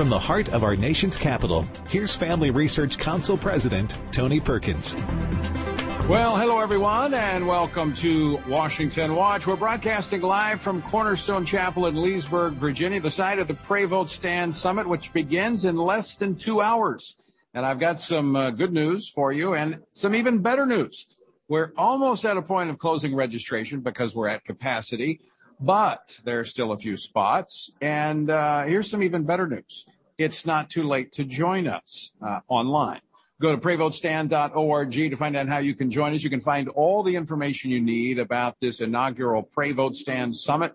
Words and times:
From 0.00 0.08
the 0.08 0.18
heart 0.18 0.48
of 0.54 0.64
our 0.64 0.76
nation's 0.76 1.14
capital, 1.14 1.68
here's 1.90 2.16
Family 2.16 2.50
Research 2.50 2.96
Council 2.96 3.36
President 3.36 4.00
Tony 4.12 4.40
Perkins. 4.40 4.96
Well, 6.08 6.38
hello 6.38 6.58
everyone, 6.58 7.12
and 7.12 7.46
welcome 7.46 7.92
to 7.96 8.38
Washington 8.48 9.14
Watch. 9.14 9.46
We're 9.46 9.56
broadcasting 9.56 10.22
live 10.22 10.62
from 10.62 10.80
Cornerstone 10.80 11.44
Chapel 11.44 11.84
in 11.84 12.00
Leesburg, 12.00 12.54
Virginia, 12.54 12.98
the 12.98 13.10
site 13.10 13.38
of 13.40 13.46
the 13.46 13.52
Pray 13.52 13.84
Vote 13.84 14.08
Stand 14.08 14.56
Summit, 14.56 14.88
which 14.88 15.12
begins 15.12 15.66
in 15.66 15.76
less 15.76 16.16
than 16.16 16.34
two 16.34 16.62
hours. 16.62 17.16
And 17.52 17.66
I've 17.66 17.78
got 17.78 18.00
some 18.00 18.34
uh, 18.34 18.52
good 18.52 18.72
news 18.72 19.06
for 19.06 19.32
you 19.32 19.52
and 19.52 19.82
some 19.92 20.14
even 20.14 20.38
better 20.38 20.64
news. 20.64 21.08
We're 21.46 21.74
almost 21.76 22.24
at 22.24 22.38
a 22.38 22.42
point 22.42 22.70
of 22.70 22.78
closing 22.78 23.14
registration 23.14 23.80
because 23.80 24.14
we're 24.14 24.28
at 24.28 24.46
capacity, 24.46 25.20
but 25.60 26.18
there 26.24 26.40
are 26.40 26.44
still 26.44 26.72
a 26.72 26.78
few 26.78 26.96
spots. 26.96 27.70
And 27.82 28.30
uh, 28.30 28.62
here's 28.62 28.90
some 28.90 29.02
even 29.02 29.24
better 29.24 29.46
news. 29.46 29.84
It's 30.20 30.44
not 30.44 30.68
too 30.68 30.82
late 30.82 31.12
to 31.12 31.24
join 31.24 31.66
us 31.66 32.12
uh, 32.20 32.40
online. 32.46 33.00
Go 33.40 33.56
to 33.56 33.58
prayvotestand.org 33.58 34.90
to 34.90 35.16
find 35.16 35.34
out 35.34 35.48
how 35.48 35.56
you 35.60 35.74
can 35.74 35.90
join 35.90 36.14
us. 36.14 36.22
You 36.22 36.28
can 36.28 36.42
find 36.42 36.68
all 36.68 37.02
the 37.02 37.16
information 37.16 37.70
you 37.70 37.80
need 37.80 38.18
about 38.18 38.60
this 38.60 38.82
inaugural 38.82 39.42
Pray 39.42 39.72
Vote 39.72 39.96
Stand 39.96 40.36
Summit 40.36 40.74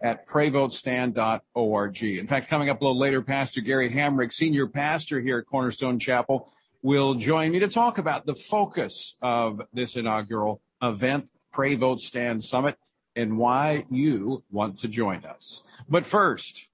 at 0.00 0.26
prayvotestand.org. 0.26 2.02
In 2.04 2.26
fact, 2.26 2.48
coming 2.48 2.70
up 2.70 2.80
a 2.80 2.84
little 2.84 2.98
later, 2.98 3.20
Pastor 3.20 3.60
Gary 3.60 3.90
Hamrick, 3.90 4.32
senior 4.32 4.66
pastor 4.66 5.20
here 5.20 5.40
at 5.40 5.46
Cornerstone 5.46 5.98
Chapel, 5.98 6.50
will 6.80 7.16
join 7.16 7.52
me 7.52 7.58
to 7.58 7.68
talk 7.68 7.98
about 7.98 8.24
the 8.24 8.34
focus 8.34 9.14
of 9.20 9.60
this 9.74 9.96
inaugural 9.96 10.62
event, 10.80 11.28
Pray 11.52 11.74
Vote 11.74 12.00
Stand 12.00 12.42
Summit, 12.42 12.78
and 13.14 13.36
why 13.36 13.84
you 13.90 14.42
want 14.50 14.78
to 14.78 14.88
join 14.88 15.22
us. 15.26 15.62
But 15.86 16.06
first, 16.06 16.68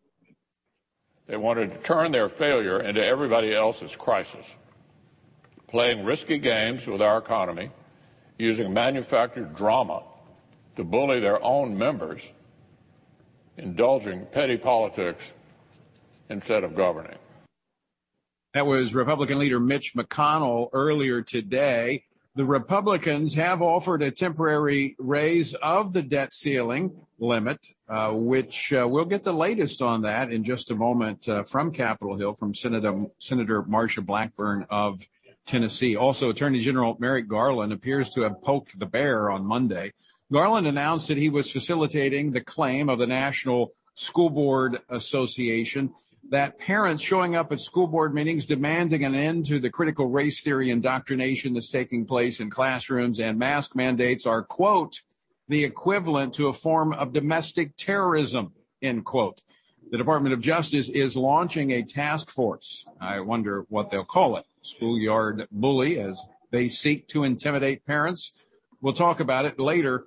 they 1.33 1.39
wanted 1.39 1.73
to 1.73 1.79
turn 1.79 2.13
their 2.13 2.29
failure 2.29 2.83
into 2.83 3.03
everybody 3.03 3.55
else's 3.55 3.97
crisis, 3.97 4.55
playing 5.67 6.05
risky 6.05 6.37
games 6.37 6.87
with 6.87 7.01
our 7.01 7.17
economy, 7.17 7.71
using 8.39 8.71
manufactured 8.71 9.55
drama 9.55 10.03
to 10.77 10.85
bully 10.85 11.21
their 11.21 11.43
own 11.43 11.75
members, 11.79 12.35
indulging 13.57 14.27
petty 14.27 14.59
politics 14.59 15.33
instead 16.29 16.65
of 16.65 16.75
governing. 16.75 17.17
That 18.53 18.67
was 18.67 18.95
Republican 18.95 19.39
leader 19.39 19.59
Mitch 19.59 19.95
McConnell 19.95 20.69
earlier 20.75 21.23
today. 21.23 22.05
The 22.35 22.45
Republicans 22.47 23.35
have 23.35 23.61
offered 23.61 24.03
a 24.03 24.11
temporary 24.11 24.97
raise 24.99 25.53
of 25.53 25.93
the 25.93 26.01
debt 26.01 26.33
ceiling 26.33 26.97
limit, 27.19 27.59
uh, 27.91 28.13
which 28.13 28.73
uh, 28.73 28.89
we'll 28.89 29.05
get 29.05 29.23
the 29.23 29.35
latest 29.35 29.83
on 29.83 30.01
that 30.03 30.33
in 30.33 30.43
just 30.43 30.71
a 30.71 30.75
moment 30.75 31.29
uh, 31.29 31.43
from 31.43 31.73
Capitol 31.73 32.17
Hill, 32.17 32.33
from 32.33 32.55
Senator, 32.55 33.05
Senator 33.19 33.63
Marsha 33.65 34.03
Blackburn 34.05 34.67
of 34.71 35.07
Tennessee. 35.45 35.95
Also, 35.95 36.31
Attorney 36.31 36.61
General 36.61 36.97
Merrick 36.99 37.29
Garland 37.29 37.71
appears 37.71 38.09
to 38.11 38.23
have 38.23 38.41
poked 38.43 38.79
the 38.79 38.87
bear 38.87 39.31
on 39.31 39.45
Monday. 39.45 39.93
Garland 40.33 40.67
announced 40.67 41.09
that 41.09 41.19
he 41.19 41.29
was 41.29 41.51
facilitating 41.51 42.33
the 42.33 42.41
claim 42.41 42.89
of 42.89 42.99
the 42.99 43.07
National 43.07 43.75
School 43.95 44.31
Board 44.31 44.81
Association 44.89 45.93
that 46.33 46.59
parents 46.59 47.03
showing 47.03 47.37
up 47.37 47.53
at 47.53 47.61
school 47.61 47.87
board 47.87 48.15
meetings 48.15 48.47
demanding 48.47 49.05
an 49.05 49.15
end 49.15 49.45
to 49.45 49.61
the 49.61 49.69
critical 49.69 50.07
race 50.07 50.43
theory 50.43 50.71
indoctrination 50.71 51.53
that's 51.53 51.69
taking 51.69 52.07
place 52.07 52.41
in 52.41 52.49
classrooms 52.49 53.21
and 53.21 53.39
mask 53.39 53.77
mandates 53.77 54.25
are, 54.25 54.43
quote, 54.43 55.03
the 55.49 55.63
equivalent 55.63 56.33
to 56.33 56.49
a 56.49 56.53
form 56.55 56.95
of 56.95 57.13
domestic 57.13 57.77
terrorism, 57.77 58.51
end 58.81 59.05
quote. 59.05 59.43
The 59.91 59.99
Department 59.99 60.33
of 60.33 60.41
Justice 60.41 60.89
is 60.89 61.17
launching 61.17 61.73
a 61.73 61.83
task 61.83 62.31
force. 62.31 62.87
I 62.99 63.21
wonder 63.21 63.67
what 63.69 63.91
they'll 63.91 64.03
call 64.03 64.39
it. 64.39 64.47
Schoolyard 64.63 65.47
bully 65.53 66.01
as 66.01 66.19
they 66.51 66.69
seek 66.69 67.09
to 67.09 67.25
intimidate 67.25 67.85
parents. 67.85 68.33
We'll 68.81 68.95
talk 68.95 69.21
about 69.21 69.45
it 69.45 69.61
later 69.61 70.07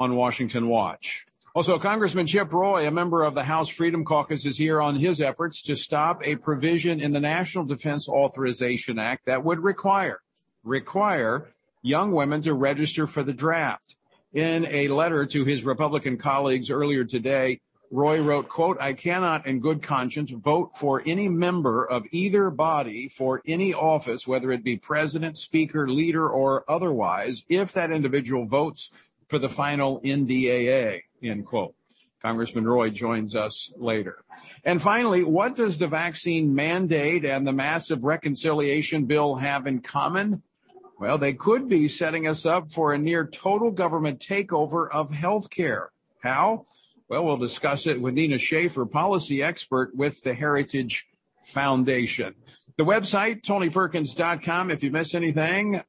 on 0.00 0.16
Washington 0.16 0.66
Watch. 0.66 1.24
Also, 1.52 1.80
Congressman 1.80 2.28
Chip 2.28 2.52
Roy, 2.52 2.86
a 2.86 2.92
member 2.92 3.24
of 3.24 3.34
the 3.34 3.42
House 3.42 3.68
Freedom 3.68 4.04
Caucus, 4.04 4.46
is 4.46 4.56
here 4.56 4.80
on 4.80 4.94
his 4.94 5.20
efforts 5.20 5.62
to 5.62 5.74
stop 5.74 6.24
a 6.24 6.36
provision 6.36 7.00
in 7.00 7.12
the 7.12 7.18
National 7.18 7.64
Defense 7.64 8.08
Authorization 8.08 9.00
Act 9.00 9.26
that 9.26 9.44
would 9.44 9.58
require 9.58 10.20
require 10.62 11.48
young 11.82 12.12
women 12.12 12.40
to 12.42 12.54
register 12.54 13.08
for 13.08 13.24
the 13.24 13.32
draft. 13.32 13.96
In 14.32 14.64
a 14.66 14.86
letter 14.88 15.26
to 15.26 15.44
his 15.44 15.64
Republican 15.64 16.18
colleagues 16.18 16.70
earlier 16.70 17.04
today, 17.04 17.60
Roy 17.90 18.20
wrote, 18.20 18.48
quote, 18.48 18.80
I 18.80 18.92
cannot 18.92 19.46
in 19.46 19.58
good 19.58 19.82
conscience 19.82 20.30
vote 20.30 20.76
for 20.76 21.02
any 21.04 21.28
member 21.28 21.84
of 21.84 22.04
either 22.12 22.50
body 22.50 23.08
for 23.08 23.42
any 23.44 23.74
office, 23.74 24.24
whether 24.24 24.52
it 24.52 24.62
be 24.62 24.76
president, 24.76 25.36
speaker, 25.36 25.88
leader, 25.88 26.28
or 26.28 26.64
otherwise, 26.68 27.44
if 27.48 27.72
that 27.72 27.90
individual 27.90 28.46
votes 28.46 28.90
for 29.30 29.38
the 29.38 29.48
final 29.48 30.00
NDAA 30.00 31.02
end 31.22 31.46
quote. 31.46 31.74
Congressman 32.20 32.66
Roy 32.66 32.90
joins 32.90 33.34
us 33.34 33.72
later. 33.76 34.24
And 34.64 34.82
finally, 34.82 35.24
what 35.24 35.54
does 35.54 35.78
the 35.78 35.86
vaccine 35.86 36.54
mandate 36.54 37.24
and 37.24 37.46
the 37.46 37.52
massive 37.52 38.04
reconciliation 38.04 39.06
bill 39.06 39.36
have 39.36 39.66
in 39.66 39.80
common? 39.80 40.42
Well, 40.98 41.16
they 41.16 41.32
could 41.32 41.66
be 41.66 41.88
setting 41.88 42.26
us 42.26 42.44
up 42.44 42.70
for 42.70 42.92
a 42.92 42.98
near 42.98 43.26
total 43.26 43.70
government 43.70 44.20
takeover 44.20 44.90
of 44.90 45.10
healthcare. 45.10 45.86
How? 46.22 46.66
Well, 47.08 47.24
we'll 47.24 47.38
discuss 47.38 47.86
it 47.86 48.02
with 48.02 48.14
Nina 48.14 48.36
Schaefer, 48.36 48.84
policy 48.84 49.42
expert 49.42 49.96
with 49.96 50.22
the 50.22 50.34
Heritage 50.34 51.06
Foundation. 51.42 52.34
The 52.76 52.84
website, 52.84 53.42
tonyperkins.com. 53.42 54.70
If 54.70 54.82
you 54.82 54.90
miss 54.90 55.14
anything, 55.14 55.82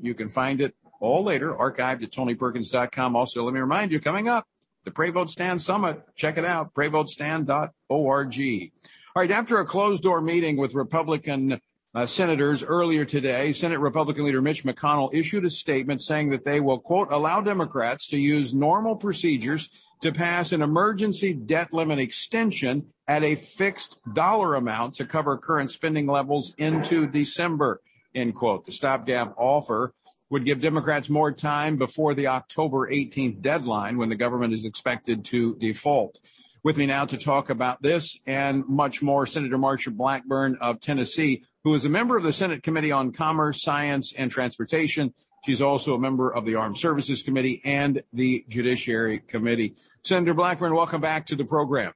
you 0.00 0.14
can 0.14 0.28
find 0.28 0.60
it 0.60 0.74
all 1.00 1.24
later, 1.24 1.52
archived 1.54 2.02
at 2.02 2.12
tonyperkins.com. 2.12 3.16
Also, 3.16 3.42
let 3.44 3.54
me 3.54 3.60
remind 3.60 3.90
you, 3.90 4.00
coming 4.00 4.28
up, 4.28 4.46
the 4.84 4.90
Pray 4.90 5.10
Vote 5.10 5.30
Stand 5.30 5.60
Summit. 5.60 6.02
Check 6.14 6.38
it 6.38 6.44
out, 6.44 6.72
prayvotestand.org. 6.74 8.70
All 9.16 9.22
right, 9.22 9.30
after 9.30 9.58
a 9.58 9.66
closed 9.66 10.02
door 10.02 10.20
meeting 10.20 10.56
with 10.56 10.74
Republican 10.74 11.60
uh, 11.94 12.06
senators 12.06 12.62
earlier 12.62 13.04
today, 13.04 13.52
Senate 13.52 13.80
Republican 13.80 14.24
leader 14.24 14.40
Mitch 14.40 14.64
McConnell 14.64 15.12
issued 15.12 15.44
a 15.44 15.50
statement 15.50 16.02
saying 16.02 16.30
that 16.30 16.44
they 16.44 16.60
will, 16.60 16.78
quote, 16.78 17.10
allow 17.10 17.40
Democrats 17.40 18.06
to 18.08 18.16
use 18.16 18.54
normal 18.54 18.94
procedures 18.94 19.68
to 20.00 20.12
pass 20.12 20.52
an 20.52 20.62
emergency 20.62 21.34
debt 21.34 21.72
limit 21.72 21.98
extension 21.98 22.86
at 23.06 23.22
a 23.24 23.34
fixed 23.34 23.98
dollar 24.14 24.54
amount 24.54 24.94
to 24.94 25.04
cover 25.04 25.36
current 25.36 25.70
spending 25.70 26.06
levels 26.06 26.54
into 26.56 27.06
December, 27.06 27.80
end 28.14 28.34
quote. 28.34 28.64
The 28.64 28.72
stopgap 28.72 29.34
offer 29.36 29.92
would 30.30 30.44
give 30.44 30.60
Democrats 30.60 31.10
more 31.10 31.32
time 31.32 31.76
before 31.76 32.14
the 32.14 32.28
October 32.28 32.88
18th 32.88 33.40
deadline 33.42 33.98
when 33.98 34.08
the 34.08 34.16
government 34.16 34.54
is 34.54 34.64
expected 34.64 35.24
to 35.26 35.56
default. 35.56 36.20
With 36.62 36.76
me 36.76 36.86
now 36.86 37.04
to 37.06 37.16
talk 37.16 37.50
about 37.50 37.82
this 37.82 38.18
and 38.26 38.66
much 38.68 39.02
more, 39.02 39.26
Senator 39.26 39.58
Marsha 39.58 39.94
Blackburn 39.94 40.56
of 40.60 40.80
Tennessee, 40.80 41.42
who 41.64 41.74
is 41.74 41.84
a 41.84 41.88
member 41.88 42.16
of 42.16 42.22
the 42.22 42.32
Senate 42.32 42.62
Committee 42.62 42.92
on 42.92 43.12
Commerce, 43.12 43.62
Science, 43.62 44.12
and 44.16 44.30
Transportation. 44.30 45.12
She's 45.44 45.62
also 45.62 45.94
a 45.94 45.98
member 45.98 46.32
of 46.32 46.44
the 46.44 46.54
Armed 46.54 46.78
Services 46.78 47.22
Committee 47.22 47.60
and 47.64 48.02
the 48.12 48.44
Judiciary 48.48 49.20
Committee. 49.20 49.74
Senator 50.04 50.34
Blackburn, 50.34 50.74
welcome 50.74 51.00
back 51.00 51.26
to 51.26 51.34
the 51.34 51.44
program. 51.44 51.92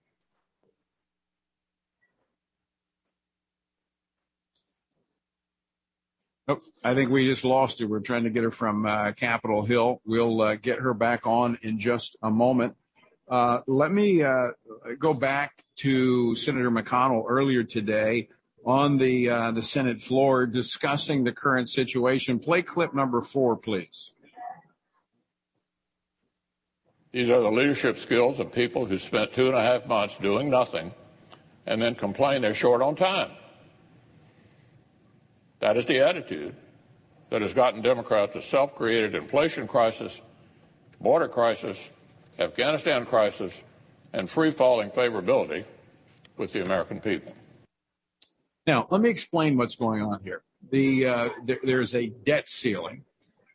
Oh, 6.47 6.61
I 6.83 6.95
think 6.95 7.11
we 7.11 7.27
just 7.27 7.45
lost 7.45 7.81
her. 7.81 7.87
We're 7.87 8.01
trying 8.01 8.25
to 8.25 8.31
get 8.31 8.43
her 8.43 8.51
from 8.51 8.85
uh, 8.85 9.13
Capitol 9.13 9.63
Hill. 9.65 10.03
We'll 10.05 10.43
uh, 10.43 10.57
get 10.57 10.79
her 10.79 10.93
back 10.93 11.27
on 11.27 11.57
in 11.63 11.79
just 11.79 12.17
a 12.23 12.31
moment. 12.31 12.77
Uh, 13.27 13.61
let 13.67 13.91
me 13.91 14.23
uh, 14.23 14.49
go 14.99 15.15
back 15.15 15.65
to 15.77 16.35
Senator 16.35 16.71
McConnell 16.71 17.25
earlier 17.27 17.65
today 17.65 18.29
on 18.67 18.99
the 18.99 19.31
uh, 19.31 19.51
the 19.53 19.63
Senate 19.63 20.03
floor 20.03 20.47
discussing 20.47 21.25
the 21.25 21.33
current 21.33 21.71
situation. 21.71 22.39
Play 22.39 22.61
clip 22.61 22.95
number 22.95 23.23
four, 23.23 23.57
please. 23.57 24.13
These 27.13 27.31
are 27.31 27.41
the 27.41 27.51
leadership 27.51 27.97
skills 27.97 28.39
of 28.39 28.53
people 28.53 28.85
who 28.85 28.99
spent 28.99 29.33
two 29.33 29.47
and 29.47 29.55
a 29.55 29.63
half 29.63 29.87
months 29.87 30.19
doing 30.19 30.51
nothing 30.51 30.93
and 31.65 31.81
then 31.81 31.95
complain 31.95 32.43
they're 32.43 32.53
short 32.53 32.83
on 32.83 32.97
time. 32.97 33.31
That 35.65 35.79
is 35.79 35.87
the 35.87 36.01
attitude 36.01 36.55
that 37.31 37.41
has 37.41 37.55
gotten 37.55 37.81
Democrats 37.81 38.37
a 38.37 38.43
self 38.43 38.75
created 38.75 39.15
inflation 39.15 39.67
crisis, 39.67 40.21
border 41.01 41.27
crisis, 41.27 41.89
Afghanistan 42.39 43.07
crisis, 43.07 43.65
and 44.13 44.31
free 44.31 44.51
falling 44.51 44.91
favorability 44.91 45.65
with 46.37 46.53
the 46.53 46.61
American 46.61 47.01
people. 47.01 47.35
Now, 48.67 48.87
let 48.91 49.01
me 49.01 49.09
explain 49.09 49.57
what's 49.57 49.75
going 49.75 50.03
on 50.03 50.23
here. 50.23 50.43
The, 50.71 51.07
uh, 51.07 51.29
there, 51.47 51.61
there's 51.63 51.95
a 51.95 52.09
debt 52.09 52.47
ceiling, 52.47 53.03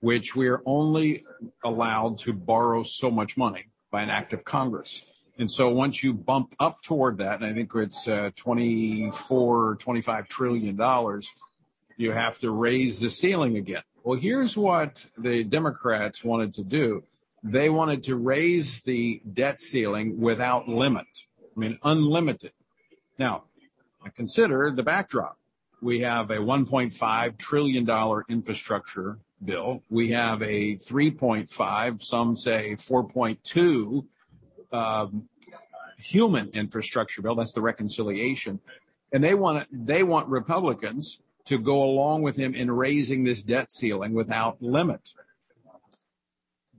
which 0.01 0.35
we 0.35 0.47
are 0.47 0.63
only 0.65 1.21
allowed 1.63 2.17
to 2.19 2.33
borrow 2.33 2.81
so 2.81 3.11
much 3.11 3.37
money 3.37 3.67
by 3.91 4.01
an 4.01 4.09
act 4.09 4.33
of 4.33 4.43
Congress. 4.43 5.03
And 5.37 5.49
so 5.49 5.69
once 5.69 6.03
you 6.03 6.15
bump 6.15 6.55
up 6.59 6.81
toward 6.81 7.19
that, 7.19 7.35
and 7.35 7.45
I 7.45 7.53
think 7.53 7.69
it's 7.75 8.07
uh, 8.07 8.31
24, 8.35 9.75
25 9.75 10.27
trillion 10.27 10.75
dollars, 10.75 11.31
you 11.99 12.13
have 12.13 12.39
to 12.39 12.49
raise 12.49 13.01
the 13.01 13.09
ceiling 13.09 13.57
again. 13.57 13.83
Well, 14.03 14.17
here's 14.17 14.55
what 14.55 15.05
the 15.17 15.43
Democrats 15.43 16.23
wanted 16.23 16.53
to 16.55 16.63
do. 16.63 17.03
They 17.43 17.69
wanted 17.69 18.03
to 18.03 18.15
raise 18.15 18.81
the 18.83 19.21
debt 19.33 19.59
ceiling 19.59 20.17
without 20.17 20.69
limit. 20.69 21.07
I 21.37 21.59
mean, 21.59 21.77
unlimited. 21.83 22.53
Now, 23.17 23.43
consider 24.15 24.71
the 24.71 24.81
backdrop. 24.81 25.37
We 25.81 25.99
have 25.99 26.31
a 26.31 26.37
$1.5 26.37 27.37
trillion 27.37 28.23
infrastructure 28.29 29.19
bill. 29.43 29.83
We 29.89 30.11
have 30.11 30.41
a 30.41 30.75
3.5, 30.75 32.01
some 32.01 32.35
say 32.37 32.75
4.2 32.75 34.05
um, 34.71 35.27
human 35.97 36.47
infrastructure 36.49 37.21
bill. 37.21 37.35
That's 37.35 37.53
the 37.53 37.61
reconciliation. 37.61 38.61
And 39.11 39.21
they 39.21 39.33
want 39.33 39.67
they 39.71 40.03
want 40.03 40.27
Republicans 40.29 41.19
to 41.45 41.57
go 41.57 41.83
along 41.83 42.21
with 42.21 42.35
him 42.35 42.53
in 42.53 42.69
raising 42.71 43.23
this 43.23 43.41
debt 43.41 43.71
ceiling 43.71 44.13
without 44.13 44.61
limit. 44.61 45.09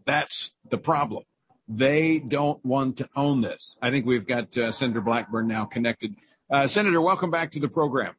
That's 0.05 0.53
the 0.69 0.79
problem. 0.79 1.25
They 1.69 2.19
don't 2.19 2.65
want 2.65 2.97
to 2.99 3.09
own 3.15 3.43
this. 3.43 3.79
I 3.81 3.91
think 3.91 4.07
we've 4.07 4.27
got 4.27 4.57
uh, 4.59 4.73
Senator 4.73 5.01
Blackburn 5.01 5.47
now 5.47 5.65
connected. 5.65 6.17
Uh, 6.51 6.67
Senator, 6.67 7.01
welcome 7.01 7.31
back 7.31 7.53
to 7.53 7.61
the 7.61 7.69
program. 7.69 8.15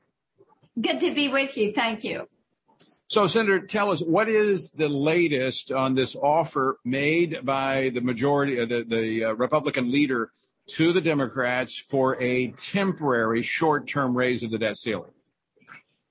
Good 0.80 1.02
to 1.02 1.14
be 1.14 1.28
with 1.28 1.58
you. 1.58 1.74
Thank 1.74 2.04
you. 2.04 2.26
So, 3.10 3.28
Senator, 3.28 3.60
tell 3.60 3.92
us 3.92 4.00
what 4.00 4.30
is 4.30 4.72
the 4.72 4.88
latest 4.88 5.70
on 5.74 5.96
this 5.96 6.16
offer 6.16 6.80
made 6.86 7.46
by 7.46 7.92
the 7.94 8.00
majority, 8.00 8.58
uh, 8.58 8.66
the, 8.66 8.86
the 8.88 9.26
uh, 9.26 9.32
Republican 9.34 9.92
leader 9.92 10.32
to 10.68 10.94
the 10.94 11.02
Democrats 11.02 11.78
for 11.78 12.22
a 12.22 12.52
temporary 12.52 13.42
short 13.42 13.86
term 13.86 14.16
raise 14.16 14.44
of 14.44 14.52
the 14.52 14.58
debt 14.58 14.78
ceiling? 14.78 15.12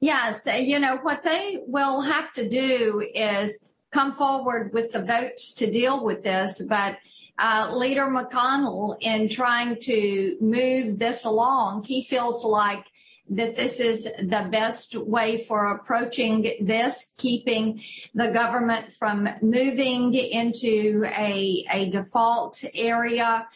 Yes. 0.00 0.46
You 0.46 0.78
know, 0.78 0.96
what 0.96 1.22
they 1.22 1.62
will 1.66 2.00
have 2.00 2.32
to 2.34 2.48
do 2.48 3.06
is 3.14 3.70
come 3.90 4.14
forward 4.14 4.72
with 4.72 4.92
the 4.92 5.02
votes 5.02 5.52
to 5.54 5.70
deal 5.70 6.02
with 6.02 6.22
this. 6.22 6.62
But 6.66 6.96
uh, 7.38 7.70
Leader 7.74 8.06
McConnell, 8.06 8.96
in 9.00 9.28
trying 9.28 9.80
to 9.82 10.36
move 10.40 10.98
this 10.98 11.24
along, 11.24 11.84
he 11.84 12.02
feels 12.02 12.44
like 12.44 12.84
that 13.30 13.56
this 13.56 13.78
is 13.78 14.04
the 14.04 14.48
best 14.50 14.96
way 14.96 15.44
for 15.44 15.66
approaching 15.66 16.52
this, 16.60 17.12
keeping 17.16 17.82
the 18.14 18.28
government 18.28 18.92
from 18.92 19.28
moving 19.40 20.14
into 20.14 21.04
a, 21.06 21.64
a 21.70 21.90
default 21.90 22.62
area. 22.74 23.46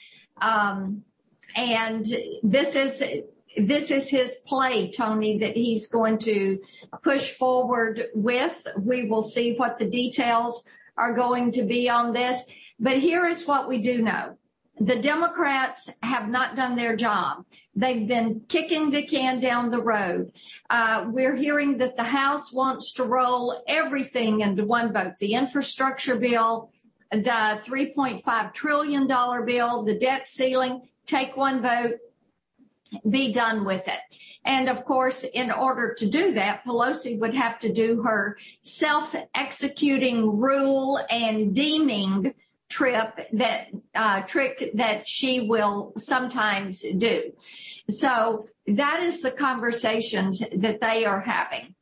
Um, 0.41 1.05
and 1.57 2.07
this 2.43 2.77
is 2.77 3.03
this 3.57 3.91
is 3.91 4.09
his 4.09 4.37
play, 4.47 4.91
Tony, 4.91 5.39
that 5.39 5.57
he's 5.57 5.89
going 5.89 6.19
to 6.19 6.61
push 7.03 7.31
forward 7.31 8.09
with. 8.15 8.67
We 8.79 9.07
will 9.07 9.23
see 9.23 9.57
what 9.57 9.79
the 9.79 9.89
details 9.89 10.69
are 10.97 11.15
going 11.15 11.53
to 11.53 11.63
be 11.63 11.89
on 11.89 12.13
this. 12.13 12.51
But 12.79 12.99
here 12.99 13.25
is 13.25 13.47
what 13.47 13.69
we 13.69 13.79
do 13.79 14.03
know. 14.03 14.37
The 14.81 14.99
Democrats 14.99 15.89
have 16.03 16.29
not 16.29 16.57
done 16.57 16.75
their 16.75 16.97
job. 16.97 17.45
They've 17.77 18.07
been 18.07 18.43
kicking 18.49 18.91
the 18.91 19.05
can 19.05 19.39
down 19.39 19.71
the 19.71 19.83
road. 19.83 20.33
Uh, 20.69 21.07
we're 21.09 21.37
hearing 21.37 21.79
that 21.79 21.97
the 21.97 22.05
House 22.05 22.53
wants 22.53 22.93
to 22.95 23.05
roll 23.05 23.63
everything 23.69 24.41
into 24.41 24.65
one 24.65 24.93
vote 24.93 25.17
the 25.19 25.35
infrastructure 25.35 26.17
bill, 26.17 26.71
the 27.13 27.61
$3.5 27.65 28.53
trillion 28.53 29.07
bill, 29.07 29.85
the 29.85 29.99
debt 29.99 30.27
ceiling, 30.29 30.89
take 31.07 31.37
one 31.37 31.63
vote, 31.63 31.99
be 33.09 33.33
done 33.33 33.65
with 33.65 33.89
it. 33.89 34.01
And 34.45 34.69
of 34.69 34.85
course, 34.85 35.25
in 35.25 35.51
order 35.51 35.95
to 35.95 36.07
do 36.07 36.33
that, 36.35 36.65
Pelosi 36.65 37.19
would 37.19 37.35
have 37.35 37.59
to 37.61 37.73
do 37.73 38.03
her 38.03 38.37
self 38.63 39.15
executing 39.35 40.39
rule 40.39 41.01
and 41.09 41.55
deeming 41.55 42.35
trip 42.69 43.29
that 43.33 43.69
uh, 43.95 44.21
trick 44.23 44.71
that 44.75 45.09
she 45.09 45.41
will 45.41 45.93
sometimes 45.97 46.85
do. 46.99 47.33
So 47.89 48.49
that 48.67 49.03
is 49.03 49.23
the 49.23 49.31
conversations 49.31 50.43
that 50.55 50.81
they 50.81 51.05
are 51.05 51.21
having. 51.21 51.75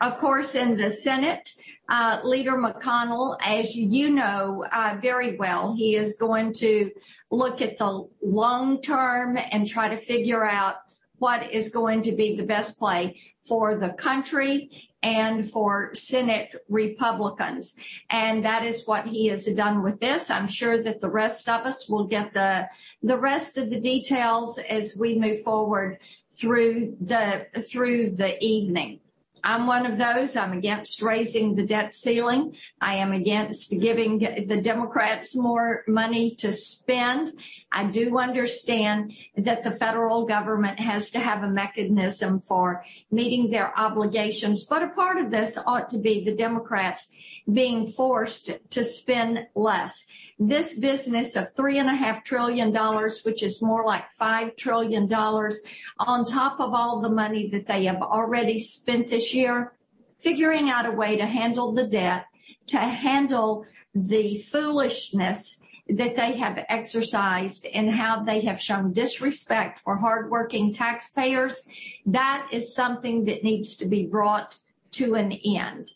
Of 0.00 0.18
course, 0.18 0.54
in 0.54 0.76
the 0.76 0.92
Senate, 0.92 1.50
uh, 1.90 2.20
Leader 2.22 2.52
McConnell, 2.52 3.36
as 3.44 3.74
you 3.74 4.10
know 4.10 4.64
uh, 4.72 4.96
very 5.02 5.36
well, 5.36 5.74
he 5.74 5.96
is 5.96 6.16
going 6.16 6.52
to 6.54 6.90
look 7.30 7.60
at 7.60 7.78
the 7.78 8.08
long 8.22 8.80
term 8.80 9.36
and 9.36 9.66
try 9.66 9.88
to 9.88 9.98
figure 9.98 10.44
out 10.44 10.76
what 11.18 11.50
is 11.50 11.68
going 11.68 12.02
to 12.02 12.12
be 12.12 12.36
the 12.36 12.44
best 12.44 12.78
play 12.78 13.20
for 13.42 13.76
the 13.76 13.90
country 13.90 14.88
and 15.02 15.50
for 15.50 15.94
Senate 15.94 16.50
Republicans. 16.68 17.78
And 18.08 18.44
that 18.44 18.64
is 18.64 18.86
what 18.86 19.06
he 19.06 19.26
has 19.26 19.46
done 19.54 19.82
with 19.82 19.98
this. 19.98 20.30
I'm 20.30 20.48
sure 20.48 20.82
that 20.82 21.00
the 21.00 21.10
rest 21.10 21.48
of 21.48 21.66
us 21.66 21.88
will 21.88 22.06
get 22.06 22.32
the, 22.32 22.68
the 23.02 23.18
rest 23.18 23.58
of 23.58 23.68
the 23.68 23.80
details 23.80 24.58
as 24.58 24.96
we 24.98 25.18
move 25.18 25.42
forward 25.42 25.98
through 26.32 26.96
the, 27.00 27.46
through 27.68 28.12
the 28.12 28.42
evening. 28.44 29.00
I'm 29.42 29.66
one 29.66 29.86
of 29.86 29.98
those. 29.98 30.36
I'm 30.36 30.52
against 30.52 31.02
raising 31.02 31.54
the 31.54 31.66
debt 31.66 31.94
ceiling. 31.94 32.56
I 32.80 32.94
am 32.94 33.12
against 33.12 33.70
giving 33.80 34.18
the 34.18 34.60
Democrats 34.60 35.34
more 35.36 35.84
money 35.86 36.34
to 36.36 36.52
spend. 36.52 37.32
I 37.72 37.84
do 37.84 38.18
understand 38.18 39.12
that 39.36 39.62
the 39.62 39.70
federal 39.70 40.26
government 40.26 40.80
has 40.80 41.10
to 41.12 41.20
have 41.20 41.42
a 41.42 41.48
mechanism 41.48 42.40
for 42.40 42.84
meeting 43.10 43.50
their 43.50 43.78
obligations, 43.78 44.64
but 44.64 44.82
a 44.82 44.88
part 44.88 45.18
of 45.18 45.30
this 45.30 45.58
ought 45.66 45.88
to 45.90 45.98
be 45.98 46.24
the 46.24 46.34
Democrats 46.34 47.10
being 47.50 47.86
forced 47.86 48.50
to 48.70 48.84
spend 48.84 49.46
less. 49.54 50.06
This 50.42 50.78
business 50.78 51.36
of 51.36 51.54
three 51.54 51.78
and 51.78 51.90
a 51.90 51.94
half 51.94 52.24
trillion 52.24 52.72
dollars, 52.72 53.20
which 53.24 53.42
is 53.42 53.60
more 53.60 53.84
like 53.84 54.10
five 54.18 54.56
trillion 54.56 55.06
dollars 55.06 55.60
on 55.98 56.24
top 56.24 56.60
of 56.60 56.72
all 56.72 57.02
the 57.02 57.10
money 57.10 57.50
that 57.50 57.66
they 57.66 57.84
have 57.84 58.00
already 58.00 58.58
spent 58.58 59.08
this 59.08 59.34
year, 59.34 59.74
figuring 60.18 60.70
out 60.70 60.86
a 60.86 60.92
way 60.92 61.14
to 61.18 61.26
handle 61.26 61.74
the 61.74 61.86
debt, 61.86 62.24
to 62.68 62.78
handle 62.78 63.66
the 63.94 64.38
foolishness 64.50 65.62
that 65.90 66.16
they 66.16 66.38
have 66.38 66.64
exercised 66.70 67.66
and 67.74 67.90
how 67.90 68.22
they 68.22 68.40
have 68.40 68.62
shown 68.62 68.94
disrespect 68.94 69.80
for 69.80 69.96
hardworking 69.96 70.72
taxpayers, 70.72 71.68
that 72.06 72.48
is 72.50 72.74
something 72.74 73.26
that 73.26 73.44
needs 73.44 73.76
to 73.76 73.86
be 73.86 74.06
brought 74.06 74.56
to 74.92 75.16
an 75.16 75.32
end. 75.32 75.90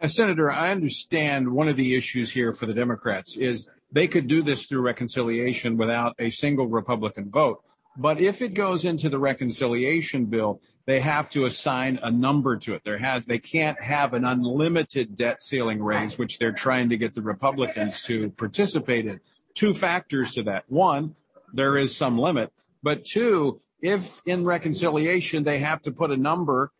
Uh, 0.00 0.06
Senator, 0.06 0.50
I 0.50 0.70
understand 0.70 1.50
one 1.50 1.68
of 1.68 1.76
the 1.76 1.96
issues 1.96 2.30
here 2.30 2.52
for 2.52 2.66
the 2.66 2.74
Democrats 2.74 3.36
is 3.36 3.66
they 3.90 4.06
could 4.06 4.28
do 4.28 4.42
this 4.42 4.66
through 4.66 4.82
reconciliation 4.82 5.76
without 5.76 6.14
a 6.20 6.30
single 6.30 6.68
Republican 6.68 7.30
vote. 7.30 7.64
But 7.96 8.20
if 8.20 8.40
it 8.40 8.54
goes 8.54 8.84
into 8.84 9.08
the 9.08 9.18
reconciliation 9.18 10.26
bill, 10.26 10.60
they 10.86 11.00
have 11.00 11.28
to 11.30 11.46
assign 11.46 11.98
a 12.00 12.12
number 12.12 12.56
to 12.58 12.74
it. 12.74 12.82
There 12.84 12.98
has 12.98 13.26
they 13.26 13.40
can't 13.40 13.78
have 13.80 14.14
an 14.14 14.24
unlimited 14.24 15.16
debt 15.16 15.42
ceiling 15.42 15.82
raise, 15.82 16.16
which 16.16 16.38
they're 16.38 16.52
trying 16.52 16.90
to 16.90 16.96
get 16.96 17.14
the 17.14 17.22
Republicans 17.22 18.00
to 18.02 18.30
participate 18.30 19.06
in. 19.06 19.20
Two 19.54 19.74
factors 19.74 20.32
to 20.34 20.44
that. 20.44 20.64
One, 20.68 21.16
there 21.52 21.76
is 21.76 21.96
some 21.96 22.16
limit, 22.16 22.52
but 22.84 23.04
two, 23.04 23.60
if 23.82 24.20
in 24.26 24.44
reconciliation 24.44 25.42
they 25.42 25.58
have 25.58 25.82
to 25.82 25.90
put 25.90 26.12
a 26.12 26.16
number, 26.16 26.70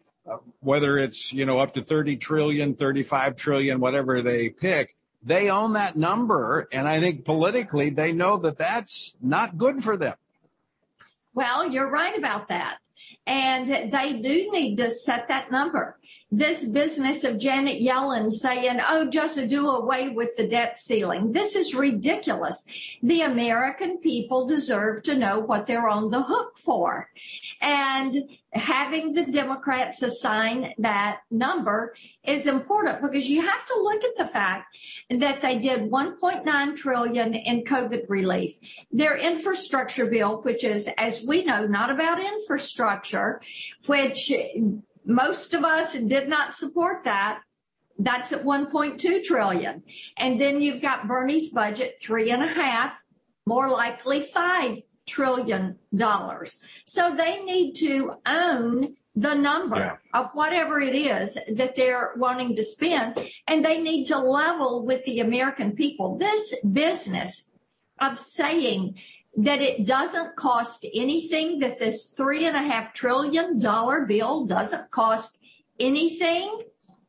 whether 0.61 0.99
it's 0.99 1.33
you 1.33 1.47
know 1.47 1.59
up 1.59 1.75
to 1.75 1.83
30 1.83 2.17
trillion, 2.17 2.75
35 2.75 3.37
trillion, 3.37 3.81
whatever 3.81 4.23
they 4.23 4.49
pick, 4.51 4.97
they 5.23 5.51
own 5.51 5.73
that 5.75 5.97
number, 5.97 6.69
and 6.73 6.89
I 6.89 7.01
think 7.01 7.25
politically 7.25 7.91
they 7.91 8.13
know 8.13 8.37
that 8.39 8.59
that's 8.59 9.17
not 9.21 9.59
good 9.59 9.83
for 9.83 9.97
them. 9.97 10.15
Well, 11.35 11.69
you're 11.69 11.91
right 11.91 12.17
about 12.17 12.49
that. 12.49 12.79
And 13.27 13.93
they 13.93 14.15
do 14.15 14.51
need 14.51 14.77
to 14.77 14.91
set 14.91 15.29
that 15.29 15.51
number. 15.51 15.99
This 16.31 16.65
business 16.65 17.25
of 17.25 17.39
Janet 17.39 17.81
Yellen 17.81 18.33
saying, 18.33 18.81
oh, 18.87 19.09
just 19.09 19.35
to 19.37 19.47
do 19.47 19.69
away 19.69 20.09
with 20.09 20.37
the 20.37 20.49
debt 20.49 20.79
ceiling. 20.79 21.33
This 21.33 21.55
is 21.55 21.75
ridiculous. 21.75 22.65
The 23.03 23.21
American 23.23 23.99
people 23.99 24.47
deserve 24.47 25.03
to 25.05 25.17
know 25.17 25.39
what 25.39 25.67
they're 25.67 25.89
on 25.89 26.11
the 26.11 26.23
hook 26.23 26.59
for. 26.59 27.11
And 27.61 28.17
having 28.53 29.13
the 29.13 29.27
Democrats 29.27 30.03
assign 30.03 30.73
that 30.79 31.21
number 31.31 31.95
is 32.25 32.47
important 32.47 33.03
because 33.03 33.29
you 33.29 33.43
have 33.43 33.67
to 33.67 33.81
look 33.83 34.05
at 34.05 34.17
the 34.17 34.29
fact 34.29 34.77
that 35.11 35.41
they 35.41 35.59
did 35.59 35.91
1.9 35.91 36.77
trillion 36.77 37.35
in 37.35 37.65
COVID 37.65 38.05
relief. 38.09 38.57
Their 38.91 39.17
infrastructure 39.17 40.07
bill, 40.07 40.41
which 40.43 40.65
is, 40.65 40.89
as 40.97 41.25
we 41.27 41.45
know, 41.45 41.67
not 41.67 41.91
about 41.91 42.23
infrastructure, 42.23 43.41
which 43.87 44.33
most 45.05 45.55
of 45.55 45.65
us 45.65 45.95
did 45.95 46.29
not 46.29 46.55
support 46.55 47.05
that. 47.05 47.41
That's 47.99 48.33
at 48.33 48.45
1.2 48.45 49.25
trillion. 49.25 49.83
And 50.17 50.41
then 50.41 50.63
you've 50.63 50.81
got 50.81 51.09
Bernie's 51.09 51.53
budget, 51.53 51.99
three 52.01 52.31
and 52.31 52.45
a 52.45 52.47
half 52.47 53.03
more 53.49 53.71
likely 53.71 54.21
$5 54.21 54.85
trillion. 55.09 55.77
dollars. 55.95 56.61
So 56.85 57.15
they 57.15 57.43
need 57.43 57.73
to 57.75 58.15
own 58.27 58.95
the 59.17 59.35
number 59.35 59.77
yeah. 59.77 59.97
of 60.15 60.31
whatever 60.33 60.81
it 60.81 60.95
is 60.95 61.37
that 61.53 61.75
they're 61.75 62.13
wanting 62.17 62.55
to 62.57 62.63
spend, 62.63 63.19
and 63.49 63.65
they 63.65 63.81
need 63.81 64.07
to 64.07 64.19
level 64.19 64.87
with 64.87 65.05
the 65.05 65.21
American 65.21 65.73
people. 65.73 66.17
This 66.19 66.55
business 66.65 67.51
of 67.99 68.19
saying 68.19 68.95
that 69.37 69.61
it 69.61 69.87
doesn't 69.87 70.37
cost 70.37 70.87
anything, 70.95 71.59
that 71.61 71.79
this 71.79 72.15
three 72.17 72.47
and 72.47 72.57
a 72.57 72.63
half 72.63 72.93
trillion 72.93 73.59
dollar 73.59 74.07
bill 74.07 74.47
doesn't 74.47 74.91
cost 74.91 75.39
anything 75.81 76.61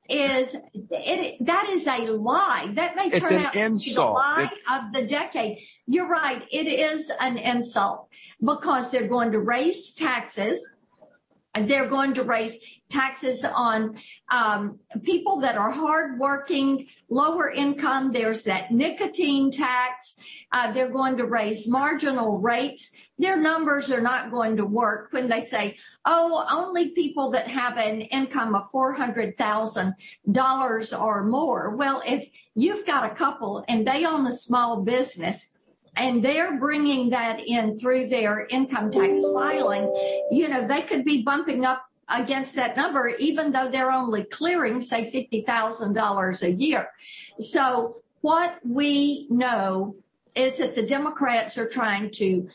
is 0.10 0.56
it, 0.74 1.46
that 1.46 1.70
is 1.70 1.88
a 1.88 2.08
lie. 2.08 2.72
That 2.74 2.96
may 2.96 3.08
it's 3.08 3.28
turn 3.28 3.46
out 3.46 3.56
insult. 3.56 3.80
to 3.80 3.90
be 3.90 3.94
the 3.94 4.02
lie 4.02 4.50
it, 4.52 4.74
of 4.74 4.94
the 4.94 5.08
decade. 5.08 5.60
You're 5.88 6.08
right. 6.08 6.44
It 6.52 6.68
is 6.68 7.12
an 7.20 7.38
insult 7.38 8.10
because 8.44 8.92
they're 8.92 9.08
going 9.08 9.32
to 9.32 9.40
raise 9.40 9.94
taxes. 9.94 10.78
They're 11.56 11.88
going 11.88 12.14
to 12.16 12.24
raise 12.24 12.60
taxes 12.90 13.46
on 13.46 13.98
um, 14.32 14.80
people 15.04 15.42
that 15.42 15.56
are 15.56 15.72
hardworking, 15.72 16.88
lower 17.10 17.50
income. 17.50 18.12
There's 18.12 18.44
that 18.44 18.72
nicotine 18.72 19.52
tax. 19.52 20.18
Uh, 20.52 20.72
they're 20.72 20.90
going 20.90 21.18
to 21.18 21.26
raise 21.26 21.68
marginal 21.68 22.40
rates. 22.40 22.96
Their 23.20 23.38
numbers 23.38 23.92
are 23.92 24.02
not 24.02 24.32
going 24.32 24.58
to 24.58 24.66
work 24.66 25.10
when 25.12 25.28
they 25.28 25.42
say, 25.42 25.78
oh, 26.06 26.48
only 26.50 26.90
people 26.92 27.30
that 27.32 27.48
have 27.48 27.78
an 27.78 28.02
income 28.02 28.56
of 28.56 28.72
$400,000 28.72 31.02
or 31.02 31.24
more. 31.26 31.76
Well, 31.76 32.02
if 32.06 32.30
you've 32.56 32.88
got 32.88 33.12
a 33.12 33.16
couple 33.16 33.66
and 33.68 33.86
they 33.86 34.06
own 34.06 34.26
a 34.26 34.34
small 34.34 34.82
business, 34.82 35.58
and 35.96 36.24
they're 36.24 36.58
bringing 36.58 37.10
that 37.10 37.42
in 37.46 37.78
through 37.78 38.08
their 38.08 38.48
income 38.50 38.90
tax 38.90 39.22
filing, 39.34 39.84
you 40.32 40.48
know, 40.48 40.66
they 40.66 40.82
could 40.82 41.04
be 41.04 41.24
bumping 41.24 41.66
up 41.66 41.84
against 42.08 42.56
that 42.56 42.78
number, 42.78 43.10
even 43.20 43.52
though 43.52 43.70
they're 43.70 43.92
only 43.92 44.24
clearing, 44.24 44.80
say, 44.82 45.12
$50,000 45.12 46.44
a 46.44 46.52
year. 46.52 46.90
So 47.40 47.98
what 48.22 48.60
we 48.66 49.28
know 49.30 49.96
is 50.40 50.58
that 50.58 50.76
the 50.76 50.84
Democrats 50.84 51.58
are 51.58 51.68
trying 51.68 52.12
to, 52.12 52.48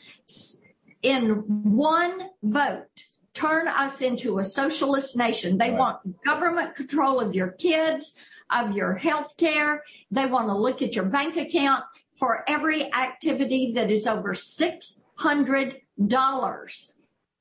in 1.01 1.29
one 1.63 2.29
vote, 2.41 2.87
turn 3.33 3.67
us 3.67 4.01
into 4.01 4.39
a 4.39 4.43
socialist 4.43 5.15
nation. 5.17 5.57
They 5.57 5.69
right. 5.69 5.77
want 5.77 6.23
government 6.23 6.75
control 6.75 7.19
of 7.19 7.35
your 7.35 7.49
kids, 7.49 8.17
of 8.49 8.75
your 8.75 8.95
health 8.95 9.37
care. 9.37 9.83
They 10.09 10.25
want 10.25 10.47
to 10.47 10.55
look 10.55 10.81
at 10.81 10.95
your 10.95 11.05
bank 11.05 11.37
account 11.37 11.83
for 12.15 12.49
every 12.49 12.91
activity 12.93 13.73
that 13.73 13.91
is 13.91 14.07
over 14.07 14.33
$600. 14.33 16.91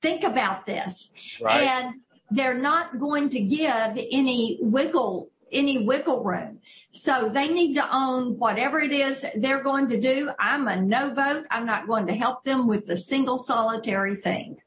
Think 0.02 0.24
about 0.24 0.66
this. 0.66 1.14
Right. 1.40 1.62
And 1.62 2.00
they're 2.30 2.58
not 2.58 2.98
going 2.98 3.30
to 3.30 3.40
give 3.40 3.98
any 4.10 4.58
wiggle 4.60 5.30
any 5.54 5.86
wiggle 5.86 6.24
room. 6.24 6.58
So 6.94 7.28
they 7.28 7.48
need 7.48 7.74
to 7.74 7.88
own 7.92 8.38
whatever 8.38 8.78
it 8.78 8.92
is 8.92 9.26
they're 9.34 9.64
going 9.64 9.88
to 9.88 10.00
do. 10.00 10.30
I'm 10.38 10.68
a 10.68 10.80
no 10.80 11.12
vote. 11.12 11.44
I'm 11.50 11.66
not 11.66 11.88
going 11.88 12.06
to 12.06 12.14
help 12.14 12.44
them 12.44 12.68
with 12.68 12.88
a 12.88 12.96
single 12.96 13.36
solitary 13.38 14.14
thing. 14.14 14.58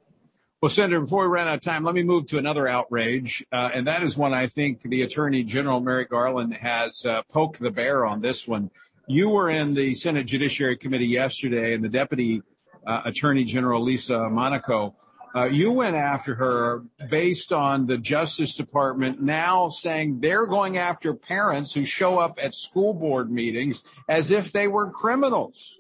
Well, 0.61 0.69
Senator, 0.69 0.99
before 0.99 1.21
we 1.21 1.29
run 1.29 1.47
out 1.47 1.55
of 1.55 1.61
time, 1.61 1.85
let 1.85 1.95
me 1.95 2.03
move 2.03 2.25
to 2.27 2.37
another 2.37 2.67
outrage, 2.67 3.45
uh, 3.53 3.69
and 3.73 3.87
that 3.87 4.03
is 4.03 4.17
one 4.17 4.33
I 4.33 4.47
think 4.47 4.81
the 4.81 5.03
Attorney 5.03 5.43
General 5.43 5.79
Merrick 5.79 6.09
Garland 6.09 6.53
has 6.55 7.05
uh, 7.05 7.21
poked 7.31 7.59
the 7.59 7.71
bear 7.71 8.05
on 8.05 8.19
this 8.19 8.45
one. 8.45 8.71
You 9.07 9.29
were 9.29 9.49
in 9.49 9.73
the 9.73 9.95
Senate 9.95 10.25
Judiciary 10.25 10.75
Committee 10.75 11.07
yesterday, 11.07 11.75
and 11.75 11.83
the 11.83 11.89
Deputy 11.89 12.41
uh, 12.85 13.03
Attorney 13.05 13.45
General 13.45 13.81
Lisa 13.81 14.29
Monaco, 14.29 14.95
uh, 15.37 15.45
you 15.45 15.71
went 15.71 15.95
after 15.95 16.33
her 16.35 16.83
based 17.09 17.53
on 17.53 17.85
the 17.85 17.97
Justice 17.97 18.55
Department 18.55 19.21
now 19.21 19.69
saying 19.69 20.19
they're 20.19 20.47
going 20.47 20.77
after 20.77 21.13
parents 21.13 21.73
who 21.73 21.85
show 21.85 22.17
up 22.17 22.39
at 22.41 22.55
school 22.55 22.93
board 22.93 23.31
meetings 23.31 23.83
as 24.09 24.31
if 24.31 24.51
they 24.51 24.67
were 24.67 24.89
criminals. 24.89 25.77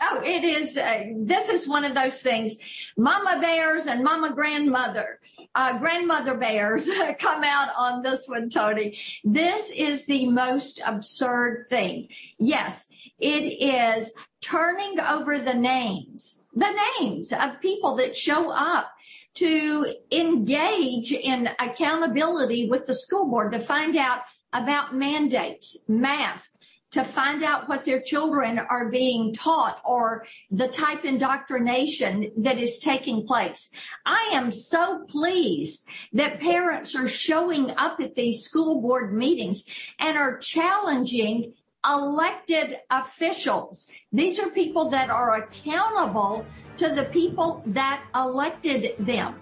Oh, 0.00 0.20
it 0.24 0.42
is. 0.42 0.76
Uh, 0.76 1.04
this 1.16 1.48
is 1.48 1.68
one 1.68 1.84
of 1.84 1.94
those 1.94 2.22
things. 2.22 2.56
Mama 2.96 3.40
bears 3.40 3.86
and 3.86 4.02
mama 4.02 4.32
grandmother, 4.34 5.20
uh, 5.54 5.78
grandmother 5.78 6.36
bears 6.36 6.88
come 7.20 7.44
out 7.44 7.68
on 7.76 8.02
this 8.02 8.26
one, 8.26 8.50
Tony. 8.50 8.98
This 9.22 9.70
is 9.70 10.06
the 10.06 10.26
most 10.26 10.80
absurd 10.84 11.66
thing. 11.68 12.08
Yes, 12.38 12.90
it 13.20 13.44
is 13.44 14.10
turning 14.42 15.00
over 15.00 15.38
the 15.38 15.54
names, 15.54 16.46
the 16.54 16.78
names 17.00 17.32
of 17.32 17.60
people 17.60 17.96
that 17.96 18.16
show 18.16 18.50
up 18.50 18.92
to 19.34 19.94
engage 20.10 21.12
in 21.12 21.48
accountability 21.58 22.68
with 22.68 22.86
the 22.86 22.94
school 22.94 23.30
board 23.30 23.52
to 23.52 23.60
find 23.60 23.96
out 23.96 24.20
about 24.52 24.94
mandates, 24.94 25.88
masks, 25.88 26.58
to 26.90 27.02
find 27.02 27.42
out 27.42 27.68
what 27.68 27.86
their 27.86 28.02
children 28.02 28.58
are 28.58 28.90
being 28.90 29.32
taught 29.32 29.80
or 29.82 30.26
the 30.50 30.68
type 30.68 31.06
indoctrination 31.06 32.30
that 32.36 32.58
is 32.58 32.78
taking 32.78 33.26
place. 33.26 33.70
I 34.04 34.30
am 34.34 34.52
so 34.52 35.06
pleased 35.08 35.88
that 36.12 36.40
parents 36.40 36.94
are 36.94 37.08
showing 37.08 37.70
up 37.78 37.98
at 38.00 38.14
these 38.14 38.44
school 38.44 38.82
board 38.82 39.14
meetings 39.14 39.64
and 39.98 40.18
are 40.18 40.36
challenging 40.36 41.54
elected 41.88 42.80
officials. 42.90 43.90
These 44.12 44.38
are 44.38 44.50
people 44.50 44.88
that 44.90 45.10
are 45.10 45.36
accountable 45.36 46.46
to 46.76 46.90
the 46.90 47.04
people 47.04 47.62
that 47.66 48.04
elected 48.14 48.94
them. 48.98 49.40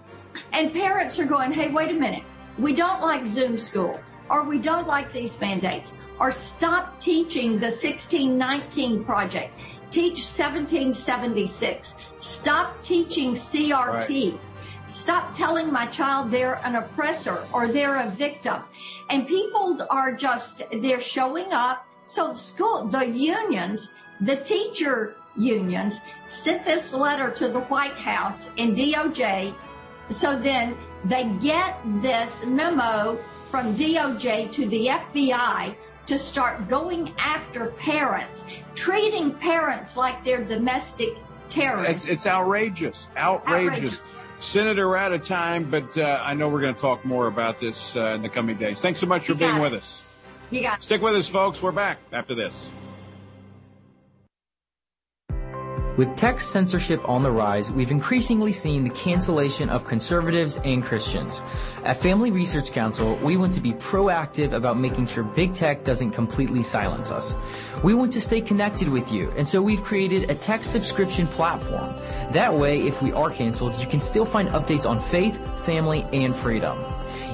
And 0.51 0.73
parents 0.73 1.19
are 1.19 1.25
going, 1.25 1.51
hey, 1.51 1.69
wait 1.69 1.91
a 1.91 1.93
minute. 1.93 2.23
We 2.57 2.73
don't 2.73 3.01
like 3.01 3.27
Zoom 3.27 3.57
school 3.57 3.99
or 4.29 4.43
we 4.43 4.59
don't 4.59 4.87
like 4.87 5.11
these 5.11 5.39
mandates 5.39 5.97
or 6.19 6.31
stop 6.31 6.99
teaching 6.99 7.51
the 7.51 7.67
1619 7.67 9.03
project. 9.03 9.53
Teach 9.89 10.23
1776. 10.23 11.97
Stop 12.17 12.81
teaching 12.83 13.33
CRT. 13.33 14.31
Right. 14.31 14.39
Stop 14.87 15.33
telling 15.33 15.71
my 15.71 15.85
child 15.87 16.31
they're 16.31 16.59
an 16.63 16.75
oppressor 16.75 17.45
or 17.53 17.67
they're 17.67 17.97
a 17.97 18.09
victim. 18.09 18.61
And 19.09 19.27
people 19.27 19.85
are 19.89 20.13
just, 20.13 20.63
they're 20.71 21.01
showing 21.01 21.51
up. 21.51 21.85
So 22.05 22.33
the 22.33 22.39
school, 22.39 22.85
the 22.85 23.07
unions, 23.07 23.93
the 24.19 24.37
teacher 24.37 25.15
unions 25.37 26.01
sent 26.27 26.65
this 26.65 26.93
letter 26.93 27.31
to 27.31 27.47
the 27.47 27.61
White 27.61 27.93
House 27.93 28.51
and 28.57 28.75
DOJ. 28.75 29.53
So 30.09 30.37
then 30.37 30.75
they 31.05 31.25
get 31.41 31.79
this 32.01 32.45
memo 32.45 33.19
from 33.45 33.75
DOJ 33.75 34.51
to 34.53 34.65
the 34.67 34.87
FBI 34.87 35.75
to 36.07 36.17
start 36.17 36.67
going 36.67 37.13
after 37.17 37.67
parents, 37.67 38.45
treating 38.75 39.33
parents 39.35 39.95
like 39.95 40.23
they're 40.23 40.43
domestic 40.43 41.17
terrorists. 41.49 42.07
It's, 42.07 42.13
it's 42.13 42.27
outrageous. 42.27 43.09
outrageous. 43.17 43.73
outrageous. 43.73 44.01
Senator, 44.39 44.87
we're 44.87 44.97
out 44.97 45.13
of 45.13 45.23
time, 45.23 45.69
but 45.69 45.95
uh, 45.97 46.19
I 46.23 46.33
know 46.33 46.49
we're 46.49 46.61
going 46.61 46.73
to 46.73 46.81
talk 46.81 47.05
more 47.05 47.27
about 47.27 47.59
this 47.59 47.95
uh, 47.95 48.13
in 48.15 48.23
the 48.23 48.29
coming 48.29 48.57
days. 48.57 48.81
Thanks 48.81 48.99
so 48.99 49.05
much 49.05 49.27
for 49.27 49.35
being 49.35 49.57
it. 49.57 49.61
with 49.61 49.73
us. 49.73 50.01
You 50.51 50.61
got 50.61 50.79
it. 50.79 50.83
Stick 50.83 51.01
with 51.01 51.15
us, 51.15 51.27
folks. 51.27 51.61
We're 51.61 51.71
back 51.71 51.97
after 52.11 52.35
this. 52.35 52.69
With 55.97 56.15
text 56.15 56.51
censorship 56.51 57.07
on 57.07 57.21
the 57.21 57.31
rise, 57.31 57.69
we've 57.69 57.91
increasingly 57.91 58.53
seen 58.53 58.85
the 58.85 58.89
cancellation 58.91 59.69
of 59.69 59.85
conservatives 59.85 60.57
and 60.63 60.81
Christians. 60.81 61.41
At 61.83 61.97
Family 61.97 62.31
Research 62.31 62.71
Council, 62.71 63.17
we 63.17 63.35
want 63.35 63.53
to 63.53 63.61
be 63.61 63.73
proactive 63.73 64.53
about 64.53 64.79
making 64.79 65.07
sure 65.07 65.25
big 65.25 65.53
tech 65.53 65.83
doesn't 65.83 66.11
completely 66.11 66.63
silence 66.63 67.11
us. 67.11 67.35
We 67.83 67.93
want 67.93 68.13
to 68.13 68.21
stay 68.21 68.39
connected 68.39 68.87
with 68.87 69.11
you, 69.11 69.31
and 69.35 69.45
so 69.45 69.61
we've 69.61 69.83
created 69.83 70.31
a 70.31 70.35
text 70.35 70.71
subscription 70.71 71.27
platform. 71.27 71.93
That 72.31 72.53
way, 72.53 72.87
if 72.87 73.01
we 73.01 73.11
are 73.11 73.29
canceled, 73.29 73.75
you 73.75 73.85
can 73.85 73.99
still 73.99 74.25
find 74.25 74.47
updates 74.49 74.89
on 74.89 74.97
faith, 74.97 75.37
family, 75.65 76.05
and 76.13 76.33
freedom. 76.33 76.77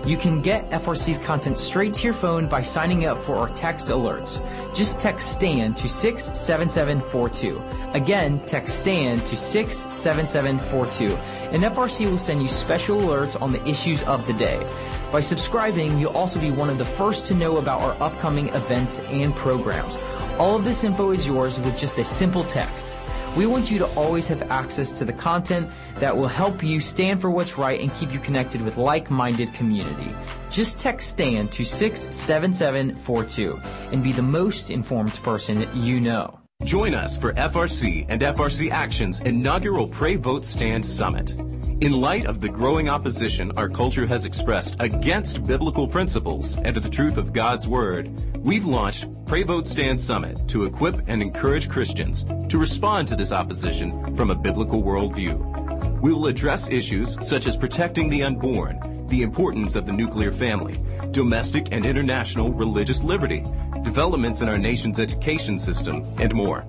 You 0.06 0.18
can 0.18 0.42
get 0.42 0.70
FRC's 0.70 1.20
content 1.20 1.58
straight 1.58 1.94
to 1.96 2.04
your 2.04 2.13
phone 2.13 2.48
by 2.48 2.62
signing 2.62 3.06
up 3.06 3.18
for 3.18 3.36
our 3.36 3.50
text 3.50 3.88
alerts. 3.88 4.42
Just 4.75 5.00
text 5.00 5.34
STAN 5.34 5.74
to 5.75 5.88
67742. 5.88 7.62
Again, 7.94 8.39
text 8.42 8.80
STAN 8.80 9.20
to 9.22 9.36
67742, 9.36 11.16
and 11.54 11.63
FRC 11.63 12.10
will 12.10 12.18
send 12.18 12.42
you 12.42 12.48
special 12.48 13.00
alerts 13.00 13.42
on 13.42 13.51
the 13.51 13.66
issues 13.68 14.04
of 14.04 14.25
the 14.27 14.34
day. 14.34 14.66
By 15.12 15.22
subscribing, 15.22 15.98
you'll 15.98 16.18
also 16.18 16.39
be 16.39 16.51
one 16.51 16.70
of 16.70 16.77
the 16.77 16.86
first 16.86 17.27
to 17.27 17.34
know 17.34 17.58
about 17.58 17.82
our 17.82 17.96
upcoming 18.01 18.50
events 18.50 19.00
and 19.01 19.36
programs. 19.36 19.98
All 20.38 20.56
of 20.56 20.66
this 20.66 20.84
info 20.84 21.12
is 21.12 21.25
yours 21.25 21.60
with 21.60 21.77
just 21.77 21.98
a 22.00 22.04
simple 22.04 22.44
text. 22.44 22.97
We 23.38 23.46
want 23.46 23.70
you 23.70 23.77
to 23.77 23.86
always 23.89 24.27
have 24.29 24.41
access 24.50 24.91
to 24.94 25.06
the 25.06 25.13
content 25.13 25.70
that 26.00 26.17
will 26.17 26.27
help 26.27 26.63
you 26.63 26.79
stand 26.79 27.22
for 27.22 27.29
what's 27.29 27.56
right 27.56 27.79
and 27.79 27.94
keep 27.94 28.12
you 28.12 28.17
connected 28.17 28.63
with 28.63 28.77
like-minded 28.77 29.53
community. 29.53 30.10
Just 30.50 30.79
text 30.79 31.10
STAND 31.10 31.51
to 31.51 31.63
67742 31.63 33.62
and 33.91 34.03
be 34.03 34.12
the 34.12 34.24
most 34.24 34.72
informed 34.72 35.13
person 35.22 35.67
you 35.75 36.00
know. 36.00 36.39
Join 36.63 36.96
us 36.96 37.15
for 37.15 37.34
FRC 37.34 38.08
and 38.10 38.24
FRC 38.24 38.72
Action's 38.72 39.20
inaugural 39.20 39.88
Pray 39.88 40.15
Vote 40.15 40.44
Stand 40.44 40.84
Summit. 40.84 41.36
In 41.80 42.02
light 42.02 42.26
of 42.26 42.42
the 42.42 42.50
growing 42.50 42.90
opposition 42.90 43.52
our 43.56 43.70
culture 43.70 44.08
has 44.08 44.26
expressed 44.26 44.76
against 44.80 45.46
biblical 45.46 45.88
principles 45.88 46.58
and 46.58 46.76
the 46.76 46.90
truth 46.90 47.18
of 47.18 47.34
God's 47.34 47.68
Word, 47.68 48.10
we've 48.44 48.66
launched 48.66 49.06
Pray 49.28 49.44
Vote 49.44 49.68
Stand 49.68 50.02
Summit 50.02 50.48
to 50.48 50.66
equip 50.66 51.08
and 51.08 51.22
encourage 51.22 51.70
Christians 51.70 52.26
to 52.50 52.58
respond 52.58 53.08
to 53.10 53.16
this 53.16 53.32
opposition 53.32 54.16
from 54.16 54.32
a 54.32 54.36
biblical 54.36 54.82
worldview. 54.82 56.02
We 56.02 56.12
will 56.12 56.26
address 56.26 56.68
issues 56.68 57.16
such 57.22 57.46
as 57.46 57.56
protecting 57.56 58.10
the 58.10 58.24
unborn, 58.24 59.06
the 59.08 59.22
importance 59.22 59.76
of 59.76 59.86
the 59.86 59.94
nuclear 59.94 60.32
family, 60.32 60.82
domestic 61.12 61.68
and 61.72 61.86
international 61.86 62.52
religious 62.52 63.04
liberty, 63.04 63.46
developments 63.84 64.42
in 64.42 64.50
our 64.50 64.58
nation's 64.58 65.00
education 65.00 65.60
system, 65.60 66.12
and 66.18 66.34
more. 66.34 66.66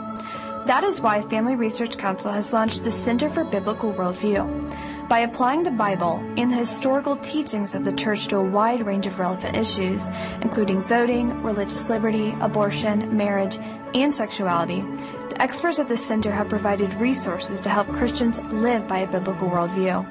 That 0.67 0.85
is 0.85 1.01
why 1.01 1.21
Family 1.21 1.57
Research 1.57 1.99
Council 1.99 2.31
has 2.31 2.53
launched 2.53 2.85
the 2.85 2.93
Center 2.93 3.29
for 3.29 3.43
Biblical 3.43 3.93
Worldview. 3.93 5.09
By 5.09 5.19
applying 5.19 5.65
the 5.65 5.73
Bible 5.73 6.23
and 6.37 6.49
the 6.49 6.55
historical 6.55 7.17
teachings 7.17 7.75
of 7.75 7.85
the 7.85 7.93
church 7.93 8.29
to 8.29 8.37
a 8.37 8.43
wide 8.43 8.87
range 8.87 9.09
of 9.09 9.19
relevant 9.19 9.57
issues, 9.57 10.09
including 10.43 10.85
voting, 10.85 11.43
religious 11.43 11.91
liberty, 11.91 12.33
abortion, 12.41 13.15
marriage, 13.17 13.59
and 13.95 14.15
sexuality, 14.15 14.83
the 15.31 15.43
experts 15.43 15.81
at 15.81 15.89
the 15.89 15.97
center 15.97 16.31
have 16.31 16.49
provided 16.49 16.95
resources 16.95 17.61
to 17.63 17.69
help 17.69 17.89
Christians 17.89 18.41
live 18.45 18.87
by 18.87 19.01
a 19.01 19.11
biblical 19.11 19.51
worldview. 19.51 20.07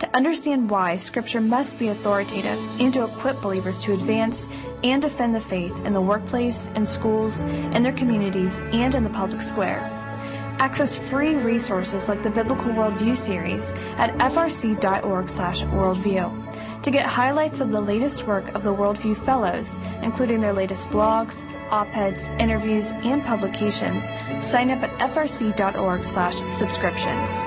To 0.00 0.16
understand 0.16 0.68
why 0.70 0.96
Scripture 0.96 1.42
must 1.42 1.78
be 1.78 1.88
authoritative 1.88 2.58
and 2.80 2.94
to 2.94 3.04
equip 3.04 3.42
believers 3.42 3.82
to 3.82 3.92
advance 3.92 4.48
and 4.82 5.02
defend 5.02 5.34
the 5.34 5.40
faith 5.40 5.84
in 5.84 5.92
the 5.92 6.00
workplace, 6.00 6.70
in 6.74 6.86
schools, 6.86 7.42
in 7.42 7.82
their 7.82 7.92
communities, 7.92 8.60
and 8.72 8.94
in 8.94 9.04
the 9.04 9.10
public 9.10 9.42
square. 9.42 9.90
Access 10.58 10.96
free 10.96 11.34
resources 11.34 12.08
like 12.08 12.22
the 12.22 12.30
Biblical 12.30 12.72
Worldview 12.72 13.14
series 13.14 13.74
at 13.98 14.16
frc.org/worldview. 14.18 16.82
To 16.82 16.90
get 16.90 17.04
highlights 17.04 17.60
of 17.60 17.70
the 17.70 17.82
latest 17.82 18.26
work 18.26 18.54
of 18.54 18.64
the 18.64 18.74
Worldview 18.74 19.18
Fellows, 19.18 19.78
including 20.02 20.40
their 20.40 20.54
latest 20.54 20.88
blogs, 20.88 21.44
op-eds, 21.70 22.30
interviews, 22.38 22.92
and 23.04 23.22
publications, 23.22 24.10
sign 24.40 24.70
up 24.70 24.82
at 24.82 24.98
frc.org/subscriptions. 24.98 27.44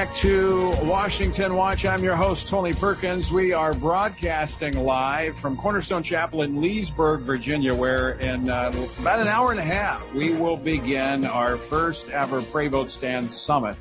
back 0.00 0.14
to 0.14 0.70
Washington 0.84 1.54
Watch. 1.54 1.84
I'm 1.84 2.02
your 2.02 2.16
host, 2.16 2.48
Tony 2.48 2.72
Perkins. 2.72 3.30
We 3.30 3.52
are 3.52 3.74
broadcasting 3.74 4.82
live 4.82 5.38
from 5.38 5.58
Cornerstone 5.58 6.02
Chapel 6.02 6.40
in 6.40 6.58
Leesburg, 6.58 7.20
Virginia, 7.20 7.74
where 7.74 8.12
in 8.12 8.48
uh, 8.48 8.72
about 8.98 9.20
an 9.20 9.28
hour 9.28 9.50
and 9.50 9.60
a 9.60 9.62
half 9.62 10.14
we 10.14 10.32
will 10.32 10.56
begin 10.56 11.26
our 11.26 11.58
first 11.58 12.08
ever 12.08 12.40
Pray 12.40 12.68
Vote 12.68 12.90
Stand 12.90 13.30
Summit. 13.30 13.76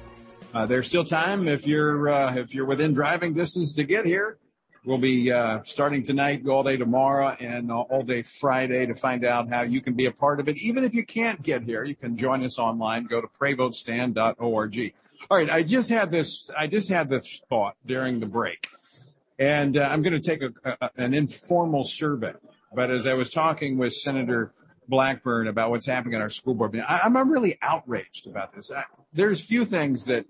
Uh, 0.54 0.66
there's 0.66 0.88
still 0.88 1.06
time 1.06 1.48
if 1.48 1.66
you're 1.66 2.10
uh, 2.10 2.36
if 2.36 2.54
you're 2.54 2.66
within 2.66 2.92
driving 2.92 3.34
distance 3.34 3.72
to 3.76 3.86
get 3.86 4.04
here. 4.04 4.40
We'll 4.84 4.98
be 4.98 5.32
uh, 5.32 5.60
starting 5.64 6.04
tonight, 6.04 6.46
all 6.46 6.64
day 6.64 6.76
tomorrow, 6.76 7.30
and 7.40 7.72
all 7.72 8.04
day 8.04 8.24
Friday 8.24 8.86
to 8.86 8.94
find 8.94 9.24
out 9.24 9.48
how 9.48 9.62
you 9.62 9.80
can 9.80 9.94
be 9.94 10.06
a 10.06 10.12
part 10.12 10.42
of 10.42 10.50
it. 10.50 10.58
Even 10.58 10.84
if 10.84 10.94
you 10.94 11.06
can't 11.06 11.42
get 11.42 11.64
here, 11.64 11.86
you 11.86 11.96
can 11.96 12.18
join 12.18 12.44
us 12.44 12.60
online. 12.60 13.06
Go 13.06 13.22
to 13.22 13.28
prayvotestand.org. 13.28 14.94
All 15.30 15.38
right, 15.38 15.50
I 15.50 15.64
just 15.64 15.90
had 15.90 16.12
this. 16.12 16.50
I 16.58 16.68
just 16.68 16.90
had 16.90 17.10
this 17.10 17.42
thought 17.50 17.76
during 17.86 18.20
the 18.20 18.26
break, 18.26 18.68
and 19.38 19.78
uh, 19.78 19.88
I'm 19.92 20.02
going 20.02 20.20
to 20.20 20.20
take 20.20 20.42
a, 20.42 20.78
a, 20.82 20.90
an 20.98 21.14
informal 21.14 21.84
survey. 21.84 22.34
But 22.74 22.90
as 22.92 23.06
I 23.06 23.14
was 23.14 23.30
talking 23.30 23.78
with 23.78 23.94
Senator 23.94 24.54
Blackburn 24.88 25.48
about 25.48 25.70
what's 25.70 25.86
happening 25.86 26.16
in 26.16 26.22
our 26.22 26.30
school 26.30 26.56
board, 26.56 26.76
I, 26.88 27.02
am 27.04 27.32
really 27.32 27.58
outraged 27.62 28.28
about 28.28 28.54
this. 28.56 28.72
I, 28.72 28.86
there's 29.14 29.44
few 29.44 29.66
things 29.66 30.06
that, 30.06 30.26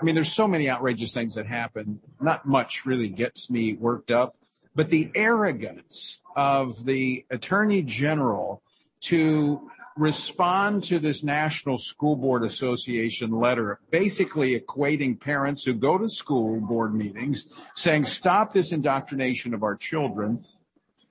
I 0.00 0.04
mean, 0.04 0.14
there's 0.14 0.32
so 0.32 0.48
many 0.48 0.68
outrageous 0.68 1.14
things 1.14 1.34
that 1.36 1.46
happen. 1.46 2.00
Not 2.20 2.46
much 2.46 2.84
really 2.84 3.08
gets 3.08 3.50
me 3.50 3.74
worked 3.74 4.10
up, 4.10 4.36
but 4.74 4.90
the 4.90 5.10
arrogance 5.14 6.20
of 6.36 6.84
the 6.84 7.24
Attorney 7.30 7.82
General 7.82 8.62
to 9.02 9.70
respond 9.96 10.82
to 10.84 10.98
this 10.98 11.22
National 11.22 11.78
School 11.78 12.16
Board 12.16 12.44
Association 12.44 13.30
letter, 13.30 13.78
basically 13.90 14.58
equating 14.58 15.20
parents 15.20 15.64
who 15.64 15.74
go 15.74 15.98
to 15.98 16.08
school 16.08 16.60
board 16.60 16.94
meetings 16.94 17.46
saying, 17.74 18.04
stop 18.04 18.52
this 18.52 18.72
indoctrination 18.72 19.54
of 19.54 19.62
our 19.62 19.76
children, 19.76 20.44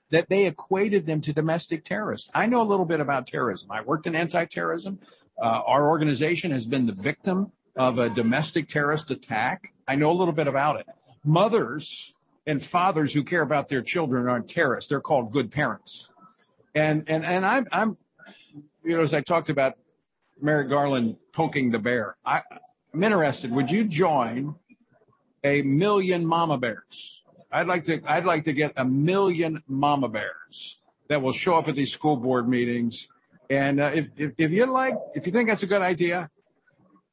that 0.10 0.30
they 0.30 0.46
equated 0.46 1.06
them 1.06 1.22
to 1.22 1.34
domestic 1.34 1.84
terrorists. 1.84 2.30
I 2.36 2.46
know 2.46 2.62
a 2.62 2.64
little 2.64 2.86
bit 2.86 3.00
about 3.00 3.26
terrorism. 3.26 3.72
I 3.72 3.82
worked 3.82 4.06
in 4.06 4.16
anti 4.16 4.46
terrorism. 4.46 5.00
Uh, 5.42 5.62
our 5.66 5.88
organization 5.88 6.52
has 6.52 6.66
been 6.66 6.86
the 6.86 6.94
victim 6.94 7.52
of 7.76 7.98
a 7.98 8.10
domestic 8.10 8.70
terrorist 8.70 9.10
attack. 9.10 9.74
I 9.88 9.96
know 9.96 10.12
a 10.12 10.14
little 10.14 10.34
bit 10.34 10.48
about 10.48 10.80
it. 10.80 10.88
Mothers 11.24 12.14
and 12.46 12.62
fathers 12.62 13.14
who 13.14 13.24
care 13.24 13.42
about 13.42 13.70
their 13.70 13.82
children 13.82 14.28
aren't 14.28 14.48
terrorists. 14.48 14.90
They're 14.90 15.02
called 15.02 15.32
good 15.32 15.50
parents. 15.50 16.10
And, 16.76 17.04
and, 17.08 17.24
and 17.24 17.46
I'm, 17.46 17.68
I'm, 17.72 17.98
you 18.84 18.96
know, 18.98 19.02
as 19.02 19.14
I 19.14 19.22
talked 19.22 19.50
about 19.50 19.74
Merrick 20.42 20.70
Garland 20.70 21.18
poking 21.32 21.72
the 21.72 21.80
bear, 21.80 22.18
I, 22.26 22.42
I'm 22.94 23.04
interested. 23.04 23.52
Would 23.52 23.72
you 23.72 23.86
join 23.86 24.56
a 25.44 25.62
million 25.62 26.26
mama 26.26 26.58
bears? 26.58 27.24
I'd 27.52 27.68
like 27.68 27.84
to. 27.86 28.02
I'd 28.08 28.26
like 28.26 28.46
to 28.46 28.54
get 28.54 28.74
a 28.78 28.86
million 28.86 29.62
mama 29.68 30.10
bears 30.10 30.80
that 31.08 31.22
will 31.22 31.32
show 31.32 31.58
up 31.58 31.68
at 31.68 31.76
these 31.76 31.92
school 31.92 32.16
board 32.16 32.50
meetings. 32.50 33.08
And 33.50 33.80
uh, 33.80 33.92
if, 33.94 34.10
if 34.18 34.32
if 34.38 34.52
you 34.52 34.66
like, 34.66 34.96
if 35.14 35.28
you 35.28 35.32
think 35.32 35.50
that's 35.50 35.64
a 35.64 35.68
good 35.68 35.82
idea, 35.82 36.30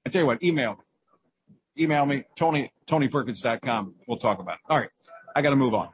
I 0.06 0.08
tell 0.08 0.22
you 0.22 0.26
what, 0.26 0.42
email 0.42 0.72
me. 0.72 1.84
Email 1.84 2.06
me, 2.06 2.24
Tony 2.36 2.72
TonyPerkins.com. 2.86 3.94
We'll 4.06 4.18
talk 4.18 4.38
about 4.38 4.54
it. 4.54 4.60
All 4.68 4.78
right, 4.78 4.90
I 5.36 5.42
got 5.42 5.50
to 5.50 5.56
move 5.56 5.74
on. 5.74 5.90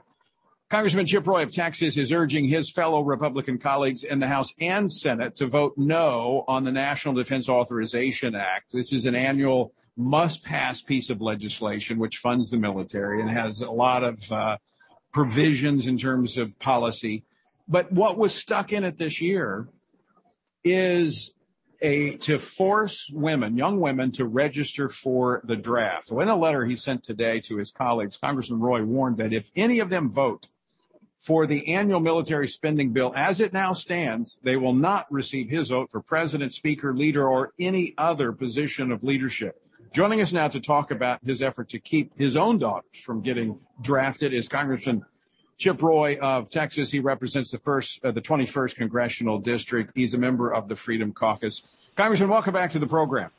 Congressman 0.68 1.06
Chip 1.06 1.24
Roy 1.24 1.44
of 1.44 1.52
Texas 1.52 1.96
is 1.96 2.10
urging 2.10 2.44
his 2.44 2.72
fellow 2.72 3.00
Republican 3.00 3.56
colleagues 3.56 4.02
in 4.02 4.18
the 4.18 4.26
House 4.26 4.52
and 4.60 4.90
Senate 4.90 5.36
to 5.36 5.46
vote 5.46 5.74
no 5.76 6.44
on 6.48 6.64
the 6.64 6.72
National 6.72 7.14
Defense 7.14 7.48
Authorization 7.48 8.34
Act. 8.34 8.72
This 8.72 8.92
is 8.92 9.06
an 9.06 9.14
annual 9.14 9.72
must 9.96 10.42
pass 10.42 10.82
piece 10.82 11.08
of 11.08 11.20
legislation 11.20 12.00
which 12.00 12.16
funds 12.16 12.50
the 12.50 12.56
military 12.56 13.20
and 13.20 13.30
has 13.30 13.60
a 13.60 13.70
lot 13.70 14.02
of 14.02 14.32
uh, 14.32 14.56
provisions 15.12 15.86
in 15.86 15.98
terms 15.98 16.36
of 16.36 16.58
policy. 16.58 17.22
But 17.68 17.92
what 17.92 18.18
was 18.18 18.34
stuck 18.34 18.72
in 18.72 18.82
it 18.82 18.98
this 18.98 19.20
year 19.20 19.68
is 20.64 21.32
a 21.80 22.16
to 22.16 22.38
force 22.38 23.08
women, 23.12 23.56
young 23.56 23.78
women, 23.78 24.10
to 24.12 24.24
register 24.26 24.88
for 24.88 25.42
the 25.44 25.54
draft. 25.54 26.06
So 26.06 26.18
in 26.18 26.28
a 26.28 26.34
letter 26.34 26.64
he 26.64 26.74
sent 26.74 27.04
today 27.04 27.38
to 27.42 27.56
his 27.56 27.70
colleagues, 27.70 28.16
Congressman 28.16 28.58
Roy 28.58 28.82
warned 28.82 29.18
that 29.18 29.32
if 29.32 29.48
any 29.54 29.78
of 29.78 29.90
them 29.90 30.10
vote 30.10 30.48
for 31.18 31.46
the 31.46 31.74
annual 31.74 32.00
military 32.00 32.46
spending 32.46 32.92
bill 32.92 33.12
as 33.16 33.40
it 33.40 33.52
now 33.52 33.72
stands, 33.72 34.38
they 34.42 34.56
will 34.56 34.74
not 34.74 35.06
receive 35.10 35.48
his 35.48 35.70
vote 35.70 35.90
for 35.90 36.00
president, 36.00 36.52
speaker, 36.52 36.94
leader, 36.94 37.26
or 37.28 37.52
any 37.58 37.94
other 37.98 38.32
position 38.32 38.92
of 38.92 39.02
leadership. 39.02 39.60
Joining 39.92 40.20
us 40.20 40.32
now 40.32 40.48
to 40.48 40.60
talk 40.60 40.90
about 40.90 41.24
his 41.24 41.40
effort 41.40 41.68
to 41.70 41.78
keep 41.78 42.12
his 42.18 42.36
own 42.36 42.58
daughters 42.58 43.00
from 43.00 43.22
getting 43.22 43.58
drafted 43.80 44.34
is 44.34 44.48
Congressman 44.48 45.04
Chip 45.58 45.80
Roy 45.80 46.18
of 46.18 46.50
Texas. 46.50 46.90
He 46.90 47.00
represents 47.00 47.50
the 47.50 47.58
first, 47.58 48.04
uh, 48.04 48.10
the 48.10 48.20
21st 48.20 48.76
congressional 48.76 49.38
district. 49.38 49.92
He's 49.94 50.12
a 50.12 50.18
member 50.18 50.52
of 50.52 50.68
the 50.68 50.76
Freedom 50.76 51.12
Caucus. 51.12 51.62
Congressman, 51.96 52.28
welcome 52.28 52.52
back 52.52 52.70
to 52.72 52.78
the 52.78 52.86
program. 52.86 53.30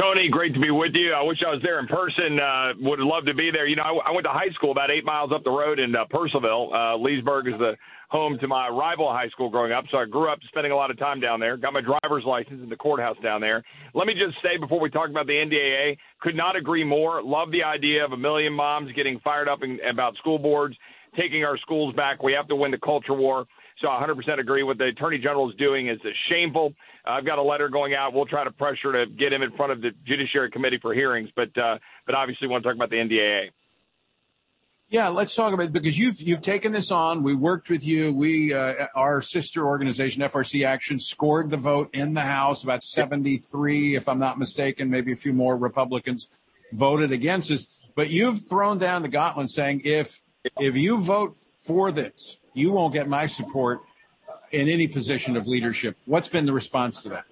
Tony, 0.00 0.28
great 0.28 0.52
to 0.52 0.60
be 0.60 0.70
with 0.70 0.92
you. 0.94 1.14
I 1.14 1.22
wish 1.22 1.38
I 1.46 1.50
was 1.50 1.62
there 1.62 1.78
in 1.78 1.86
person. 1.86 2.38
Uh, 2.38 2.72
would 2.80 2.98
love 3.00 3.24
to 3.24 3.34
be 3.34 3.50
there. 3.50 3.66
You 3.66 3.76
know, 3.76 3.82
I, 3.82 4.10
I 4.10 4.10
went 4.10 4.24
to 4.24 4.30
high 4.30 4.50
school 4.52 4.70
about 4.70 4.90
eight 4.90 5.04
miles 5.04 5.30
up 5.32 5.42
the 5.42 5.50
road 5.50 5.78
in 5.78 5.96
uh, 5.96 6.04
Purcellville. 6.12 6.68
Uh, 6.68 6.98
Leesburg 6.98 7.48
is 7.48 7.54
the 7.58 7.76
home 8.10 8.36
to 8.40 8.46
my 8.46 8.68
rival 8.68 9.08
high 9.10 9.28
school 9.30 9.48
growing 9.48 9.72
up, 9.72 9.84
so 9.90 9.96
I 9.96 10.04
grew 10.04 10.30
up 10.30 10.38
spending 10.48 10.70
a 10.72 10.76
lot 10.76 10.90
of 10.90 10.98
time 10.98 11.18
down 11.18 11.40
there. 11.40 11.56
Got 11.56 11.72
my 11.72 11.80
driver's 11.80 12.24
license 12.24 12.60
in 12.62 12.68
the 12.68 12.76
courthouse 12.76 13.16
down 13.22 13.40
there. 13.40 13.62
Let 13.94 14.06
me 14.06 14.12
just 14.12 14.36
say 14.42 14.58
before 14.60 14.80
we 14.80 14.90
talk 14.90 15.08
about 15.08 15.26
the 15.26 15.32
NDAA, 15.32 15.96
could 16.20 16.36
not 16.36 16.56
agree 16.56 16.84
more. 16.84 17.22
Love 17.22 17.50
the 17.50 17.64
idea 17.64 18.04
of 18.04 18.12
a 18.12 18.18
million 18.18 18.52
moms 18.52 18.92
getting 18.92 19.18
fired 19.20 19.48
up 19.48 19.62
in, 19.62 19.78
about 19.88 20.14
school 20.16 20.38
boards, 20.38 20.76
taking 21.18 21.42
our 21.42 21.56
schools 21.58 21.94
back. 21.94 22.22
We 22.22 22.34
have 22.34 22.48
to 22.48 22.56
win 22.56 22.70
the 22.70 22.78
culture 22.78 23.14
war. 23.14 23.46
So 23.80 23.88
I 23.88 24.02
100% 24.02 24.40
agree. 24.40 24.62
What 24.62 24.78
the 24.78 24.86
Attorney 24.86 25.18
General 25.18 25.50
is 25.50 25.56
doing 25.56 25.88
is 25.88 25.98
shameful. 26.30 26.72
Uh, 27.06 27.10
I've 27.10 27.26
got 27.26 27.38
a 27.38 27.42
letter 27.42 27.68
going 27.68 27.94
out. 27.94 28.14
We'll 28.14 28.26
try 28.26 28.42
to 28.44 28.50
pressure 28.50 28.92
to 28.92 29.06
get 29.06 29.32
him 29.32 29.42
in 29.42 29.52
front 29.52 29.72
of 29.72 29.82
the 29.82 29.90
Judiciary 30.06 30.50
Committee 30.50 30.78
for 30.80 30.94
hearings, 30.94 31.28
but 31.36 31.56
uh, 31.58 31.78
but 32.06 32.14
obviously 32.14 32.48
want 32.48 32.62
to 32.62 32.68
talk 32.68 32.76
about 32.76 32.90
the 32.90 32.96
NDAA. 32.96 33.50
Yeah, 34.88 35.08
let's 35.08 35.34
talk 35.34 35.52
about 35.52 35.66
it 35.66 35.72
because 35.72 35.98
you've 35.98 36.20
you've 36.20 36.40
taken 36.40 36.72
this 36.72 36.90
on. 36.90 37.22
We 37.22 37.34
worked 37.34 37.68
with 37.68 37.84
you. 37.84 38.14
We 38.14 38.54
uh, 38.54 38.86
our 38.94 39.20
sister 39.20 39.66
organization 39.66 40.22
FRC 40.22 40.64
Action 40.64 40.98
scored 40.98 41.50
the 41.50 41.56
vote 41.56 41.90
in 41.92 42.14
the 42.14 42.20
House. 42.20 42.62
About 42.62 42.84
73, 42.84 43.96
if 43.96 44.08
I'm 44.08 44.20
not 44.20 44.38
mistaken, 44.38 44.88
maybe 44.88 45.12
a 45.12 45.16
few 45.16 45.32
more 45.32 45.56
Republicans 45.56 46.28
voted 46.72 47.10
against 47.10 47.50
us. 47.50 47.66
But 47.96 48.10
you've 48.10 48.46
thrown 48.46 48.78
down 48.78 49.02
the 49.02 49.08
gauntlet, 49.08 49.50
saying 49.50 49.82
if 49.84 50.22
if 50.56 50.76
you 50.76 51.00
vote 51.00 51.36
for 51.56 51.90
this, 51.90 52.38
you 52.56 52.72
won't 52.72 52.92
get 52.92 53.08
my 53.08 53.26
support 53.26 53.80
in 54.50 54.68
any 54.68 54.88
position 54.88 55.36
of 55.36 55.46
leadership. 55.46 55.96
What's 56.06 56.28
been 56.28 56.46
the 56.46 56.52
response 56.52 57.02
to 57.02 57.10
that? 57.10 57.24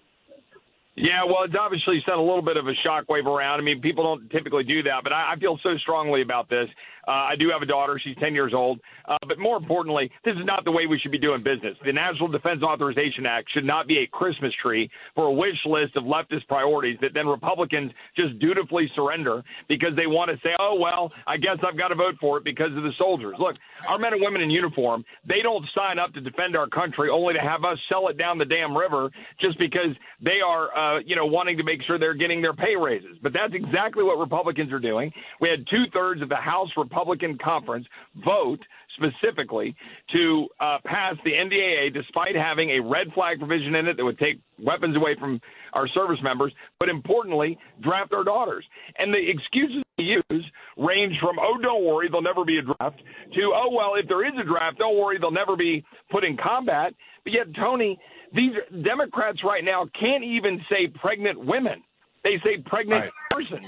Yeah, 0.96 1.24
well, 1.24 1.42
it's 1.44 1.54
obviously 1.58 2.00
sent 2.06 2.18
a 2.18 2.22
little 2.22 2.42
bit 2.42 2.56
of 2.56 2.68
a 2.68 2.74
shockwave 2.86 3.26
around. 3.26 3.58
I 3.58 3.62
mean, 3.62 3.80
people 3.80 4.04
don't 4.04 4.30
typically 4.30 4.62
do 4.62 4.82
that, 4.84 5.02
but 5.02 5.12
I, 5.12 5.32
I 5.32 5.36
feel 5.38 5.58
so 5.62 5.76
strongly 5.78 6.22
about 6.22 6.48
this. 6.48 6.68
Uh, 7.06 7.10
I 7.10 7.36
do 7.38 7.50
have 7.50 7.62
a 7.62 7.66
daughter. 7.66 8.00
She's 8.02 8.16
10 8.20 8.34
years 8.34 8.52
old. 8.54 8.80
Uh, 9.06 9.16
but 9.28 9.38
more 9.38 9.56
importantly, 9.56 10.10
this 10.24 10.34
is 10.34 10.44
not 10.44 10.64
the 10.64 10.72
way 10.72 10.86
we 10.86 10.98
should 10.98 11.12
be 11.12 11.18
doing 11.18 11.42
business. 11.42 11.76
The 11.84 11.92
National 11.92 12.28
Defense 12.28 12.62
Authorization 12.62 13.26
Act 13.26 13.50
should 13.52 13.64
not 13.64 13.86
be 13.86 13.98
a 13.98 14.06
Christmas 14.06 14.52
tree 14.62 14.90
for 15.14 15.26
a 15.26 15.32
wish 15.32 15.58
list 15.66 15.96
of 15.96 16.04
leftist 16.04 16.46
priorities 16.48 16.98
that 17.02 17.12
then 17.14 17.26
Republicans 17.26 17.92
just 18.16 18.38
dutifully 18.38 18.90
surrender 18.94 19.42
because 19.68 19.90
they 19.96 20.06
want 20.06 20.30
to 20.30 20.36
say, 20.42 20.54
oh, 20.58 20.76
well, 20.80 21.12
I 21.26 21.36
guess 21.36 21.58
I've 21.66 21.76
got 21.76 21.88
to 21.88 21.94
vote 21.94 22.14
for 22.20 22.38
it 22.38 22.44
because 22.44 22.74
of 22.76 22.82
the 22.82 22.92
soldiers. 22.98 23.36
Look, 23.38 23.56
our 23.88 23.98
men 23.98 24.14
and 24.14 24.22
women 24.22 24.40
in 24.40 24.50
uniform, 24.50 25.04
they 25.28 25.42
don't 25.42 25.64
sign 25.74 25.98
up 25.98 26.14
to 26.14 26.20
defend 26.20 26.56
our 26.56 26.68
country 26.68 27.10
only 27.10 27.34
to 27.34 27.40
have 27.40 27.64
us 27.64 27.78
sell 27.88 28.08
it 28.08 28.16
down 28.16 28.38
the 28.38 28.44
damn 28.44 28.76
river 28.76 29.10
just 29.40 29.58
because 29.58 29.92
they 30.22 30.40
are, 30.44 30.74
uh, 30.76 31.00
you 31.00 31.16
know, 31.16 31.26
wanting 31.26 31.58
to 31.58 31.64
make 31.64 31.82
sure 31.86 31.98
they're 31.98 32.14
getting 32.14 32.40
their 32.40 32.54
pay 32.54 32.76
raises. 32.76 33.18
But 33.22 33.32
that's 33.32 33.52
exactly 33.52 34.02
what 34.02 34.18
Republicans 34.18 34.72
are 34.72 34.80
doing. 34.80 35.12
We 35.40 35.50
had 35.50 35.66
two 35.70 35.84
thirds 35.92 36.22
of 36.22 36.28
the 36.30 36.36
House 36.36 36.70
Republicans 36.76 36.93
Republican 36.94 37.36
conference 37.42 37.86
vote 38.24 38.60
specifically 38.96 39.74
to 40.12 40.46
uh, 40.60 40.78
pass 40.84 41.16
the 41.24 41.32
NDAA 41.32 41.92
despite 41.92 42.36
having 42.36 42.70
a 42.70 42.80
red 42.80 43.12
flag 43.14 43.38
provision 43.38 43.74
in 43.74 43.88
it 43.88 43.96
that 43.96 44.04
would 44.04 44.18
take 44.18 44.38
weapons 44.60 44.96
away 44.96 45.16
from 45.18 45.40
our 45.72 45.88
service 45.88 46.20
members, 46.22 46.52
but 46.78 46.88
importantly, 46.88 47.58
draft 47.80 48.12
our 48.12 48.22
daughters. 48.22 48.64
And 48.96 49.12
the 49.12 49.18
excuses 49.18 49.82
they 49.98 50.04
use 50.04 50.44
range 50.76 51.14
from, 51.20 51.38
oh, 51.40 51.58
don't 51.60 51.84
worry, 51.84 52.08
there'll 52.08 52.22
never 52.22 52.44
be 52.44 52.58
a 52.58 52.62
draft, 52.62 53.02
to, 53.34 53.52
oh, 53.54 53.70
well, 53.72 53.94
if 53.96 54.06
there 54.06 54.24
is 54.24 54.34
a 54.40 54.44
draft, 54.44 54.78
don't 54.78 54.96
worry, 54.96 55.18
they'll 55.18 55.32
never 55.32 55.56
be 55.56 55.84
put 56.10 56.22
in 56.22 56.36
combat. 56.36 56.94
But 57.24 57.32
yet, 57.32 57.46
Tony, 57.54 57.98
these 58.32 58.52
Democrats 58.84 59.38
right 59.44 59.64
now 59.64 59.88
can't 59.98 60.22
even 60.22 60.60
say 60.70 60.86
pregnant 60.86 61.44
women. 61.44 61.82
They 62.22 62.38
say 62.44 62.62
pregnant 62.64 63.04
right. 63.04 63.12
persons 63.30 63.66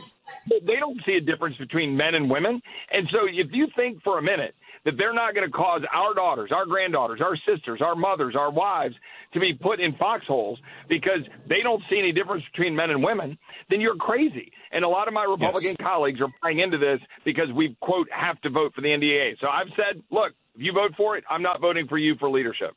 they 0.48 0.76
don't 0.76 1.00
see 1.06 1.12
a 1.12 1.20
difference 1.20 1.56
between 1.56 1.96
men 1.96 2.14
and 2.14 2.30
women. 2.30 2.60
And 2.90 3.08
so 3.10 3.26
if 3.26 3.48
you 3.52 3.68
think 3.76 4.02
for 4.02 4.18
a 4.18 4.22
minute 4.22 4.54
that 4.84 4.96
they're 4.96 5.12
not 5.12 5.34
going 5.34 5.46
to 5.46 5.52
cause 5.52 5.82
our 5.92 6.14
daughters, 6.14 6.50
our 6.52 6.64
granddaughters, 6.64 7.20
our 7.20 7.36
sisters, 7.36 7.80
our 7.82 7.96
mothers, 7.96 8.36
our 8.36 8.52
wives 8.52 8.94
to 9.34 9.40
be 9.40 9.52
put 9.52 9.80
in 9.80 9.92
foxholes 9.96 10.58
because 10.88 11.20
they 11.48 11.60
don't 11.62 11.82
see 11.90 11.98
any 11.98 12.12
difference 12.12 12.44
between 12.52 12.74
men 12.74 12.90
and 12.90 13.02
women, 13.02 13.36
then 13.68 13.80
you're 13.80 13.96
crazy. 13.96 14.52
And 14.70 14.84
a 14.84 14.88
lot 14.88 15.08
of 15.08 15.14
my 15.14 15.24
Republican 15.24 15.74
yes. 15.78 15.86
colleagues 15.86 16.20
are 16.20 16.28
buying 16.40 16.60
into 16.60 16.78
this 16.78 17.00
because 17.24 17.52
we, 17.54 17.76
quote, 17.80 18.08
have 18.12 18.40
to 18.42 18.50
vote 18.50 18.74
for 18.74 18.80
the 18.80 18.88
NDA. 18.88 19.40
So 19.40 19.48
I've 19.48 19.68
said, 19.74 20.02
look, 20.10 20.32
if 20.54 20.62
you 20.62 20.72
vote 20.72 20.92
for 20.96 21.16
it, 21.16 21.24
I'm 21.28 21.42
not 21.42 21.60
voting 21.60 21.88
for 21.88 21.98
you 21.98 22.14
for 22.20 22.30
leadership. 22.30 22.74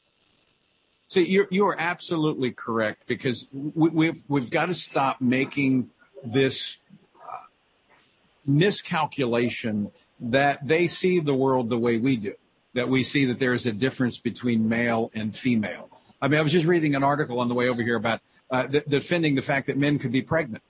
See, 1.07 1.27
you're, 1.27 1.47
you 1.51 1.65
are 1.67 1.79
absolutely 1.79 2.51
correct 2.51 3.03
because 3.07 3.47
we, 3.51 3.89
we've, 3.89 4.23
we've 4.27 4.49
got 4.49 4.67
to 4.67 4.75
stop 4.75 5.21
making 5.21 5.89
this 6.23 6.77
miscalculation 8.49 9.91
that 10.19 10.67
they 10.67 10.87
see 10.87 11.19
the 11.19 11.33
world 11.33 11.69
the 11.69 11.77
way 11.77 11.97
we 11.97 12.17
do, 12.17 12.33
that 12.73 12.89
we 12.89 13.03
see 13.03 13.25
that 13.25 13.39
there 13.39 13.53
is 13.53 13.65
a 13.65 13.71
difference 13.71 14.17
between 14.17 14.67
male 14.67 15.11
and 15.13 15.35
female. 15.35 15.89
I 16.21 16.27
mean, 16.27 16.39
I 16.39 16.43
was 16.43 16.51
just 16.51 16.65
reading 16.65 16.95
an 16.95 17.03
article 17.03 17.39
on 17.39 17.47
the 17.47 17.55
way 17.55 17.69
over 17.69 17.81
here 17.81 17.95
about 17.95 18.19
uh, 18.51 18.67
th- 18.67 18.85
defending 18.85 19.35
the 19.35 19.41
fact 19.41 19.67
that 19.67 19.77
men 19.77 19.99
could 19.99 20.11
be 20.11 20.21
pregnant. 20.21 20.63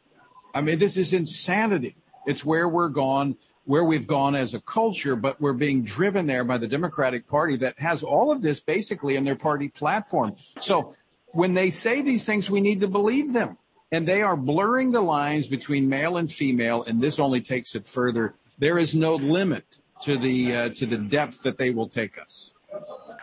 I 0.54 0.62
mean, 0.62 0.78
this 0.78 0.98
is 0.98 1.14
insanity. 1.14 1.96
It's 2.28 2.46
where 2.46 2.68
we're 2.68 2.90
gone, 2.90 3.38
where 3.66 3.84
we've 3.84 4.06
gone 4.06 4.36
as 4.36 4.54
a 4.54 4.60
culture, 4.62 5.16
but 5.16 5.42
we're 5.42 5.54
being 5.54 5.84
driven 5.84 6.28
there 6.28 6.44
by 6.44 6.58
the 6.58 6.68
Democratic 6.68 7.26
Party 7.26 7.56
that 7.58 7.80
has 7.80 8.04
all 8.04 8.32
of 8.32 8.42
this 8.42 8.60
basically 8.60 9.16
in 9.16 9.24
their 9.24 9.36
party 9.36 9.70
platform. 9.70 10.36
So 10.60 10.96
when 11.28 11.54
they 11.54 11.70
say 11.70 12.02
these 12.02 12.26
things, 12.26 12.50
we 12.50 12.62
need 12.62 12.82
to 12.82 12.88
believe 12.88 13.34
them 13.34 13.58
and 13.92 14.08
they 14.08 14.22
are 14.22 14.38
blurring 14.38 14.92
the 14.92 15.02
lines 15.02 15.48
between 15.48 15.90
male 15.90 16.18
and 16.18 16.32
female, 16.32 16.84
and 16.84 17.02
this 17.02 17.20
only 17.20 17.42
takes 17.42 17.76
it 17.76 17.88
further. 17.88 18.36
There 18.58 18.78
is 18.78 18.94
no 18.94 19.16
limit 19.16 19.80
to 20.04 20.18
the 20.18 20.56
uh, 20.56 20.70
to 20.70 20.86
the 20.86 20.98
depth 20.98 21.44
that 21.44 21.58
they 21.58 21.72
will 21.72 21.88
take 21.88 22.18
us. 22.20 22.54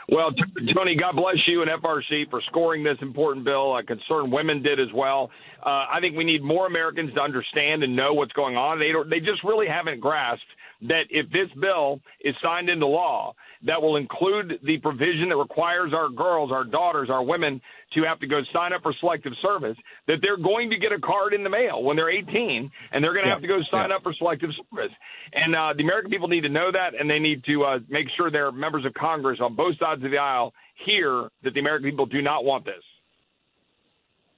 Well, 0.09 0.31
Tony, 0.73 0.95
God 0.95 1.17
bless 1.17 1.37
you 1.49 1.63
and 1.63 1.71
FRC 1.83 2.31
for 2.31 2.41
scoring 2.43 2.85
this 2.85 2.97
important 3.03 3.45
bill. 3.45 3.75
Uh, 3.75 3.83
concerned 3.83 4.33
women 4.33 4.63
did 4.63 4.79
as 4.79 4.87
well. 4.95 5.31
Uh, 5.65 5.87
I 5.93 5.99
think 6.01 6.17
we 6.17 6.23
need 6.23 6.45
more 6.45 6.67
Americans 6.67 7.13
to 7.15 7.21
understand 7.21 7.83
and 7.83 7.97
know 7.97 8.15
what's 8.15 8.33
going 8.33 8.57
on. 8.57 8.79
They 8.79 8.93
don't, 8.93 9.11
they 9.11 9.19
just 9.19 9.43
really 9.43 9.67
haven't 9.67 9.99
grasped 9.99 10.47
that 10.83 11.05
if 11.11 11.27
this 11.31 11.49
bill 11.61 12.01
is 12.21 12.35
signed 12.43 12.69
into 12.69 12.87
law, 12.87 13.35
that 13.65 13.81
will 13.81 13.97
include 13.97 14.61
the 14.63 14.79
provision 14.79 15.29
that 15.31 15.37
requires 15.37 15.93
our 15.95 16.09
girls, 16.09 16.53
our 16.53 16.65
daughters, 16.65 17.09
our 17.11 17.25
women 17.25 17.61
to 17.95 18.03
have 18.03 18.21
to 18.21 18.27
go 18.27 18.41
sign 18.53 18.73
up 18.73 18.83
for 18.83 18.93
selective 19.01 19.33
service, 19.43 19.77
that 20.07 20.17
they're 20.21 20.37
going 20.37 20.71
to 20.71 20.79
get 20.79 20.93
a 20.93 21.01
card 21.01 21.33
in 21.33 21.43
the 21.43 21.51
mail 21.51 21.83
when 21.83 21.97
they're 21.97 22.11
18 22.11 22.71
and 22.93 23.03
they're 23.03 23.13
going 23.13 23.25
to 23.25 23.29
yeah. 23.29 23.35
have 23.35 23.43
to 23.43 23.49
go 23.49 23.61
sign 23.71 23.91
yeah. 23.91 23.97
up 23.97 24.03
for 24.03 24.13
selective 24.15 24.51
service. 24.71 24.93
And 25.33 25.55
uh, 25.55 25.73
the 25.77 25.83
American 25.83 26.11
people 26.11 26.29
need 26.29 26.43
to 26.43 26.49
know 26.49 26.71
that 26.73 26.99
and 26.99 27.09
they 27.09 27.19
need 27.19 27.45
to 27.45 27.65
uh, 27.65 27.79
make 27.89 28.07
sure 28.17 28.31
their 28.31 28.53
members 28.53 28.85
of 28.85 28.95
Congress 28.95 29.39
on 29.41 29.57
both 29.57 29.79
sides 29.79 30.05
of 30.05 30.11
the 30.11 30.19
aisle 30.19 30.53
hear 30.85 31.29
that 31.43 31.55
the 31.55 31.61
American 31.61 31.91
people 31.91 32.07
do 32.07 32.21
not 32.21 32.45
want 32.45 32.65
this. 32.65 32.83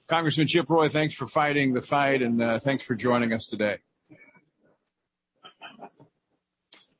Congressman 0.07 0.47
Chip 0.47 0.67
Roy, 0.69 0.89
thanks 0.89 1.13
for 1.13 1.27
fighting 1.27 1.73
the 1.73 1.81
fight 1.81 2.21
and 2.21 2.41
uh, 2.41 2.59
thanks 2.59 2.83
for 2.83 2.95
joining 2.95 3.31
us 3.31 3.45
today. 3.45 3.77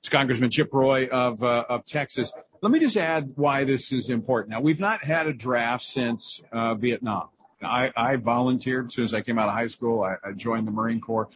Congressman 0.10 0.50
Chip 0.50 0.74
Roy 0.74 1.08
of 1.08 1.44
uh, 1.44 1.66
of 1.70 1.86
Texas. 1.86 2.34
Let 2.62 2.72
me 2.72 2.80
just 2.80 2.98
add 2.98 3.32
why 3.36 3.64
this 3.64 3.92
is 3.92 4.10
important. 4.10 4.52
Now, 4.52 4.62
we've 4.62 4.80
not 4.80 5.02
had 5.02 5.28
a 5.28 5.34
draft 5.34 5.86
since 5.86 6.42
uh, 6.52 6.76
Vietnam. 6.76 7.30
I, 7.62 7.92
I, 7.96 8.16
volunteered 8.16 8.88
as 8.88 8.94
soon 8.94 9.06
as 9.06 9.14
I 9.14 9.22
came 9.22 9.38
out 9.38 9.50
of 9.50 9.54
high 9.54 9.68
school. 9.68 10.04
I, 10.04 10.16
I, 10.26 10.32
joined 10.32 10.66
the 10.66 10.72
Marine 10.72 11.02
Corps. 11.02 11.28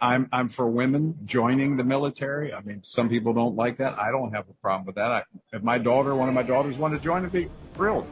I'm 0.00 0.28
I'm 0.32 0.48
for 0.48 0.66
women 0.66 1.18
joining 1.24 1.76
the 1.76 1.84
military. 1.84 2.52
I 2.52 2.60
mean, 2.62 2.82
some 2.82 3.08
people 3.08 3.32
don't 3.34 3.56
like 3.56 3.78
that. 3.78 3.98
I 3.98 4.10
don't 4.10 4.32
have 4.34 4.48
a 4.48 4.54
problem 4.54 4.86
with 4.86 4.94
that. 4.96 5.12
I, 5.12 5.22
if 5.52 5.62
my 5.62 5.78
daughter, 5.78 6.14
one 6.14 6.28
of 6.28 6.34
my 6.34 6.42
daughters, 6.42 6.78
wanted 6.78 6.96
to 6.96 7.02
join, 7.02 7.24
I'd 7.24 7.32
be 7.32 7.48
thrilled, 7.74 8.06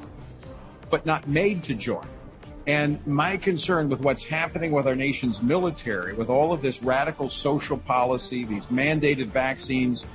but 0.90 1.06
not 1.06 1.26
made 1.26 1.62
to 1.64 1.74
join. 1.74 2.06
And 2.66 3.06
my 3.06 3.36
concern 3.36 3.90
with 3.90 4.00
what's 4.00 4.24
happening 4.24 4.72
with 4.72 4.86
our 4.86 4.94
nation's 4.94 5.42
military, 5.42 6.14
with 6.14 6.30
all 6.30 6.52
of 6.52 6.62
this 6.62 6.82
radical 6.82 7.28
social 7.28 7.76
policy, 7.76 8.44
these 8.44 8.66
mandated 8.66 9.26
vaccines, 9.26 10.06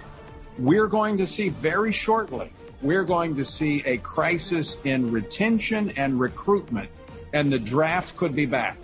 we're 0.57 0.87
going 0.87 1.17
to 1.19 1.27
see 1.27 1.49
very 1.49 1.91
shortly, 1.91 2.51
we're 2.81 3.03
going 3.03 3.35
to 3.35 3.45
see 3.45 3.83
a 3.85 3.97
crisis 3.97 4.77
in 4.83 5.11
retention 5.11 5.91
and 5.91 6.19
recruitment, 6.19 6.89
and 7.33 7.53
the 7.53 7.59
draft 7.59 8.15
could 8.15 8.35
be 8.35 8.47
back. 8.47 8.77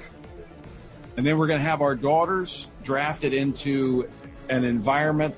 And 1.18 1.26
then 1.26 1.38
we're 1.38 1.48
going 1.48 1.60
to 1.60 1.66
have 1.66 1.82
our 1.82 1.96
daughters 1.96 2.68
drafted 2.84 3.34
into 3.34 4.08
an 4.50 4.64
environment 4.64 5.34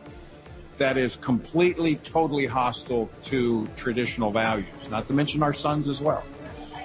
that 0.80 0.98
is 0.98 1.16
completely, 1.16 1.96
totally 1.96 2.46
hostile 2.46 3.10
to 3.24 3.68
traditional 3.76 4.32
values, 4.32 4.90
not 4.90 5.08
to 5.08 5.14
mention 5.14 5.42
our 5.42 5.54
sons 5.54 5.88
as 5.88 6.02
well. 6.02 6.24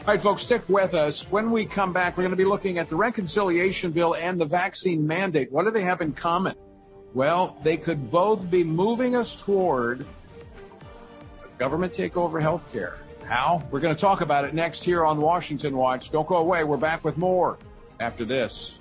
All 0.03 0.09
right, 0.09 0.21
folks, 0.21 0.43
stick 0.43 0.69
with 0.69 0.95
us. 0.95 1.31
When 1.31 1.53
we 1.53 1.65
come 1.65 1.93
back, 1.93 2.17
we're 2.17 2.25
going 2.25 2.33
to 2.33 2.37
be 2.37 2.45
looking 2.45 2.77
at 2.79 2.88
the 2.88 2.97
reconciliation 2.97 3.93
bill 3.93 4.17
and 4.17 4.41
the 4.41 4.45
vaccine 4.45 5.07
mandate. 5.07 5.53
What 5.53 5.65
do 5.65 5.71
they 5.71 5.83
have 5.83 6.01
in 6.01 6.12
common? 6.12 6.57
Well, 7.15 7.57
they 7.62 7.77
could 7.77 8.11
both 8.11 8.51
be 8.51 8.65
moving 8.65 9.15
us 9.15 9.37
toward 9.37 10.05
government 11.57 11.93
takeover 11.93 12.43
healthcare. 12.43 12.97
How? 13.29 13.62
We're 13.71 13.79
going 13.79 13.95
to 13.95 14.01
talk 14.01 14.23
about 14.23 14.45
it 14.45 14.55
next 14.55 14.83
here 14.83 15.05
on 15.05 15.21
Washington 15.21 15.77
Watch. 15.77 16.11
Don't 16.11 16.27
go 16.27 16.38
away. 16.38 16.65
We're 16.65 16.79
back 16.79 17.05
with 17.05 17.17
more 17.17 17.57
after 18.01 18.25
this. 18.25 18.81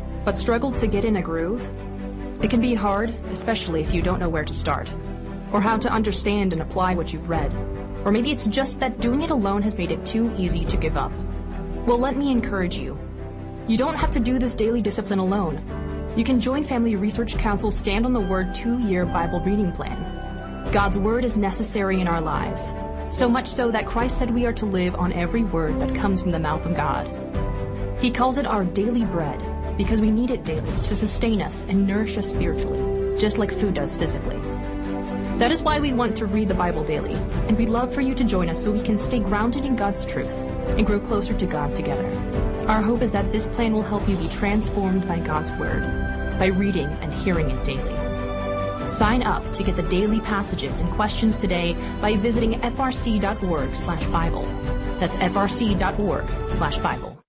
but 0.23 0.37
struggled 0.37 0.75
to 0.77 0.87
get 0.87 1.05
in 1.05 1.15
a 1.15 1.21
groove? 1.21 1.69
It 2.41 2.49
can 2.49 2.61
be 2.61 2.73
hard, 2.73 3.13
especially 3.29 3.81
if 3.81 3.93
you 3.93 4.01
don't 4.01 4.19
know 4.19 4.29
where 4.29 4.45
to 4.45 4.53
start, 4.53 4.91
or 5.51 5.61
how 5.61 5.77
to 5.77 5.91
understand 5.91 6.53
and 6.53 6.61
apply 6.61 6.95
what 6.95 7.13
you've 7.13 7.29
read. 7.29 7.53
Or 8.03 8.11
maybe 8.11 8.31
it's 8.31 8.47
just 8.47 8.79
that 8.79 8.99
doing 8.99 9.21
it 9.21 9.29
alone 9.29 9.61
has 9.61 9.77
made 9.77 9.91
it 9.91 10.05
too 10.05 10.33
easy 10.37 10.65
to 10.65 10.77
give 10.77 10.97
up. 10.97 11.11
Well, 11.85 11.99
let 11.99 12.17
me 12.17 12.31
encourage 12.31 12.77
you. 12.77 12.97
You 13.67 13.77
don't 13.77 13.95
have 13.95 14.11
to 14.11 14.19
do 14.19 14.39
this 14.39 14.55
daily 14.55 14.81
discipline 14.81 15.19
alone. 15.19 16.13
You 16.17 16.23
can 16.23 16.39
join 16.39 16.63
Family 16.63 16.95
Research 16.95 17.37
Council's 17.37 17.77
Stand 17.77 18.05
on 18.05 18.13
the 18.13 18.19
Word 18.19 18.55
two-year 18.55 19.05
Bible 19.05 19.39
reading 19.41 19.71
plan. 19.71 20.71
God's 20.71 20.97
Word 20.97 21.23
is 21.23 21.37
necessary 21.37 22.01
in 22.01 22.07
our 22.07 22.21
lives, 22.21 22.73
so 23.09 23.29
much 23.29 23.47
so 23.47 23.69
that 23.71 23.85
Christ 23.85 24.17
said 24.17 24.33
we 24.33 24.45
are 24.45 24.53
to 24.53 24.65
live 24.65 24.95
on 24.95 25.13
every 25.13 25.43
word 25.43 25.79
that 25.79 25.95
comes 25.95 26.21
from 26.21 26.31
the 26.31 26.39
mouth 26.39 26.65
of 26.65 26.75
God. 26.75 27.07
He 28.01 28.09
calls 28.09 28.37
it 28.37 28.47
our 28.47 28.63
daily 28.63 29.05
bread 29.05 29.41
because 29.81 29.99
we 29.99 30.11
need 30.11 30.29
it 30.29 30.45
daily 30.45 30.69
to 30.83 30.93
sustain 30.93 31.41
us 31.41 31.65
and 31.65 31.87
nourish 31.87 32.15
us 32.15 32.29
spiritually, 32.29 33.19
just 33.19 33.39
like 33.39 33.51
food 33.51 33.73
does 33.73 33.95
physically. 33.95 34.37
That 35.39 35.51
is 35.51 35.63
why 35.63 35.79
we 35.79 35.91
want 35.91 36.15
to 36.17 36.27
read 36.27 36.49
the 36.49 36.53
Bible 36.53 36.83
daily, 36.83 37.15
and 37.47 37.57
we'd 37.57 37.69
love 37.69 37.91
for 37.91 38.01
you 38.01 38.13
to 38.13 38.23
join 38.23 38.47
us 38.47 38.63
so 38.63 38.71
we 38.71 38.83
can 38.83 38.95
stay 38.95 39.17
grounded 39.17 39.65
in 39.65 39.75
God's 39.75 40.05
truth 40.05 40.43
and 40.77 40.85
grow 40.85 40.99
closer 40.99 41.33
to 41.33 41.45
God 41.47 41.75
together. 41.75 42.07
Our 42.67 42.83
hope 42.83 43.01
is 43.01 43.11
that 43.13 43.31
this 43.31 43.47
plan 43.47 43.73
will 43.73 43.81
help 43.81 44.07
you 44.07 44.15
be 44.17 44.29
transformed 44.29 45.07
by 45.07 45.19
God's 45.19 45.51
Word 45.53 45.81
by 46.37 46.45
reading 46.45 46.85
and 47.01 47.11
hearing 47.11 47.49
it 47.49 47.65
daily. 47.65 48.85
Sign 48.85 49.23
up 49.23 49.51
to 49.53 49.63
get 49.63 49.75
the 49.75 49.89
daily 49.89 50.19
passages 50.19 50.81
and 50.81 50.91
questions 50.91 51.37
today 51.37 51.75
by 52.01 52.17
visiting 52.17 52.61
frc.org/bible. 52.61 54.45
That's 54.99 55.15
frc.org/bible. 55.15 57.20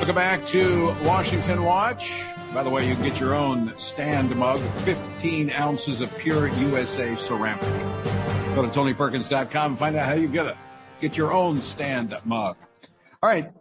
Welcome 0.00 0.16
back 0.16 0.46
to 0.46 0.96
Washington 1.04 1.62
Watch. 1.62 2.22
By 2.54 2.62
the 2.62 2.70
way, 2.70 2.88
you 2.88 2.94
can 2.94 3.04
get 3.04 3.20
your 3.20 3.34
own 3.34 3.76
stand 3.76 4.34
mug, 4.34 4.58
15 4.58 5.50
ounces 5.50 6.00
of 6.00 6.16
pure 6.16 6.48
USA 6.48 7.14
ceramic. 7.16 7.60
Go 8.54 8.62
to 8.62 8.68
TonyPerkins.com 8.68 9.72
and 9.72 9.78
find 9.78 9.96
out 9.96 10.06
how 10.06 10.14
you 10.14 10.26
get 10.26 10.46
it. 10.46 10.56
Get 11.02 11.18
your 11.18 11.34
own 11.34 11.60
stand 11.60 12.16
mug. 12.24 12.56
All 13.22 13.28
right. 13.28 13.52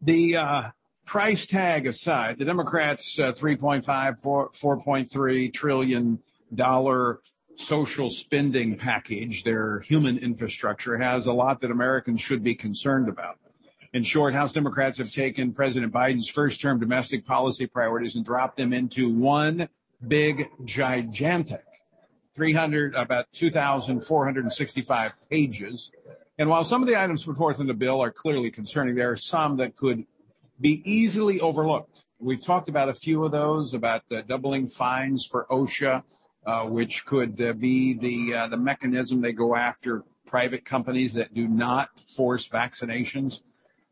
The 0.00 0.38
uh, 0.38 0.70
price 1.04 1.44
tag 1.44 1.86
aside, 1.86 2.38
the 2.38 2.46
Democrats' 2.46 3.18
uh, 3.18 3.32
3.5, 3.32 4.22
4, 4.22 4.50
4.3 4.50 5.52
trillion 5.52 6.20
dollar 6.54 7.20
social 7.56 8.08
spending 8.08 8.78
package, 8.78 9.44
their 9.44 9.80
human 9.80 10.16
infrastructure, 10.16 10.96
has 10.96 11.26
a 11.26 11.34
lot 11.34 11.60
that 11.60 11.70
Americans 11.70 12.22
should 12.22 12.42
be 12.42 12.54
concerned 12.54 13.10
about. 13.10 13.36
In 13.94 14.02
short, 14.02 14.34
House 14.34 14.52
Democrats 14.52 14.98
have 14.98 15.12
taken 15.12 15.52
President 15.52 15.92
Biden's 15.92 16.28
first 16.28 16.60
term 16.60 16.80
domestic 16.80 17.24
policy 17.24 17.68
priorities 17.68 18.16
and 18.16 18.24
dropped 18.24 18.56
them 18.56 18.72
into 18.72 19.08
one 19.08 19.68
big, 20.08 20.48
gigantic 20.64 21.62
300, 22.34 22.96
about 22.96 23.26
2,465 23.30 25.12
pages. 25.30 25.92
And 26.40 26.48
while 26.48 26.64
some 26.64 26.82
of 26.82 26.88
the 26.88 27.00
items 27.00 27.22
put 27.22 27.36
forth 27.36 27.60
in 27.60 27.68
the 27.68 27.74
bill 27.74 28.00
are 28.00 28.10
clearly 28.10 28.50
concerning, 28.50 28.96
there 28.96 29.12
are 29.12 29.16
some 29.16 29.58
that 29.58 29.76
could 29.76 30.04
be 30.60 30.82
easily 30.84 31.38
overlooked. 31.38 32.02
We've 32.18 32.44
talked 32.44 32.66
about 32.66 32.88
a 32.88 32.94
few 32.94 33.22
of 33.22 33.30
those, 33.30 33.74
about 33.74 34.10
uh, 34.10 34.22
doubling 34.22 34.66
fines 34.66 35.24
for 35.24 35.46
OSHA, 35.52 36.02
uh, 36.44 36.64
which 36.64 37.06
could 37.06 37.40
uh, 37.40 37.52
be 37.52 37.94
the 37.94 38.34
uh, 38.34 38.46
the 38.48 38.56
mechanism 38.56 39.20
they 39.20 39.32
go 39.32 39.54
after 39.54 40.02
private 40.26 40.64
companies 40.64 41.14
that 41.14 41.32
do 41.32 41.46
not 41.46 42.00
force 42.00 42.48
vaccinations. 42.48 43.40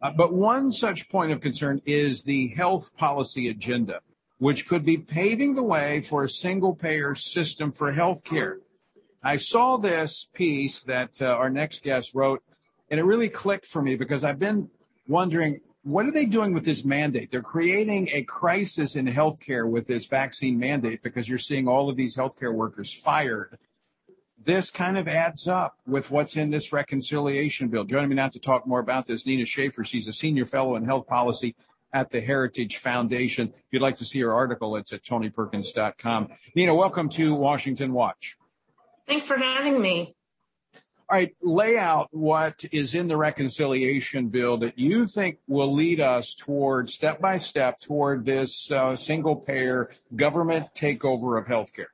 Uh, 0.03 0.11
but 0.11 0.35
one 0.35 0.73
such 0.73 1.09
point 1.09 1.31
of 1.31 1.41
concern 1.41 1.81
is 1.87 2.25
the 2.25 2.49
health 2.49 2.97
policy 2.97 3.49
agenda, 3.49 4.01
which 4.39 4.67
could 4.69 4.85
be 4.85 4.99
paving 4.99 5.55
the 5.55 5.63
way 5.63 6.01
for 6.01 6.25
a 6.25 6.29
single 6.29 6.75
payer 6.75 7.15
system 7.15 7.71
for 7.71 7.93
health 7.93 8.25
care. 8.25 8.59
I 9.23 9.37
saw 9.37 9.77
this 9.77 10.29
piece 10.35 10.83
that 10.85 11.23
uh, 11.23 11.27
our 11.27 11.49
next 11.49 11.85
guest 11.85 12.11
wrote, 12.15 12.43
and 12.91 12.99
it 12.99 13.05
really 13.05 13.29
clicked 13.29 13.67
for 13.67 13.81
me 13.81 13.95
because 13.95 14.25
I've 14.25 14.41
been 14.41 14.69
wondering 15.07 15.61
what 15.85 16.07
are 16.07 16.13
they 16.13 16.27
doing 16.27 16.55
with 16.55 16.65
this 16.65 16.85
mandate? 16.85 17.31
They're 17.31 17.43
creating 17.43 18.09
a 18.13 18.23
crisis 18.23 18.95
in 18.95 19.07
healthcare 19.07 19.69
with 19.69 19.89
this 19.89 20.07
vaccine 20.07 20.57
mandate 20.57 21.03
because 21.03 21.29
you're 21.29 21.39
seeing 21.39 21.67
all 21.67 21.91
of 21.91 21.97
these 21.97 22.17
healthcare 22.17 22.55
workers 22.55 22.93
fired 22.93 23.59
this 24.45 24.71
kind 24.71 24.99
of 24.99 25.09
adds 25.09 25.47
up 25.47 25.79
with 25.87 26.11
what's 26.11 26.37
in 26.37 26.51
this 26.51 26.73
reconciliation 26.73 27.69
bill. 27.69 27.85
Joining 27.85 28.09
me 28.09 28.17
now 28.17 28.29
to 28.29 28.41
talk 28.41 28.67
more 28.67 28.81
about 28.81 29.07
this, 29.07 29.27
Nina 29.27 29.45
Schaefer. 29.45 29.85
She's 29.85 30.09
a 30.09 30.13
senior 30.13 30.47
fellow 30.47 30.77
in 30.77 30.85
health 30.85 31.07
policy 31.07 31.55
at 31.93 32.11
the 32.11 32.21
Heritage 32.21 32.79
Foundation. 32.79 33.49
If 33.49 33.65
you'd 33.71 33.83
like 33.83 33.97
to 33.97 34.05
see 34.05 34.21
her 34.21 34.33
article, 34.33 34.77
it's 34.77 34.93
at 34.93 35.03
tonyperkins.com. 35.03 36.29
Nina, 36.55 36.75
welcome 36.75 37.09
to 37.11 37.35
Washington 37.35 37.93
Watch. 37.93 38.37
Thanks 39.07 39.27
for 39.27 39.37
having 39.37 39.81
me. 39.81 40.15
All 41.11 41.19
right, 41.19 41.35
lay 41.43 41.77
out 41.77 42.09
what 42.13 42.65
is 42.73 42.95
in 42.95 43.07
the 43.07 43.19
reconciliation 43.19 44.29
bill 44.29 44.57
that 44.59 44.79
you 44.79 45.07
think 45.07 45.39
will 45.47 45.71
lead 45.75 46.01
us 46.01 46.35
toward 46.35 46.89
step 46.89 47.21
by 47.21 47.37
step 47.37 47.81
toward 47.81 48.25
this 48.25 48.71
uh, 48.71 48.97
single 48.97 49.37
payer 49.37 49.91
government 50.17 50.69
takeover 50.75 51.39
of 51.39 51.47
healthcare. 51.47 51.89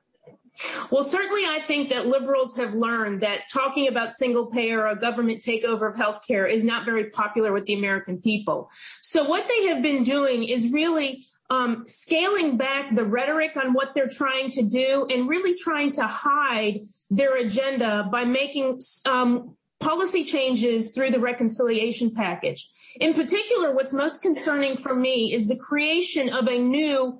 Well, 0.91 1.03
certainly, 1.03 1.43
I 1.45 1.61
think 1.61 1.89
that 1.89 2.07
liberals 2.07 2.55
have 2.57 2.73
learned 2.73 3.21
that 3.21 3.41
talking 3.51 3.87
about 3.87 4.11
single 4.11 4.47
payer 4.47 4.87
or 4.87 4.95
government 4.95 5.41
takeover 5.41 5.89
of 5.89 5.95
healthcare 5.95 6.51
is 6.51 6.63
not 6.63 6.85
very 6.85 7.09
popular 7.09 7.53
with 7.53 7.65
the 7.65 7.73
American 7.73 8.19
people. 8.19 8.69
So, 9.01 9.23
what 9.23 9.47
they 9.47 9.67
have 9.67 9.81
been 9.81 10.03
doing 10.03 10.43
is 10.43 10.71
really 10.71 11.25
um, 11.49 11.83
scaling 11.87 12.57
back 12.57 12.93
the 12.93 13.05
rhetoric 13.05 13.57
on 13.57 13.73
what 13.73 13.89
they're 13.95 14.09
trying 14.09 14.49
to 14.51 14.63
do 14.63 15.07
and 15.09 15.27
really 15.27 15.57
trying 15.57 15.91
to 15.93 16.03
hide 16.03 16.81
their 17.09 17.37
agenda 17.37 18.07
by 18.11 18.23
making 18.23 18.79
um, 19.07 19.55
policy 19.79 20.23
changes 20.23 20.93
through 20.93 21.09
the 21.09 21.19
reconciliation 21.19 22.13
package. 22.13 22.69
In 22.99 23.13
particular, 23.13 23.73
what's 23.73 23.93
most 23.93 24.21
concerning 24.21 24.77
for 24.77 24.95
me 24.95 25.33
is 25.33 25.47
the 25.47 25.55
creation 25.55 26.29
of 26.29 26.47
a 26.47 26.57
new 26.57 27.19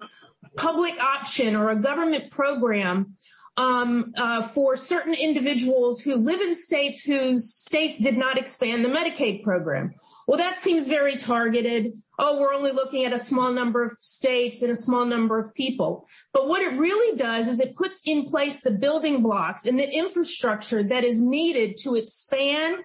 public 0.57 0.99
option 0.99 1.55
or 1.55 1.69
a 1.69 1.75
government 1.75 2.31
program 2.31 3.15
um, 3.57 4.13
uh, 4.17 4.41
for 4.41 4.75
certain 4.77 5.13
individuals 5.13 5.99
who 5.99 6.15
live 6.15 6.41
in 6.41 6.55
states 6.55 7.03
whose 7.03 7.53
states 7.53 7.99
did 8.01 8.17
not 8.17 8.37
expand 8.37 8.85
the 8.85 8.89
Medicaid 8.89 9.43
program. 9.43 9.93
Well, 10.27 10.37
that 10.37 10.57
seems 10.57 10.87
very 10.87 11.17
targeted. 11.17 11.91
Oh, 12.19 12.39
we're 12.39 12.53
only 12.53 12.71
looking 12.71 13.03
at 13.03 13.13
a 13.13 13.17
small 13.17 13.51
number 13.51 13.83
of 13.83 13.93
states 13.97 14.61
and 14.61 14.71
a 14.71 14.75
small 14.75 15.03
number 15.05 15.39
of 15.39 15.53
people. 15.55 16.07
But 16.33 16.47
what 16.47 16.61
it 16.61 16.77
really 16.77 17.17
does 17.17 17.47
is 17.47 17.59
it 17.59 17.75
puts 17.75 18.01
in 18.05 18.25
place 18.25 18.61
the 18.61 18.71
building 18.71 19.23
blocks 19.23 19.65
and 19.65 19.79
the 19.79 19.89
infrastructure 19.91 20.83
that 20.83 21.03
is 21.03 21.21
needed 21.21 21.77
to 21.77 21.95
expand 21.95 22.77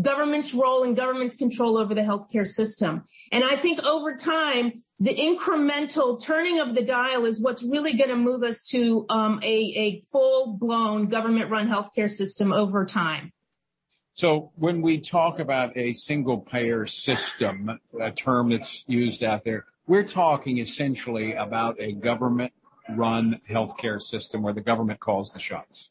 government's 0.00 0.54
role 0.54 0.84
and 0.84 0.96
government's 0.96 1.36
control 1.36 1.76
over 1.76 1.94
the 1.94 2.00
healthcare 2.00 2.46
system. 2.46 3.04
And 3.30 3.44
I 3.44 3.56
think 3.56 3.82
over 3.84 4.14
time, 4.14 4.72
the 5.02 5.16
incremental 5.16 6.22
turning 6.22 6.60
of 6.60 6.76
the 6.76 6.82
dial 6.82 7.24
is 7.24 7.40
what's 7.40 7.64
really 7.64 7.94
going 7.96 8.10
to 8.10 8.16
move 8.16 8.44
us 8.44 8.62
to 8.68 9.04
um, 9.08 9.40
a, 9.42 9.46
a 9.48 10.00
full 10.12 10.56
blown 10.56 11.08
government 11.08 11.50
run 11.50 11.68
healthcare 11.68 12.08
system 12.08 12.52
over 12.52 12.86
time. 12.86 13.32
So 14.14 14.52
when 14.54 14.80
we 14.80 15.00
talk 15.00 15.40
about 15.40 15.76
a 15.76 15.92
single 15.94 16.38
payer 16.38 16.86
system, 16.86 17.80
a 17.98 18.12
term 18.12 18.50
that's 18.50 18.84
used 18.86 19.24
out 19.24 19.42
there, 19.42 19.64
we're 19.88 20.04
talking 20.04 20.58
essentially 20.58 21.32
about 21.32 21.74
a 21.80 21.94
government 21.94 22.52
run 22.90 23.40
healthcare 23.50 24.00
system 24.00 24.40
where 24.40 24.52
the 24.52 24.60
government 24.60 25.00
calls 25.00 25.32
the 25.32 25.40
shots. 25.40 25.90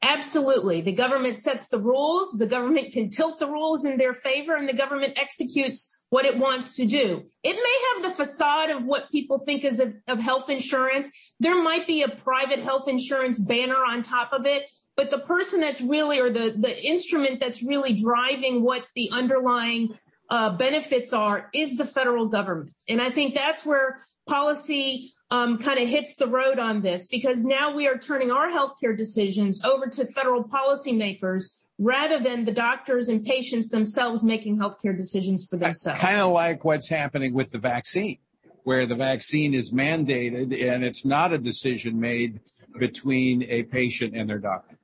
Absolutely. 0.00 0.80
The 0.80 0.92
government 0.92 1.36
sets 1.36 1.68
the 1.68 1.78
rules. 1.78 2.32
The 2.32 2.46
government 2.46 2.94
can 2.94 3.10
tilt 3.10 3.38
the 3.38 3.48
rules 3.48 3.84
in 3.84 3.98
their 3.98 4.14
favor 4.14 4.56
and 4.56 4.66
the 4.66 4.72
government 4.72 5.18
executes 5.20 5.95
what 6.10 6.24
it 6.24 6.38
wants 6.38 6.76
to 6.76 6.86
do. 6.86 7.24
It 7.42 7.52
may 7.54 8.02
have 8.02 8.02
the 8.02 8.24
facade 8.24 8.70
of 8.70 8.84
what 8.84 9.10
people 9.10 9.38
think 9.38 9.64
is 9.64 9.80
of, 9.80 9.94
of, 10.06 10.20
health 10.20 10.48
insurance. 10.48 11.10
There 11.40 11.60
might 11.60 11.86
be 11.86 12.02
a 12.02 12.08
private 12.08 12.60
health 12.60 12.88
insurance 12.88 13.38
banner 13.38 13.84
on 13.84 14.02
top 14.02 14.32
of 14.32 14.46
it, 14.46 14.64
but 14.96 15.10
the 15.10 15.18
person 15.18 15.60
that's 15.60 15.80
really, 15.80 16.20
or 16.20 16.32
the, 16.32 16.54
the 16.56 16.84
instrument 16.84 17.40
that's 17.40 17.62
really 17.62 17.92
driving 17.92 18.62
what 18.62 18.84
the 18.94 19.10
underlying 19.12 19.94
uh, 20.30 20.50
benefits 20.56 21.12
are 21.12 21.48
is 21.52 21.76
the 21.76 21.84
federal 21.84 22.26
government. 22.28 22.74
And 22.88 23.00
I 23.00 23.10
think 23.10 23.34
that's 23.34 23.64
where 23.64 24.00
policy 24.28 25.12
um, 25.30 25.58
kind 25.58 25.78
of 25.78 25.88
hits 25.88 26.16
the 26.16 26.26
road 26.26 26.58
on 26.58 26.82
this 26.82 27.08
because 27.08 27.44
now 27.44 27.74
we 27.74 27.88
are 27.88 27.98
turning 27.98 28.30
our 28.30 28.48
healthcare 28.48 28.96
decisions 28.96 29.64
over 29.64 29.86
to 29.88 30.06
federal 30.06 30.44
policymakers 30.44 31.56
rather 31.78 32.18
than 32.18 32.44
the 32.44 32.52
doctors 32.52 33.08
and 33.08 33.24
patients 33.24 33.68
themselves 33.68 34.24
making 34.24 34.58
healthcare 34.58 34.96
decisions 34.96 35.46
for 35.48 35.56
themselves. 35.56 36.00
Kind 36.00 36.20
of 36.20 36.32
like 36.32 36.64
what's 36.64 36.88
happening 36.88 37.34
with 37.34 37.50
the 37.50 37.58
vaccine, 37.58 38.18
where 38.64 38.86
the 38.86 38.94
vaccine 38.94 39.54
is 39.54 39.72
mandated 39.72 40.52
and 40.72 40.84
it's 40.84 41.04
not 41.04 41.32
a 41.32 41.38
decision 41.38 42.00
made 42.00 42.40
between 42.78 43.42
a 43.44 43.62
patient 43.64 44.16
and 44.16 44.28
their 44.28 44.38
doctor. 44.38 44.76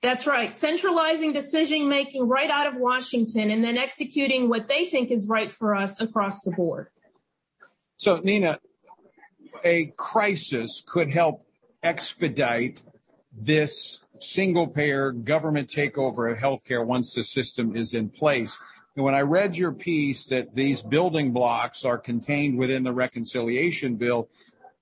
That's 0.00 0.26
right. 0.26 0.52
Centralizing 0.52 1.32
decision 1.32 1.88
making 1.88 2.28
right 2.28 2.50
out 2.50 2.68
of 2.68 2.76
Washington 2.76 3.50
and 3.50 3.64
then 3.64 3.76
executing 3.76 4.48
what 4.48 4.68
they 4.68 4.84
think 4.84 5.10
is 5.10 5.26
right 5.26 5.52
for 5.52 5.74
us 5.74 6.00
across 6.00 6.42
the 6.42 6.52
board. 6.52 6.88
So, 7.96 8.18
Nina, 8.18 8.60
a 9.64 9.86
crisis 9.96 10.84
could 10.86 11.10
help 11.10 11.44
expedite 11.82 12.82
this 13.32 14.04
single 14.22 14.66
payer 14.66 15.12
government 15.12 15.68
takeover 15.68 16.30
of 16.30 16.38
healthcare 16.38 16.84
once 16.84 17.14
the 17.14 17.22
system 17.22 17.76
is 17.76 17.94
in 17.94 18.08
place. 18.08 18.58
And 18.96 19.04
when 19.04 19.14
I 19.14 19.20
read 19.20 19.56
your 19.56 19.72
piece 19.72 20.26
that 20.26 20.54
these 20.54 20.82
building 20.82 21.32
blocks 21.32 21.84
are 21.84 21.98
contained 21.98 22.58
within 22.58 22.82
the 22.82 22.92
reconciliation 22.92 23.96
bill, 23.96 24.28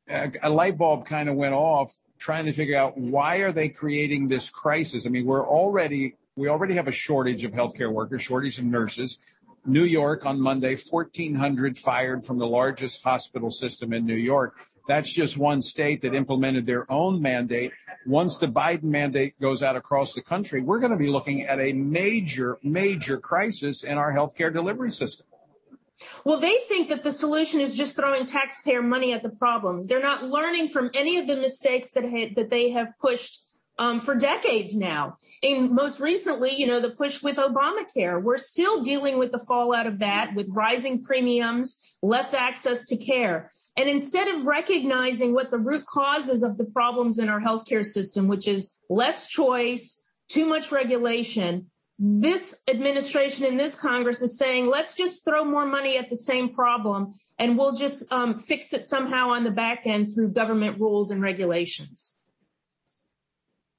a 0.09 0.49
light 0.49 0.79
bulb 0.79 1.07
kind 1.07 1.29
of 1.29 1.35
went 1.35 1.55
off 1.55 1.97
trying 2.19 2.47
to 2.47 2.53
figure 2.53 2.77
out 2.77 2.97
why 2.97 3.37
are 3.39 3.53
they 3.53 3.69
creating 3.69 4.29
this 4.29 4.49
crisis? 4.49 5.07
I 5.07 5.11
mean, 5.11 5.27
we're 5.27 5.47
already 5.47 6.17
we 6.37 6.49
already 6.49 6.75
have 6.75 6.87
a 6.87 6.93
shortage 6.93 7.45
of 7.45 7.53
healthcare 7.53 7.91
workers, 7.91 8.23
shortage 8.23 8.59
of 8.59 8.65
nurses. 8.65 9.19
New 9.65 9.85
York 9.85 10.27
on 10.27 10.41
Monday, 10.41 10.77
1,400 10.77 11.77
fired 11.77 12.25
from 12.25 12.39
the 12.39 12.47
largest 12.47 13.03
hospital 13.03 13.51
system 13.51 13.93
in 13.93 14.07
New 14.07 14.15
York. 14.15 14.55
That's 14.87 15.13
just 15.13 15.37
one 15.37 15.61
state 15.63 16.03
that 16.03 16.15
implemented 16.15 16.67
their 16.67 16.91
own 16.91 17.21
mandate. 17.21 17.73
Once 18.07 18.39
the 18.39 18.47
Biden 18.47 18.85
mandate 18.85 19.39
goes 19.41 19.63
out 19.63 19.77
across 19.77 20.15
the 20.15 20.23
country, 20.23 20.63
we're 20.63 20.79
going 20.79 20.93
to 20.93 20.97
be 20.97 21.09
looking 21.09 21.43
at 21.43 21.61
a 21.61 21.73
major, 21.73 22.59
major 22.63 23.19
crisis 23.19 23.83
in 23.83 23.99
our 23.99 24.13
healthcare 24.13 24.53
delivery 24.53 24.91
system. 24.91 25.27
Well, 26.25 26.39
they 26.39 26.59
think 26.69 26.89
that 26.89 27.03
the 27.03 27.11
solution 27.11 27.61
is 27.61 27.75
just 27.75 27.97
throwing 27.97 28.27
taxpayer 28.27 28.83
money 28.83 29.13
at 29.13 29.23
the 29.23 29.31
problems. 29.31 29.87
They're 29.87 30.03
not 30.03 30.25
learning 30.25 30.69
from 30.69 30.91
any 30.95 31.19
of 31.19 31.27
the 31.27 31.37
mistakes 31.37 31.93
that 31.93 32.05
ha- 32.05 32.33
that 32.37 32.51
they 32.51 32.71
have 32.71 32.93
pushed 33.01 33.41
um, 33.79 34.01
for 34.01 34.15
decades 34.15 34.75
now. 34.75 35.17
And 35.43 35.71
most 35.71 36.01
recently, 36.01 36.55
you 36.55 36.67
know, 36.67 36.81
the 36.81 36.91
push 36.91 37.23
with 37.23 37.37
Obamacare. 37.37 38.23
We're 38.23 38.37
still 38.37 38.83
dealing 38.83 39.19
with 39.19 39.33
the 39.33 39.39
fallout 39.39 39.87
of 39.87 39.99
that, 40.01 40.35
with 40.35 40.49
rising 40.51 41.03
premiums, 41.03 41.97
less 42.03 42.35
access 42.35 42.87
to 42.89 42.97
care. 42.97 43.53
And 43.77 43.89
instead 43.89 44.29
of 44.29 44.47
recognizing 44.47 45.35
what 45.35 45.51
the 45.51 45.59
root 45.59 45.85
causes 45.87 46.43
of 46.43 46.57
the 46.57 46.65
problems 46.65 47.19
in 47.19 47.29
our 47.29 47.41
healthcare 47.41 47.85
system, 47.85 48.27
which 48.27 48.49
is 48.49 48.79
less 48.89 49.29
choice, 49.29 50.01
too 50.29 50.47
much 50.47 50.73
regulation, 50.73 51.67
this 51.99 52.63
administration 52.69 53.45
and 53.45 53.59
this 53.59 53.79
Congress 53.79 54.23
is 54.23 54.39
saying, 54.39 54.67
let's 54.67 54.95
just 54.97 55.25
throw 55.25 55.45
more 55.45 55.67
money 55.67 55.99
at 55.99 56.09
the 56.11 56.17
same 56.17 56.49
problem 56.49 57.15
and 57.39 57.59
we'll 57.59 57.75
just 57.75 58.11
um, 58.13 58.39
fix 58.39 58.73
it 58.73 58.83
somehow 58.83 59.31
on 59.31 59.45
the 59.45 59.51
back 59.51 59.83
end 59.85 60.15
through 60.15 60.31
government 60.31 60.81
rules 60.81 61.11
and 61.11 61.23
regulations 61.23 62.16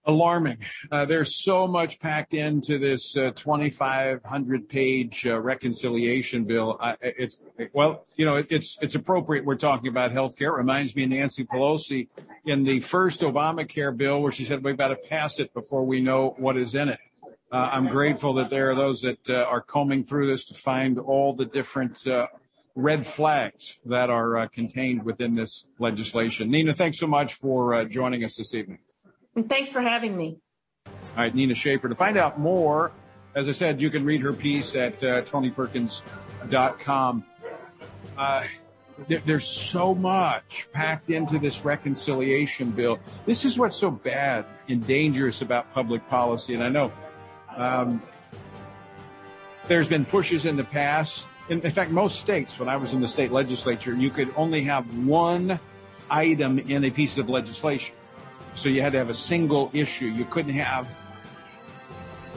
alarming. 0.07 0.57
Uh, 0.91 1.05
there's 1.05 1.43
so 1.43 1.67
much 1.67 1.99
packed 1.99 2.33
into 2.33 2.79
this 2.79 3.15
uh, 3.15 3.31
2,500 3.35 4.69
page 4.69 5.27
uh, 5.27 5.39
reconciliation 5.39 6.45
bill. 6.45 6.79
it's 7.01 7.37
well, 7.73 8.05
you 8.15 8.25
know, 8.25 8.37
it, 8.37 8.47
it's 8.49 8.77
it's 8.81 8.95
appropriate. 8.95 9.45
We're 9.45 9.55
talking 9.55 9.89
about 9.89 10.11
health 10.11 10.37
care. 10.37 10.49
It 10.49 10.57
reminds 10.57 10.95
me 10.95 11.03
of 11.03 11.09
Nancy 11.09 11.45
Pelosi 11.45 12.07
in 12.45 12.63
the 12.63 12.79
first 12.79 13.21
Obamacare 13.21 13.95
bill, 13.95 14.21
where 14.21 14.31
she 14.31 14.45
said 14.45 14.63
we've 14.63 14.77
got 14.77 14.87
to 14.87 14.95
pass 14.95 15.39
it 15.39 15.53
before 15.53 15.85
we 15.85 16.01
know 16.01 16.33
what 16.37 16.57
is 16.57 16.73
in 16.73 16.89
it. 16.89 16.99
Uh, 17.51 17.69
I'm 17.71 17.87
grateful 17.87 18.33
that 18.35 18.49
there 18.49 18.71
are 18.71 18.75
those 18.75 19.01
that 19.01 19.29
uh, 19.29 19.35
are 19.35 19.61
combing 19.61 20.03
through 20.03 20.27
this 20.27 20.45
to 20.45 20.53
find 20.53 20.99
all 20.99 21.33
the 21.33 21.45
different 21.45 22.05
uh, 22.05 22.27
red 22.75 23.07
flags 23.07 23.79
that 23.85 24.09
are 24.09 24.47
contained 24.49 25.03
within 25.03 25.35
this 25.35 25.67
legislation. 25.79 26.51
Nina, 26.51 26.73
thanks 26.73 26.99
so 26.99 27.07
much 27.07 27.33
for 27.35 27.85
joining 27.85 28.23
us 28.23 28.35
this 28.35 28.53
evening. 28.53 28.79
And 29.37 29.47
thanks 29.47 29.71
for 29.71 29.79
having 29.81 30.17
me. 30.17 30.39
All 30.87 30.93
right, 31.15 31.33
Nina 31.33 31.53
Schaefer. 31.53 31.87
To 31.87 31.95
find 31.95 32.17
out 32.17 32.39
more, 32.39 32.91
as 33.35 33.47
I 33.47 33.51
said, 33.51 33.79
you 33.79 33.91
can 33.91 34.03
read 34.03 34.21
her 34.21 34.33
piece 34.33 34.73
at 34.73 34.95
uh, 35.03 35.21
tonyperkins.com. 35.21 37.23
Uh, 38.17 38.43
there, 39.07 39.21
there's 39.27 39.45
so 39.45 39.93
much 39.93 40.67
packed 40.73 41.11
into 41.11 41.37
this 41.37 41.63
reconciliation 41.63 42.71
bill. 42.71 42.97
This 43.27 43.45
is 43.45 43.59
what's 43.59 43.75
so 43.75 43.91
bad 43.91 44.43
and 44.69 44.85
dangerous 44.87 45.43
about 45.43 45.71
public 45.71 46.09
policy. 46.09 46.55
And 46.55 46.63
I 46.63 46.69
know 46.69 46.91
um, 47.55 48.01
there's 49.67 49.87
been 49.87 50.03
pushes 50.03 50.47
in 50.47 50.55
the 50.55 50.63
past. 50.63 51.27
In, 51.49 51.61
in 51.61 51.69
fact, 51.69 51.91
most 51.91 52.19
states, 52.19 52.57
when 52.57 52.69
I 52.69 52.75
was 52.75 52.95
in 52.95 53.01
the 53.01 53.07
state 53.07 53.31
legislature, 53.31 53.93
you 53.93 54.09
could 54.09 54.33
only 54.35 54.63
have 54.63 55.05
one 55.05 55.59
item 56.09 56.57
in 56.57 56.85
a 56.85 56.89
piece 56.89 57.19
of 57.19 57.29
legislation. 57.29 57.95
So 58.57 58.69
you 58.69 58.81
had 58.81 58.91
to 58.93 58.97
have 58.97 59.11
a 59.11 59.13
single 59.13 59.69
issue. 59.71 60.07
You 60.07 60.25
couldn't 60.25 60.53
have 60.53 60.97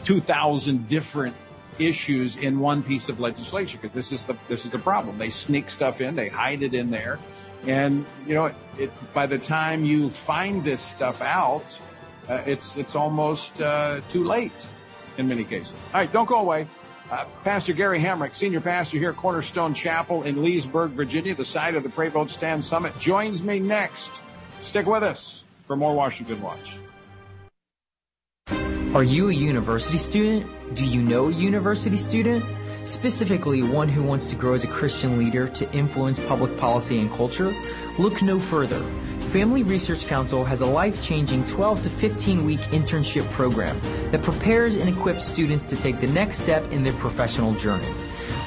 2,000 0.04 0.86
different 0.86 1.34
issues 1.78 2.36
in 2.36 2.60
one 2.60 2.82
piece 2.82 3.08
of 3.08 3.20
legislation 3.20 3.80
because 3.80 3.94
this 3.94 4.12
is 4.12 4.26
the 4.26 4.36
this 4.46 4.66
is 4.66 4.70
the 4.70 4.78
problem. 4.78 5.16
They 5.16 5.30
sneak 5.30 5.70
stuff 5.70 6.02
in, 6.02 6.14
they 6.14 6.28
hide 6.28 6.62
it 6.62 6.74
in 6.74 6.90
there, 6.90 7.18
and 7.66 8.04
you 8.26 8.34
know, 8.34 8.52
it, 8.78 9.14
by 9.14 9.26
the 9.26 9.38
time 9.38 9.82
you 9.82 10.10
find 10.10 10.62
this 10.62 10.82
stuff 10.82 11.22
out, 11.22 11.80
uh, 12.28 12.42
it's 12.44 12.76
it's 12.76 12.94
almost 12.94 13.62
uh, 13.62 14.02
too 14.10 14.24
late 14.24 14.68
in 15.16 15.26
many 15.26 15.44
cases. 15.44 15.72
All 15.94 16.00
right, 16.00 16.12
don't 16.12 16.28
go 16.28 16.40
away. 16.40 16.68
Uh, 17.10 17.24
pastor 17.44 17.72
Gary 17.72 17.98
Hamrick, 17.98 18.36
senior 18.36 18.60
pastor 18.60 18.98
here 18.98 19.10
at 19.10 19.16
Cornerstone 19.16 19.72
Chapel 19.72 20.22
in 20.24 20.42
Leesburg, 20.42 20.90
Virginia, 20.90 21.34
the 21.34 21.46
site 21.46 21.74
of 21.74 21.82
the 21.82 21.88
Pray 21.88 22.08
Vote 22.08 22.28
Stand 22.28 22.62
Summit, 22.62 22.96
joins 22.98 23.42
me 23.42 23.58
next. 23.58 24.20
Stick 24.60 24.84
with 24.84 25.02
us 25.02 25.44
for 25.70 25.76
more 25.76 25.94
Washington 25.94 26.42
Watch. 26.42 26.78
Are 28.92 29.04
you 29.04 29.30
a 29.30 29.32
university 29.32 29.98
student? 29.98 30.44
Do 30.74 30.84
you 30.84 31.00
know 31.00 31.28
a 31.28 31.32
university 31.32 31.96
student? 31.96 32.44
Specifically, 32.86 33.62
one 33.62 33.88
who 33.88 34.02
wants 34.02 34.26
to 34.30 34.34
grow 34.34 34.54
as 34.54 34.64
a 34.64 34.66
Christian 34.66 35.16
leader 35.16 35.46
to 35.46 35.72
influence 35.72 36.18
public 36.18 36.56
policy 36.56 36.98
and 36.98 37.08
culture? 37.08 37.54
Look 38.00 38.20
no 38.20 38.40
further. 38.40 38.82
Family 39.30 39.62
Research 39.62 40.08
Council 40.08 40.44
has 40.44 40.60
a 40.60 40.66
life 40.66 41.00
changing 41.04 41.46
12 41.46 41.82
to 41.82 41.88
15 41.88 42.44
week 42.44 42.60
internship 42.72 43.30
program 43.30 43.80
that 44.10 44.22
prepares 44.22 44.76
and 44.76 44.88
equips 44.88 45.24
students 45.24 45.62
to 45.62 45.76
take 45.76 46.00
the 46.00 46.08
next 46.08 46.38
step 46.38 46.68
in 46.72 46.82
their 46.82 46.94
professional 46.94 47.54
journey. 47.54 47.94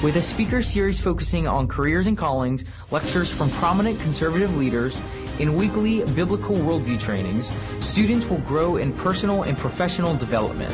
With 0.02 0.16
a 0.16 0.22
speaker 0.22 0.62
series 0.62 1.00
focusing 1.00 1.46
on 1.46 1.68
careers 1.68 2.06
and 2.06 2.18
callings, 2.18 2.66
lectures 2.90 3.32
from 3.32 3.48
prominent 3.48 3.98
conservative 4.00 4.54
leaders, 4.58 5.00
in 5.38 5.56
weekly 5.56 6.04
biblical 6.14 6.56
worldview 6.56 7.00
trainings, 7.00 7.52
students 7.80 8.26
will 8.26 8.38
grow 8.38 8.76
in 8.76 8.92
personal 8.92 9.42
and 9.42 9.58
professional 9.58 10.16
development. 10.16 10.72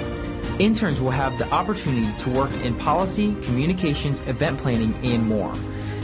Interns 0.60 1.00
will 1.00 1.10
have 1.10 1.38
the 1.38 1.48
opportunity 1.50 2.12
to 2.18 2.30
work 2.30 2.52
in 2.62 2.74
policy, 2.76 3.34
communications, 3.42 4.20
event 4.28 4.58
planning, 4.58 4.94
and 5.02 5.26
more. 5.26 5.54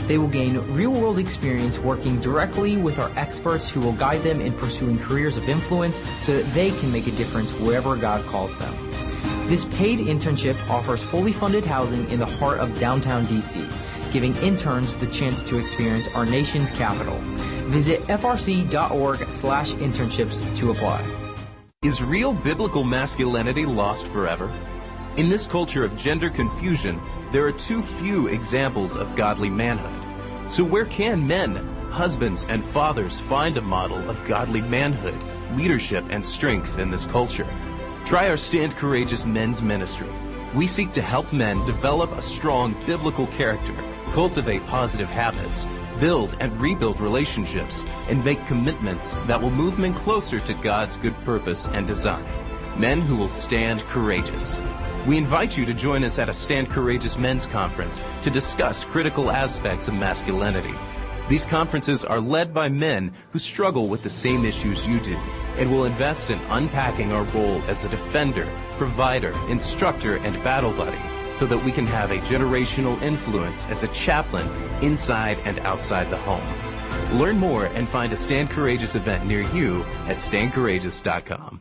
They 0.07 0.17
will 0.17 0.29
gain 0.29 0.57
real 0.73 0.91
world 0.91 1.19
experience 1.19 1.77
working 1.77 2.19
directly 2.19 2.77
with 2.77 2.97
our 2.97 3.11
experts 3.15 3.69
who 3.69 3.81
will 3.81 3.93
guide 3.93 4.23
them 4.23 4.41
in 4.41 4.53
pursuing 4.53 4.97
careers 4.97 5.37
of 5.37 5.49
influence 5.49 6.01
so 6.21 6.35
that 6.35 6.45
they 6.53 6.71
can 6.71 6.91
make 6.91 7.07
a 7.07 7.11
difference 7.11 7.51
wherever 7.59 7.95
God 7.95 8.25
calls 8.25 8.57
them. 8.57 8.73
This 9.47 9.65
paid 9.65 9.99
internship 9.99 10.57
offers 10.69 11.03
fully 11.03 11.33
funded 11.33 11.65
housing 11.65 12.09
in 12.09 12.19
the 12.19 12.25
heart 12.25 12.59
of 12.59 12.79
downtown 12.79 13.25
DC 13.27 13.69
giving 14.11 14.35
interns 14.37 14.95
the 14.95 15.07
chance 15.07 15.43
to 15.43 15.57
experience 15.59 16.07
our 16.09 16.25
nation's 16.25 16.71
capital. 16.71 17.17
Visit 17.67 18.01
frc.org 18.07 19.29
slash 19.29 19.73
internships 19.75 20.57
to 20.57 20.71
apply. 20.71 21.03
Is 21.83 22.01
real 22.01 22.33
biblical 22.33 22.83
masculinity 22.83 23.65
lost 23.65 24.07
forever? 24.07 24.51
In 25.17 25.29
this 25.29 25.47
culture 25.47 25.83
of 25.83 25.97
gender 25.97 26.29
confusion, 26.29 26.99
there 27.31 27.45
are 27.45 27.51
too 27.51 27.81
few 27.81 28.27
examples 28.27 28.95
of 28.95 29.15
godly 29.15 29.49
manhood. 29.49 30.49
So 30.49 30.63
where 30.63 30.85
can 30.85 31.25
men, 31.25 31.55
husbands, 31.91 32.45
and 32.49 32.63
fathers 32.63 33.19
find 33.19 33.57
a 33.57 33.61
model 33.61 34.09
of 34.09 34.23
godly 34.25 34.61
manhood, 34.61 35.19
leadership, 35.55 36.05
and 36.09 36.25
strength 36.25 36.79
in 36.79 36.89
this 36.89 37.05
culture? 37.05 37.47
Try 38.05 38.29
our 38.29 38.37
Stand 38.37 38.75
Courageous 38.75 39.25
Men's 39.25 39.61
Ministry. 39.61 40.09
We 40.55 40.65
seek 40.65 40.91
to 40.93 41.01
help 41.01 41.33
men 41.33 41.65
develop 41.65 42.11
a 42.13 42.21
strong 42.21 42.73
biblical 42.85 43.27
character, 43.27 43.75
cultivate 44.13 44.65
positive 44.67 45.09
habits, 45.09 45.67
build 45.99 46.35
and 46.39 46.53
rebuild 46.53 46.99
relationships, 46.99 47.83
and 48.07 48.23
make 48.23 48.45
commitments 48.45 49.15
that 49.25 49.41
will 49.41 49.51
move 49.51 49.79
men 49.79 49.93
closer 49.93 50.39
to 50.39 50.53
God's 50.55 50.97
good 50.97 51.15
purpose 51.23 51.67
and 51.67 51.87
design. 51.87 52.25
Men 52.79 53.01
who 53.01 53.15
will 53.15 53.29
stand 53.29 53.81
courageous. 53.85 54.61
We 55.07 55.17
invite 55.17 55.57
you 55.57 55.65
to 55.65 55.73
join 55.73 56.03
us 56.03 56.19
at 56.19 56.29
a 56.29 56.33
Stand 56.33 56.69
Courageous 56.69 57.17
Men's 57.17 57.47
Conference 57.47 58.01
to 58.21 58.29
discuss 58.29 58.85
critical 58.85 59.31
aspects 59.31 59.87
of 59.87 59.93
masculinity. 59.93 60.75
These 61.29 61.45
conferences 61.45 62.05
are 62.05 62.19
led 62.19 62.53
by 62.53 62.69
men 62.69 63.13
who 63.31 63.39
struggle 63.39 63.87
with 63.87 64.03
the 64.03 64.09
same 64.09 64.45
issues 64.45 64.87
you 64.87 64.99
do 64.99 65.15
and 65.57 65.71
will 65.71 65.85
invest 65.85 66.29
in 66.29 66.39
unpacking 66.49 67.11
our 67.11 67.23
role 67.23 67.61
as 67.63 67.83
a 67.83 67.89
defender, 67.89 68.47
provider, 68.77 69.33
instructor, 69.49 70.17
and 70.17 70.41
battle 70.43 70.71
buddy 70.71 70.99
so 71.37 71.45
that 71.45 71.63
we 71.63 71.71
can 71.71 71.85
have 71.85 72.09
a 72.09 72.17
generational 72.17 72.99
influence 73.01 73.67
as 73.67 73.83
a 73.83 73.87
chaplain 73.89 74.47
inside 74.81 75.37
and 75.45 75.59
outside 75.59 76.09
the 76.09 76.17
home. 76.17 76.41
Learn 77.19 77.37
more 77.37 77.65
and 77.65 77.87
find 77.87 78.11
a 78.11 78.15
Stand 78.15 78.49
Courageous 78.49 78.95
event 78.95 79.25
near 79.25 79.41
you 79.41 79.83
at 80.07 80.17
standcourageous.com. 80.17 81.59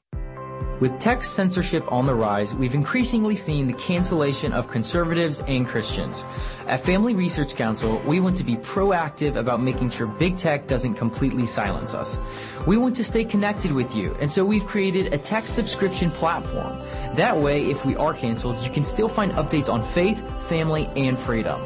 With 0.78 1.00
text 1.00 1.32
censorship 1.32 1.90
on 1.90 2.04
the 2.04 2.14
rise, 2.14 2.54
we've 2.54 2.74
increasingly 2.74 3.34
seen 3.34 3.66
the 3.66 3.72
cancellation 3.72 4.52
of 4.52 4.68
conservatives 4.68 5.42
and 5.48 5.66
Christians. 5.66 6.22
At 6.66 6.80
Family 6.80 7.14
Research 7.14 7.54
Council, 7.54 7.98
we 8.04 8.20
want 8.20 8.36
to 8.36 8.44
be 8.44 8.56
proactive 8.56 9.36
about 9.36 9.62
making 9.62 9.88
sure 9.88 10.06
big 10.06 10.36
tech 10.36 10.66
doesn't 10.66 10.92
completely 10.92 11.46
silence 11.46 11.94
us. 11.94 12.18
We 12.66 12.76
want 12.76 12.94
to 12.96 13.04
stay 13.04 13.24
connected 13.24 13.72
with 13.72 13.96
you, 13.96 14.14
and 14.20 14.30
so 14.30 14.44
we've 14.44 14.66
created 14.66 15.14
a 15.14 15.18
text 15.18 15.54
subscription 15.54 16.10
platform. 16.10 16.78
That 17.14 17.34
way, 17.34 17.70
if 17.70 17.86
we 17.86 17.96
are 17.96 18.12
canceled, 18.12 18.58
you 18.58 18.70
can 18.70 18.84
still 18.84 19.08
find 19.08 19.32
updates 19.32 19.72
on 19.72 19.80
faith, 19.80 20.20
family, 20.46 20.88
and 20.94 21.18
freedom. 21.18 21.58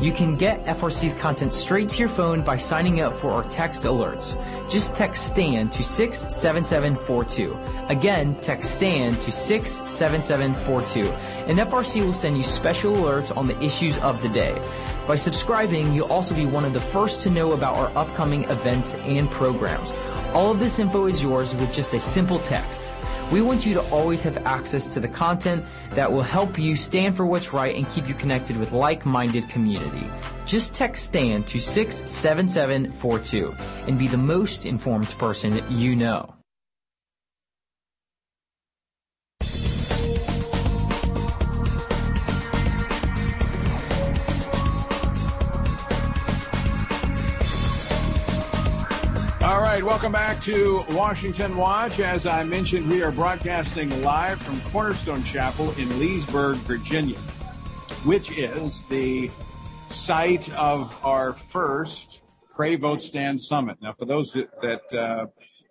You 0.00 0.12
can 0.12 0.36
get 0.36 0.64
FRC's 0.66 1.14
content 1.14 1.52
straight 1.52 1.88
to 1.90 1.98
your 2.00 2.08
phone 2.08 2.42
by 2.42 2.56
signing 2.56 3.00
up 3.00 3.12
for 3.12 3.30
our 3.30 3.44
text 3.44 3.84
alerts. 3.84 4.36
Just 4.70 4.94
text 4.94 5.28
STAND 5.28 5.72
to 5.72 5.82
67742. 5.82 7.56
Again, 7.88 8.34
text 8.36 8.72
STAND 8.72 9.20
to 9.22 9.30
67742. 9.30 11.10
And 11.48 11.58
FRC 11.58 12.04
will 12.04 12.12
send 12.12 12.36
you 12.36 12.42
special 12.42 12.94
alerts 12.94 13.34
on 13.36 13.46
the 13.46 13.58
issues 13.62 13.96
of 13.98 14.20
the 14.22 14.28
day. 14.28 14.60
By 15.06 15.16
subscribing, 15.16 15.92
you'll 15.92 16.12
also 16.12 16.34
be 16.34 16.46
one 16.46 16.64
of 16.64 16.72
the 16.72 16.80
first 16.80 17.22
to 17.22 17.30
know 17.30 17.52
about 17.52 17.76
our 17.76 17.92
upcoming 17.96 18.44
events 18.44 18.94
and 18.96 19.30
programs. 19.30 19.92
All 20.32 20.50
of 20.50 20.58
this 20.58 20.78
info 20.78 21.06
is 21.06 21.22
yours 21.22 21.54
with 21.54 21.72
just 21.72 21.94
a 21.94 22.00
simple 22.00 22.38
text. 22.40 22.90
We 23.32 23.40
want 23.42 23.64
you 23.66 23.74
to 23.74 23.82
always 23.90 24.22
have 24.22 24.36
access 24.46 24.86
to 24.94 25.00
the 25.00 25.08
content 25.08 25.64
that 25.90 26.12
will 26.12 26.22
help 26.22 26.58
you 26.58 26.76
stand 26.76 27.16
for 27.16 27.24
what's 27.26 27.52
right 27.52 27.74
and 27.74 27.88
keep 27.90 28.08
you 28.08 28.14
connected 28.14 28.56
with 28.56 28.72
like-minded 28.72 29.48
community. 29.48 30.06
Just 30.44 30.74
text 30.74 31.04
STAND 31.04 31.46
to 31.48 31.58
67742 31.58 33.56
and 33.86 33.98
be 33.98 34.08
the 34.08 34.18
most 34.18 34.66
informed 34.66 35.08
person 35.18 35.62
you 35.70 35.96
know. 35.96 36.33
Right, 49.74 49.82
welcome 49.82 50.12
back 50.12 50.40
to 50.40 50.84
Washington 50.90 51.56
Watch. 51.56 51.98
As 51.98 52.26
I 52.26 52.44
mentioned, 52.44 52.88
we 52.88 53.02
are 53.02 53.10
broadcasting 53.10 54.04
live 54.04 54.40
from 54.40 54.60
Cornerstone 54.70 55.24
Chapel 55.24 55.72
in 55.72 55.98
Leesburg, 55.98 56.58
Virginia, 56.58 57.18
which 58.04 58.38
is 58.38 58.84
the 58.84 59.32
site 59.88 60.48
of 60.56 60.96
our 61.04 61.32
first 61.32 62.22
Pray 62.52 62.76
Vote 62.76 63.02
Stand 63.02 63.40
Summit. 63.40 63.78
Now, 63.82 63.92
for 63.92 64.04
those 64.04 64.32
that 64.34 64.94
uh, 64.94 65.26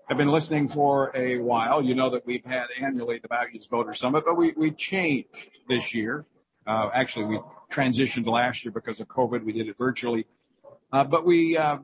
have 0.10 0.18
been 0.18 0.28
listening 0.28 0.68
for 0.68 1.16
a 1.16 1.38
while, 1.38 1.82
you 1.82 1.96
know 1.96 2.10
that 2.10 2.26
we've 2.26 2.44
had 2.44 2.66
annually 2.82 3.20
the 3.20 3.30
Values 3.30 3.68
Voter 3.68 3.94
Summit, 3.94 4.26
but 4.26 4.36
we, 4.36 4.52
we 4.58 4.72
changed 4.72 5.50
this 5.70 5.94
year. 5.94 6.26
Uh, 6.68 6.90
actually, 6.94 7.24
we 7.24 7.40
transitioned 7.72 8.28
last 8.28 8.66
year 8.66 8.74
because 8.74 9.00
of 9.00 9.08
COVID. 9.08 9.46
We 9.46 9.54
did 9.54 9.70
it 9.70 9.78
virtually. 9.78 10.26
Uh, 10.92 11.06
but 11.06 11.26
we 11.26 11.56
uh, 11.58 11.78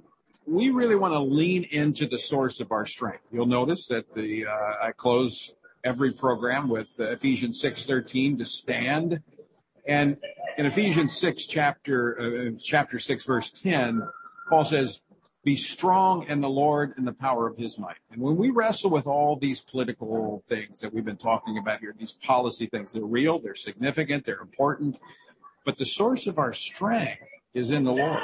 we 0.50 0.70
really 0.70 0.96
want 0.96 1.14
to 1.14 1.20
lean 1.20 1.64
into 1.72 2.08
the 2.08 2.18
source 2.18 2.60
of 2.60 2.72
our 2.72 2.86
strength. 2.86 3.24
You'll 3.32 3.46
notice 3.46 3.88
that 3.88 4.14
the 4.16 4.48
uh, 4.48 4.88
I 4.88 4.92
close 4.92 5.54
every 5.84 6.12
program 6.12 6.70
with 6.70 6.96
uh, 7.00 7.12
Ephesians 7.12 7.62
six 7.62 7.86
thirteen 7.86 8.38
to 8.38 8.46
stand, 8.46 9.22
and 9.88 10.18
in 10.58 10.66
Ephesians 10.66 11.16
six 11.16 11.46
chapter 11.46 12.20
uh, 12.20 12.58
chapter 12.64 12.98
six 12.98 13.26
verse 13.26 13.52
ten, 13.52 14.02
Paul 14.50 14.66
says, 14.66 15.02
"Be 15.44 15.56
strong 15.56 16.26
in 16.28 16.42
the 16.42 16.50
Lord 16.50 16.94
and 16.98 17.06
the 17.06 17.14
power 17.14 17.48
of 17.48 17.56
His 17.56 17.78
might." 17.78 17.98
And 18.12 18.20
when 18.22 18.36
we 18.36 18.50
wrestle 18.50 18.90
with 18.90 19.08
all 19.08 19.38
these 19.38 19.62
political 19.62 20.44
things 20.48 20.80
that 20.80 20.92
we've 20.94 21.06
been 21.06 21.18
talking 21.18 21.60
about 21.60 21.80
here, 21.80 21.94
these 21.98 22.14
policy 22.14 22.66
things, 22.66 22.94
they're 22.94 23.04
real, 23.04 23.40
they're 23.40 23.56
significant, 23.56 24.26
they're 24.26 24.42
important, 24.42 25.00
but 25.64 25.78
the 25.78 25.86
source 25.86 26.26
of 26.26 26.40
our 26.40 26.54
strength 26.54 27.30
is 27.54 27.70
in 27.70 27.84
the 27.84 27.94
Lord. 27.94 28.24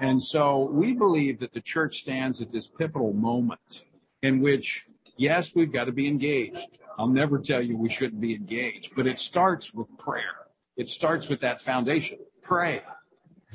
And 0.00 0.22
so 0.22 0.70
we 0.70 0.92
believe 0.94 1.40
that 1.40 1.52
the 1.52 1.60
church 1.60 1.98
stands 1.98 2.40
at 2.40 2.50
this 2.50 2.68
pivotal 2.68 3.12
moment 3.12 3.82
in 4.22 4.40
which, 4.40 4.86
yes, 5.16 5.54
we've 5.54 5.72
got 5.72 5.84
to 5.84 5.92
be 5.92 6.06
engaged. 6.06 6.78
I'll 6.98 7.08
never 7.08 7.38
tell 7.38 7.60
you 7.62 7.76
we 7.76 7.88
shouldn't 7.88 8.20
be 8.20 8.34
engaged, 8.34 8.94
but 8.94 9.06
it 9.06 9.18
starts 9.18 9.74
with 9.74 9.86
prayer. 9.98 10.46
It 10.76 10.88
starts 10.88 11.28
with 11.28 11.40
that 11.40 11.60
foundation. 11.60 12.18
Pray, 12.42 12.82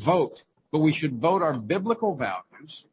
vote, 0.02 0.44
but 0.72 0.80
we 0.80 0.92
should 0.92 1.22
vote 1.22 1.42
our 1.42 1.54
biblical 1.54 2.16
values. 2.16 2.86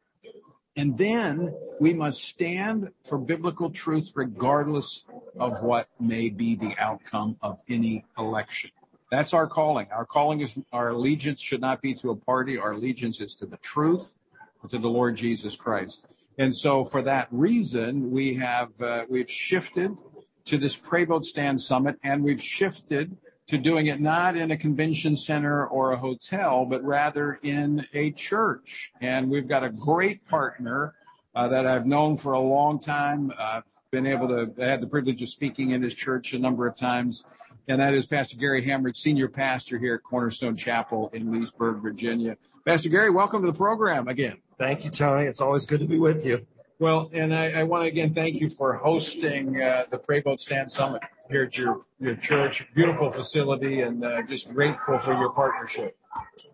And 0.76 0.96
then 0.96 1.54
we 1.80 1.92
must 1.92 2.22
stand 2.22 2.90
for 3.04 3.18
biblical 3.18 3.70
truth 3.70 4.12
regardless 4.14 5.04
of 5.38 5.62
what 5.62 5.88
may 5.98 6.30
be 6.30 6.54
the 6.54 6.74
outcome 6.78 7.36
of 7.42 7.58
any 7.68 8.04
election. 8.16 8.70
That's 9.10 9.34
our 9.34 9.48
calling. 9.48 9.88
Our 9.90 10.06
calling 10.06 10.40
is 10.40 10.56
our 10.72 10.90
allegiance 10.90 11.40
should 11.40 11.60
not 11.60 11.82
be 11.82 11.94
to 11.94 12.10
a 12.10 12.16
party. 12.16 12.58
Our 12.58 12.72
allegiance 12.72 13.20
is 13.20 13.34
to 13.36 13.46
the 13.46 13.56
truth, 13.56 14.18
to 14.68 14.78
the 14.78 14.88
Lord 14.88 15.16
Jesus 15.16 15.56
Christ. 15.56 16.06
And 16.38 16.54
so, 16.54 16.84
for 16.84 17.02
that 17.02 17.26
reason, 17.32 18.12
we 18.12 18.34
have 18.34 18.80
uh, 18.80 19.04
we've 19.08 19.30
shifted 19.30 19.96
to 20.44 20.58
this 20.58 20.76
Pray 20.76 21.04
Vote 21.04 21.24
Stand 21.24 21.60
Summit, 21.60 21.96
and 22.04 22.22
we've 22.22 22.42
shifted 22.42 23.16
to 23.48 23.58
doing 23.58 23.88
it 23.88 24.00
not 24.00 24.36
in 24.36 24.52
a 24.52 24.56
convention 24.56 25.16
center 25.16 25.66
or 25.66 25.90
a 25.90 25.96
hotel, 25.96 26.64
but 26.64 26.82
rather 26.84 27.38
in 27.42 27.84
a 27.94 28.12
church. 28.12 28.92
And 29.00 29.28
we've 29.28 29.48
got 29.48 29.64
a 29.64 29.70
great 29.70 30.24
partner 30.28 30.94
uh, 31.34 31.48
that 31.48 31.66
I've 31.66 31.84
known 31.84 32.16
for 32.16 32.32
a 32.34 32.40
long 32.40 32.78
time. 32.78 33.32
I've 33.36 33.64
been 33.90 34.06
able 34.06 34.28
to 34.28 34.52
I 34.62 34.66
had 34.66 34.80
the 34.80 34.86
privilege 34.86 35.20
of 35.20 35.28
speaking 35.28 35.70
in 35.70 35.82
his 35.82 35.94
church 35.96 36.32
a 36.32 36.38
number 36.38 36.68
of 36.68 36.76
times 36.76 37.24
and 37.68 37.80
that 37.80 37.94
is 37.94 38.06
Pastor 38.06 38.36
Gary 38.36 38.64
Hamrick, 38.64 38.96
senior 38.96 39.28
pastor 39.28 39.78
here 39.78 39.94
at 39.94 40.02
Cornerstone 40.02 40.56
Chapel 40.56 41.10
in 41.12 41.30
Leesburg, 41.32 41.82
Virginia. 41.82 42.36
Pastor 42.66 42.88
Gary, 42.88 43.10
welcome 43.10 43.42
to 43.42 43.46
the 43.46 43.56
program 43.56 44.08
again. 44.08 44.38
Thank 44.58 44.84
you, 44.84 44.90
Tony. 44.90 45.26
It's 45.26 45.40
always 45.40 45.66
good 45.66 45.80
to 45.80 45.86
be 45.86 45.98
with 45.98 46.24
you. 46.24 46.46
Well, 46.78 47.10
and 47.12 47.34
I, 47.34 47.60
I 47.60 47.62
want 47.64 47.84
to 47.84 47.88
again 47.88 48.12
thank 48.14 48.40
you 48.40 48.48
for 48.48 48.74
hosting 48.74 49.62
uh, 49.62 49.84
the 49.90 49.98
Pray 49.98 50.20
Vote 50.20 50.40
Stand 50.40 50.70
Summit 50.70 51.02
here 51.30 51.44
at 51.44 51.56
your, 51.56 51.82
your 51.98 52.16
church. 52.16 52.66
Beautiful 52.74 53.10
facility, 53.10 53.82
and 53.82 54.04
uh, 54.04 54.22
just 54.22 54.52
grateful 54.52 54.98
for 54.98 55.12
your 55.12 55.30
partnership. 55.30 55.96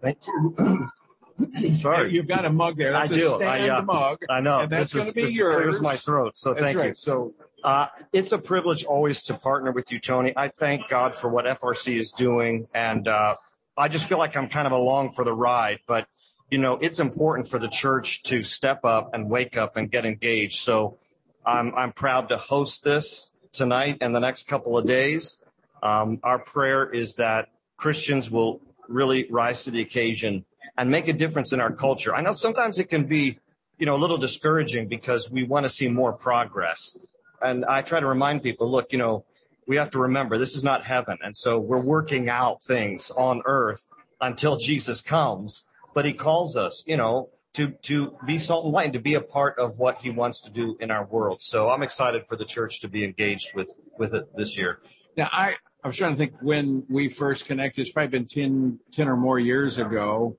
Thank 0.00 0.18
you. 0.26 0.86
Sorry, 1.74 2.11
you've 2.12 2.26
got 2.28 2.45
a 2.45 2.51
mug 2.51 2.76
there. 2.76 2.93
That's 2.93 3.12
I 3.12 3.14
do. 3.14 3.43
I, 3.43 3.68
uh, 3.68 3.82
mug. 3.82 4.18
I 4.30 4.41
know. 4.41 4.61
and 4.61 4.70
that's 4.72 4.95
going 4.95 5.07
to 5.07 5.14
be 5.14 5.22
this 5.22 5.37
yours. 5.37 5.57
clears 5.57 5.80
my 5.80 5.97
throat. 5.97 6.37
So 6.37 6.55
That's 6.55 6.64
thank 6.64 6.78
right. 6.78 6.89
you. 6.89 6.95
So 6.95 7.30
Uh, 7.62 7.89
it's 8.12 8.32
a 8.32 8.39
privilege 8.39 8.84
always 8.84 9.22
to 9.24 9.34
partner 9.34 9.72
with 9.72 9.91
you, 9.93 9.99
Tony. 9.99 10.32
I 10.37 10.49
thank 10.49 10.89
God 10.89 11.14
for 11.14 11.28
what 11.28 11.45
FRC 11.45 11.99
is 11.99 12.12
doing, 12.12 12.66
and 12.74 13.07
uh, 13.09 13.34
I 13.76 13.89
just 13.89 14.09
feel 14.09 14.18
like 14.18 14.37
I'm 14.37 14.49
kind 14.49 14.66
of 14.66 14.72
along 14.72 15.11
for 15.11 15.24
the 15.24 15.32
ride. 15.34 15.80
But 15.87 16.07
you 16.51 16.59
know, 16.59 16.74
it's 16.80 17.01
important 17.01 17.49
for 17.49 17.59
the 17.59 17.68
church 17.68 18.22
to 18.24 18.43
step 18.45 18.84
up 18.84 19.11
and 19.12 19.28
wake 19.28 19.57
up 19.57 19.76
and 19.76 19.91
get 19.91 20.07
engaged. 20.07 20.61
So 20.61 20.99
I'm 21.45 21.74
I'm 21.74 21.93
proud 21.93 22.28
to 22.30 22.39
host 22.39 22.82
this 22.84 23.30
tonight 23.53 23.99
and 24.01 24.14
the 24.14 24.20
next 24.20 24.47
couple 24.47 24.78
of 24.78 24.87
days. 24.87 25.39
Um, 25.82 26.18
our 26.22 26.39
prayer 26.39 26.89
is 26.89 27.16
that 27.16 27.49
Christians 27.76 28.30
will 28.30 28.61
really 28.89 29.26
rise 29.30 29.64
to 29.64 29.70
the 29.70 29.82
occasion 29.82 30.45
and 30.76 30.90
make 30.90 31.08
a 31.08 31.12
difference 31.12 31.52
in 31.52 31.60
our 31.60 31.72
culture. 31.72 32.14
I 32.14 32.20
know 32.20 32.32
sometimes 32.32 32.78
it 32.78 32.84
can 32.84 33.04
be, 33.04 33.38
you 33.78 33.86
know, 33.86 33.96
a 33.96 33.98
little 33.98 34.18
discouraging 34.18 34.88
because 34.88 35.30
we 35.30 35.44
want 35.44 35.64
to 35.64 35.70
see 35.70 35.88
more 35.88 36.12
progress. 36.12 36.96
And 37.42 37.64
I 37.64 37.82
try 37.82 38.00
to 38.00 38.06
remind 38.06 38.42
people, 38.42 38.70
look, 38.70 38.92
you 38.92 38.98
know, 38.98 39.24
we 39.66 39.76
have 39.76 39.90
to 39.90 39.98
remember 39.98 40.38
this 40.38 40.54
is 40.54 40.64
not 40.64 40.84
heaven. 40.84 41.18
And 41.22 41.36
so 41.36 41.58
we're 41.58 41.80
working 41.80 42.28
out 42.28 42.62
things 42.62 43.10
on 43.10 43.42
earth 43.44 43.86
until 44.20 44.56
Jesus 44.56 45.00
comes. 45.00 45.64
But 45.94 46.04
he 46.04 46.12
calls 46.12 46.56
us, 46.56 46.84
you 46.86 46.96
know, 46.96 47.30
to, 47.54 47.70
to 47.82 48.16
be 48.26 48.38
salt 48.38 48.64
and 48.64 48.74
light 48.74 48.84
and 48.84 48.92
to 48.92 49.00
be 49.00 49.14
a 49.14 49.20
part 49.20 49.58
of 49.58 49.78
what 49.78 50.02
he 50.02 50.10
wants 50.10 50.42
to 50.42 50.50
do 50.50 50.76
in 50.78 50.90
our 50.90 51.06
world. 51.06 51.40
So 51.40 51.70
I'm 51.70 51.82
excited 51.82 52.26
for 52.26 52.36
the 52.36 52.44
church 52.44 52.80
to 52.82 52.88
be 52.88 53.02
engaged 53.02 53.54
with, 53.54 53.78
with 53.98 54.14
it 54.14 54.24
this 54.36 54.58
year. 54.58 54.80
Now, 55.16 55.30
I, 55.32 55.56
I 55.82 55.88
was 55.88 55.96
trying 55.96 56.12
to 56.12 56.18
think 56.18 56.34
when 56.42 56.84
we 56.90 57.08
first 57.08 57.46
connected. 57.46 57.80
It's 57.80 57.90
probably 57.90 58.18
been 58.18 58.26
10, 58.26 58.80
10 58.92 59.08
or 59.08 59.16
more 59.16 59.38
years 59.38 59.78
ago. 59.78 60.36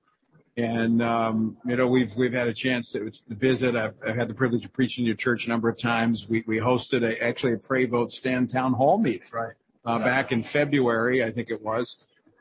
And, 0.58 1.03
um, 1.03 1.55
you 1.66 1.76
know, 1.76 1.86
we've, 1.86 2.16
we've 2.16 2.34
had 2.34 2.47
a 2.47 2.53
chance 2.53 2.91
to 2.93 3.12
visit. 3.30 3.76
I've, 3.76 3.93
I've, 4.05 4.16
had 4.16 4.28
the 4.28 4.34
privilege 4.34 4.66
of 4.66 4.74
preaching 4.74 5.03
in 5.03 5.08
your 5.08 5.16
church 5.16 5.45
a 5.45 5.49
number 5.49 5.70
of 5.70 5.78
times. 5.78 6.28
We, 6.28 6.43
we 6.47 6.58
hosted 6.58 7.03
a, 7.03 7.24
actually 7.24 7.53
a 7.53 7.58
pray 7.58 7.86
vote 7.86 8.12
stand 8.12 8.49
town 8.49 8.74
hall 8.74 8.97
meeting. 8.97 9.28
Right. 9.32 9.53
Uh, 9.86 9.99
back 9.99 10.32
in 10.32 10.41
February, 10.41 11.24
I 11.24 11.32
think 11.32 11.51
it 11.51 11.62
was. 11.62 11.97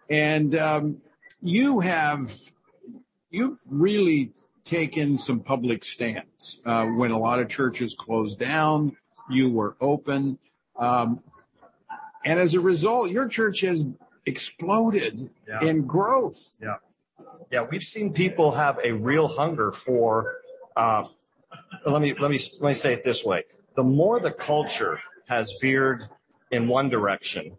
And, 0.09 0.55
um, 0.55 1.03
you 1.43 1.81
have, 1.81 2.33
you 3.31 3.59
really 3.71 4.33
taken 4.65 5.19
some 5.19 5.41
public 5.41 5.85
stands, 5.85 6.61
uh, 6.65 6.87
when 6.87 7.11
a 7.11 7.19
lot 7.19 7.39
of 7.39 7.49
churches 7.49 7.95
closed 7.95 8.39
down, 8.39 8.97
you 9.29 9.51
were 9.51 9.77
open. 9.81 10.39
Um, 10.77 11.23
and 12.25 12.41
as 12.41 12.55
a 12.55 12.61
result, 12.61 13.11
your 13.11 13.29
church 13.29 13.61
has 13.61 13.85
exploded 14.25 15.31
Yeah. 15.47 15.63
in 15.63 15.87
growth. 15.87 16.57
Yeah. 16.61 16.77
Yeah, 17.51 17.67
we've 17.71 17.83
seen 17.83 18.13
people 18.13 18.53
have 18.53 18.79
a 18.83 18.93
real 18.93 19.29
hunger 19.29 19.73
for. 19.73 20.37
Uh, 20.77 21.05
let 21.87 22.03
me 22.03 22.15
let 22.19 22.31
me 22.31 22.41
let 22.61 22.69
me 22.69 22.75
say 22.75 22.93
it 22.93 23.03
this 23.03 23.25
way: 23.25 23.45
the 23.77 23.83
more 23.83 24.21
the 24.21 24.33
culture 24.33 25.01
has 25.29 25.55
veered 25.61 26.09
in 26.51 26.69
one 26.69 26.89
direction, 26.89 27.57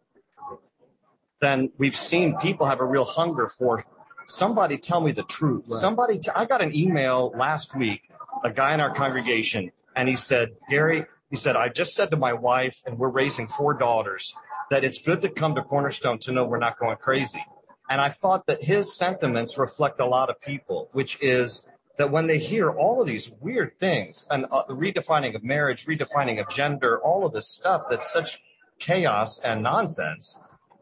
then 1.39 1.71
we've 1.77 1.95
seen 1.95 2.37
people 2.37 2.67
have 2.67 2.79
a 2.79 2.85
real 2.85 3.05
hunger 3.05 3.47
for 3.47 3.83
somebody 4.25 4.77
tell 4.77 5.01
me 5.01 5.11
the 5.11 5.23
truth. 5.23 5.65
Somebody, 5.67 6.19
t- 6.19 6.31
I 6.35 6.45
got 6.45 6.61
an 6.61 6.75
email 6.75 7.31
last 7.35 7.75
week, 7.75 8.01
a 8.43 8.51
guy 8.51 8.73
in 8.73 8.79
our 8.79 8.93
congregation, 8.93 9.71
and 9.95 10.07
he 10.07 10.15
said, 10.15 10.49
Gary, 10.69 11.05
he 11.29 11.35
said, 11.35 11.55
I 11.55 11.69
just 11.69 11.95
said 11.95 12.11
to 12.11 12.17
my 12.17 12.33
wife, 12.33 12.81
and 12.85 12.97
we're 12.97 13.09
raising 13.09 13.47
four 13.47 13.73
daughters, 13.73 14.33
that 14.69 14.83
it's 14.83 14.99
good 14.99 15.21
to 15.21 15.29
come 15.29 15.55
to 15.55 15.63
Cornerstone 15.63 16.19
to 16.19 16.31
know 16.31 16.45
we're 16.45 16.59
not 16.59 16.77
going 16.77 16.97
crazy. 16.97 17.43
And 17.89 18.01
I 18.01 18.09
thought 18.09 18.47
that 18.47 18.63
his 18.63 18.95
sentiments 18.95 19.57
reflect 19.57 19.99
a 19.99 20.05
lot 20.05 20.29
of 20.29 20.39
people, 20.41 20.89
which 20.91 21.17
is 21.21 21.65
that 21.97 22.11
when 22.11 22.27
they 22.27 22.37
hear 22.37 22.69
all 22.69 23.01
of 23.01 23.07
these 23.07 23.31
weird 23.39 23.77
things 23.79 24.27
and 24.29 24.45
uh, 24.51 24.65
redefining 24.65 25.35
of 25.35 25.43
marriage, 25.43 25.85
redefining 25.85 26.39
of 26.39 26.49
gender, 26.49 26.99
all 26.99 27.25
of 27.25 27.33
this 27.33 27.49
stuff 27.49 27.85
that's 27.89 28.11
such 28.11 28.39
chaos 28.79 29.39
and 29.39 29.63
nonsense, 29.63 30.37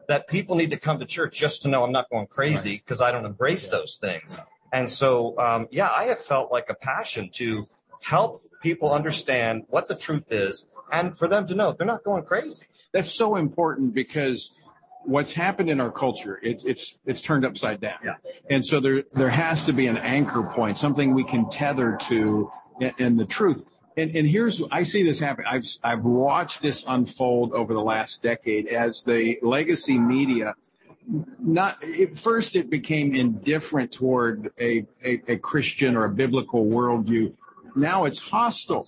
that 0.08 0.28
people 0.28 0.56
need 0.56 0.70
to 0.70 0.76
come 0.76 0.98
to 0.98 1.06
church 1.06 1.36
just 1.36 1.62
to 1.62 1.68
know 1.68 1.84
I'm 1.84 1.92
not 1.92 2.10
going 2.10 2.26
crazy 2.26 2.82
because 2.84 3.00
I 3.00 3.10
don't 3.10 3.24
embrace 3.24 3.68
those 3.68 3.98
things. 4.00 4.40
And 4.72 4.88
so, 4.90 5.38
um, 5.38 5.68
yeah, 5.70 5.88
I 5.88 6.04
have 6.04 6.18
felt 6.18 6.52
like 6.52 6.66
a 6.68 6.74
passion 6.74 7.30
to 7.34 7.66
help 8.02 8.42
people 8.62 8.92
understand 8.92 9.64
what 9.68 9.88
the 9.88 9.94
truth 9.94 10.30
is 10.30 10.66
and 10.92 11.16
for 11.16 11.28
them 11.28 11.46
to 11.46 11.54
know 11.54 11.72
they're 11.72 11.86
not 11.86 12.04
going 12.04 12.24
crazy. 12.24 12.66
That's 12.92 13.10
so 13.10 13.36
important 13.36 13.94
because 13.94 14.52
what's 15.06 15.32
happened 15.32 15.70
in 15.70 15.80
our 15.80 15.90
culture, 15.90 16.38
it, 16.42 16.62
it's 16.66 16.98
it's 17.06 17.20
turned 17.20 17.44
upside 17.44 17.80
down. 17.80 17.98
Yeah. 18.04 18.14
And 18.50 18.64
so 18.64 18.80
there 18.80 19.04
there 19.14 19.30
has 19.30 19.64
to 19.66 19.72
be 19.72 19.86
an 19.86 19.96
anchor 19.96 20.42
point, 20.42 20.78
something 20.78 21.14
we 21.14 21.24
can 21.24 21.48
tether 21.48 21.96
to 22.02 22.50
in, 22.80 22.92
in 22.98 23.16
the 23.16 23.24
truth. 23.24 23.64
And, 23.96 24.14
and 24.14 24.28
here's 24.28 24.62
I 24.70 24.82
see 24.82 25.02
this 25.02 25.20
happen. 25.20 25.44
I've 25.48 25.64
I've 25.82 26.04
watched 26.04 26.60
this 26.60 26.84
unfold 26.86 27.52
over 27.52 27.72
the 27.72 27.82
last 27.82 28.22
decade 28.22 28.66
as 28.68 29.04
the 29.04 29.38
legacy 29.42 29.98
media. 29.98 30.54
Not 31.38 31.76
at 32.00 32.18
first, 32.18 32.56
it 32.56 32.68
became 32.68 33.14
indifferent 33.14 33.92
toward 33.92 34.50
a, 34.58 34.86
a, 35.04 35.22
a 35.28 35.36
Christian 35.38 35.96
or 35.96 36.04
a 36.04 36.10
biblical 36.10 36.66
worldview. 36.66 37.32
Now 37.76 38.06
it's 38.06 38.18
hostile. 38.18 38.84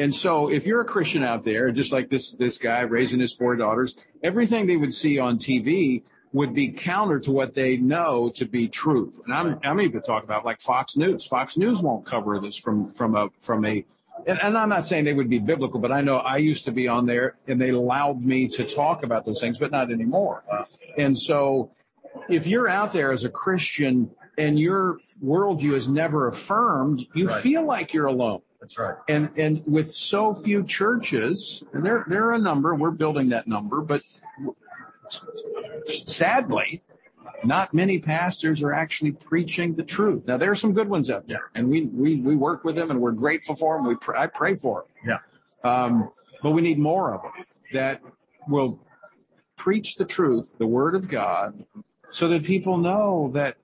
And 0.00 0.14
so 0.14 0.50
if 0.50 0.66
you're 0.66 0.80
a 0.80 0.84
Christian 0.86 1.22
out 1.22 1.42
there, 1.44 1.70
just 1.70 1.92
like 1.92 2.08
this, 2.08 2.32
this 2.32 2.56
guy 2.56 2.80
raising 2.80 3.20
his 3.20 3.34
four 3.34 3.54
daughters, 3.54 3.96
everything 4.22 4.66
they 4.66 4.78
would 4.78 4.94
see 4.94 5.18
on 5.18 5.36
TV 5.36 6.02
would 6.32 6.54
be 6.54 6.68
counter 6.68 7.20
to 7.20 7.30
what 7.30 7.54
they 7.54 7.76
know 7.76 8.30
to 8.30 8.46
be 8.46 8.66
truth. 8.66 9.20
And 9.26 9.34
I'm, 9.34 9.60
I'm 9.62 9.78
even 9.80 10.00
talking 10.00 10.24
about 10.26 10.46
like 10.46 10.58
Fox 10.58 10.96
News. 10.96 11.26
Fox 11.26 11.58
News 11.58 11.82
won't 11.82 12.06
cover 12.06 12.40
this 12.40 12.56
from, 12.56 12.88
from 12.88 13.14
a, 13.14 13.28
from 13.40 13.66
a, 13.66 13.84
and, 14.26 14.38
and 14.42 14.56
I'm 14.56 14.70
not 14.70 14.86
saying 14.86 15.04
they 15.04 15.12
would 15.12 15.28
be 15.28 15.38
biblical, 15.38 15.78
but 15.80 15.92
I 15.92 16.00
know 16.00 16.16
I 16.16 16.38
used 16.38 16.64
to 16.64 16.72
be 16.72 16.88
on 16.88 17.04
there 17.04 17.34
and 17.46 17.60
they 17.60 17.70
allowed 17.70 18.22
me 18.22 18.48
to 18.48 18.64
talk 18.64 19.02
about 19.02 19.26
those 19.26 19.38
things, 19.38 19.58
but 19.58 19.70
not 19.70 19.90
anymore. 19.90 20.44
And 20.96 21.18
so 21.18 21.72
if 22.30 22.46
you're 22.46 22.68
out 22.68 22.94
there 22.94 23.12
as 23.12 23.24
a 23.24 23.30
Christian 23.30 24.10
and 24.38 24.58
your 24.58 24.98
worldview 25.22 25.74
is 25.74 25.88
never 25.88 26.26
affirmed, 26.26 27.06
you 27.14 27.26
Right. 27.26 27.42
feel 27.42 27.66
like 27.66 27.92
you're 27.92 28.06
alone. 28.06 28.40
That's 28.60 28.78
right. 28.78 28.96
And 29.08 29.30
and 29.38 29.62
with 29.66 29.90
so 29.90 30.34
few 30.34 30.64
churches, 30.64 31.64
and 31.72 31.84
there 31.84 32.04
there 32.08 32.26
are 32.26 32.34
a 32.34 32.38
number, 32.38 32.74
we're 32.74 32.90
building 32.90 33.30
that 33.30 33.48
number, 33.48 33.80
but 33.80 34.02
sadly, 35.86 36.82
not 37.42 37.72
many 37.72 37.98
pastors 37.98 38.62
are 38.62 38.72
actually 38.72 39.12
preaching 39.12 39.74
the 39.74 39.82
truth. 39.82 40.28
Now 40.28 40.36
there 40.36 40.50
are 40.50 40.56
some 40.56 40.74
good 40.74 40.88
ones 40.88 41.10
out 41.10 41.26
there, 41.26 41.50
and 41.54 41.68
we 41.68 41.86
we 41.86 42.16
we 42.16 42.36
work 42.36 42.64
with 42.64 42.76
them, 42.76 42.90
and 42.90 43.00
we're 43.00 43.12
grateful 43.12 43.54
for 43.54 43.76
them. 43.78 43.86
We 43.86 43.94
pr- 43.96 44.16
I 44.16 44.26
pray 44.26 44.54
for 44.56 44.84
them. 44.84 45.20
Yeah. 45.64 45.82
Um, 45.84 46.10
but 46.42 46.50
we 46.50 46.62
need 46.62 46.78
more 46.78 47.14
of 47.14 47.22
them 47.22 47.32
that 47.72 48.02
will 48.46 48.78
preach 49.56 49.96
the 49.96 50.04
truth, 50.04 50.56
the 50.58 50.66
word 50.66 50.94
of 50.94 51.08
God, 51.08 51.64
so 52.10 52.28
that 52.28 52.44
people 52.44 52.78
know 52.78 53.30
that 53.34 53.56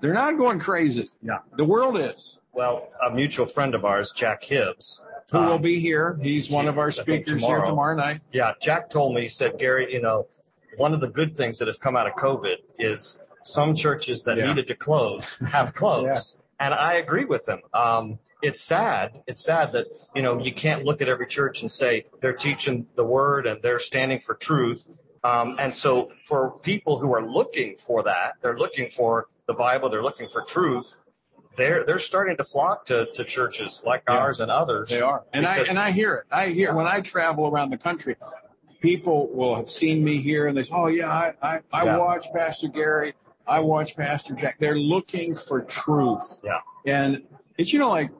they're 0.00 0.14
not 0.14 0.36
going 0.36 0.58
crazy. 0.58 1.08
Yeah. 1.22 1.38
The 1.56 1.64
world 1.64 1.98
is. 1.98 2.38
Well, 2.52 2.90
a 3.04 3.10
mutual 3.10 3.46
friend 3.46 3.74
of 3.74 3.84
ours, 3.84 4.12
Jack 4.12 4.44
Hibbs, 4.44 5.02
Who 5.32 5.38
will 5.38 5.52
um, 5.54 5.62
be 5.62 5.80
here? 5.80 6.18
He's 6.22 6.50
one 6.50 6.68
of 6.68 6.78
our 6.78 6.90
speakers 6.90 7.28
here 7.28 7.56
tomorrow. 7.56 7.66
tomorrow 7.70 7.96
night. 7.96 8.20
Yeah, 8.30 8.52
Jack 8.60 8.90
told 8.90 9.14
me, 9.14 9.22
he 9.22 9.28
said, 9.30 9.58
Gary, 9.58 9.90
you 9.92 10.02
know, 10.02 10.26
one 10.76 10.92
of 10.92 11.00
the 11.00 11.08
good 11.08 11.34
things 11.34 11.58
that 11.58 11.68
have 11.68 11.80
come 11.80 11.96
out 11.96 12.06
of 12.06 12.12
COVID 12.14 12.56
is 12.78 13.22
some 13.42 13.74
churches 13.74 14.22
that 14.24 14.36
Yeah. 14.36 14.46
needed 14.48 14.66
to 14.68 14.74
close 14.74 15.38
have 15.48 15.72
closed. 15.82 16.42
And 16.60 16.74
I 16.74 16.94
agree 16.94 17.24
with 17.24 17.48
him. 17.48 17.60
Um, 17.72 18.18
it's 18.42 18.60
sad. 18.60 19.22
It's 19.26 19.42
sad 19.42 19.72
that, 19.72 19.86
you 20.14 20.20
know, 20.22 20.38
you 20.38 20.52
can't 20.52 20.84
look 20.84 21.00
at 21.00 21.08
every 21.08 21.26
church 21.26 21.62
and 21.62 21.70
say 21.70 22.06
they're 22.20 22.32
teaching 22.34 22.86
the 22.96 23.04
word 23.04 23.46
and 23.46 23.62
they're 23.62 23.78
standing 23.78 24.20
for 24.20 24.34
truth. 24.34 24.88
Um, 25.24 25.56
and 25.58 25.72
so 25.72 26.10
for 26.24 26.58
people 26.58 26.98
who 26.98 27.14
are 27.14 27.24
looking 27.24 27.76
for 27.78 28.02
that, 28.02 28.34
they're 28.42 28.58
looking 28.58 28.90
for 28.90 29.28
the 29.46 29.54
Bible, 29.54 29.88
they're 29.88 30.02
looking 30.02 30.28
for 30.28 30.42
truth. 30.42 30.98
They're, 31.56 31.84
they're 31.84 31.98
starting 31.98 32.36
to 32.38 32.44
flock 32.44 32.86
to, 32.86 33.06
to 33.14 33.24
churches 33.24 33.82
like 33.84 34.02
Yeah. 34.08 34.16
ours 34.18 34.40
and 34.40 34.50
others. 34.50 34.88
They 34.90 35.00
are, 35.00 35.22
and 35.32 35.46
I 35.46 35.58
and 35.62 35.78
I 35.78 35.90
hear 35.90 36.14
it. 36.14 36.24
I 36.32 36.48
hear 36.48 36.74
when 36.74 36.86
I 36.86 37.00
travel 37.00 37.46
around 37.46 37.70
the 37.70 37.76
country, 37.78 38.16
people 38.80 39.28
will 39.32 39.54
have 39.54 39.68
seen 39.70 40.02
me 40.02 40.18
here, 40.20 40.46
and 40.46 40.56
they 40.56 40.62
say, 40.62 40.72
"Oh 40.74 40.86
yeah, 40.88 41.10
I 41.10 41.34
I, 41.42 41.60
I 41.72 41.84
Yeah. 41.84 41.96
watch 41.98 42.26
Pastor 42.34 42.68
Gary. 42.68 43.14
I 43.46 43.60
watch 43.60 43.96
Pastor 43.96 44.34
Jack." 44.34 44.56
They're 44.58 44.78
looking 44.78 45.34
for 45.34 45.60
truth, 45.62 46.40
Yeah. 46.42 46.60
and 46.86 47.22
it's 47.58 47.72
you 47.72 47.78
know 47.78 47.90
like 47.90 48.10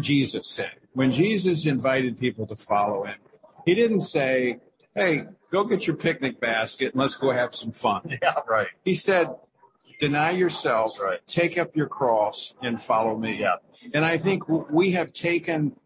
Jesus 0.00 0.48
said 0.48 0.72
when 0.94 1.10
Jesus 1.10 1.66
invited 1.66 2.18
people 2.18 2.46
to 2.46 2.56
follow 2.56 3.04
him, 3.04 3.18
he 3.64 3.74
didn't 3.74 4.00
say, 4.00 4.58
"Hey, 4.94 5.26
go 5.50 5.64
get 5.64 5.86
your 5.86 5.96
picnic 5.96 6.40
basket 6.40 6.92
and 6.92 7.00
let's 7.00 7.14
go 7.16 7.30
have 7.30 7.54
some 7.54 7.72
fun." 7.72 8.18
Yeah, 8.22 8.34
right. 8.48 8.68
He 8.84 8.94
said, 8.94 9.30
"Deny 9.98 10.30
yourself, 10.30 10.90
right. 11.00 11.20
take 11.26 11.58
up 11.58 11.76
your 11.76 11.88
cross, 11.88 12.54
and 12.62 12.80
follow 12.80 13.16
me." 13.16 13.38
Yeah. 13.38 13.56
And 13.92 14.04
I 14.04 14.16
think 14.16 14.48
we 14.48 14.92
have 14.92 15.12
taken 15.12 15.76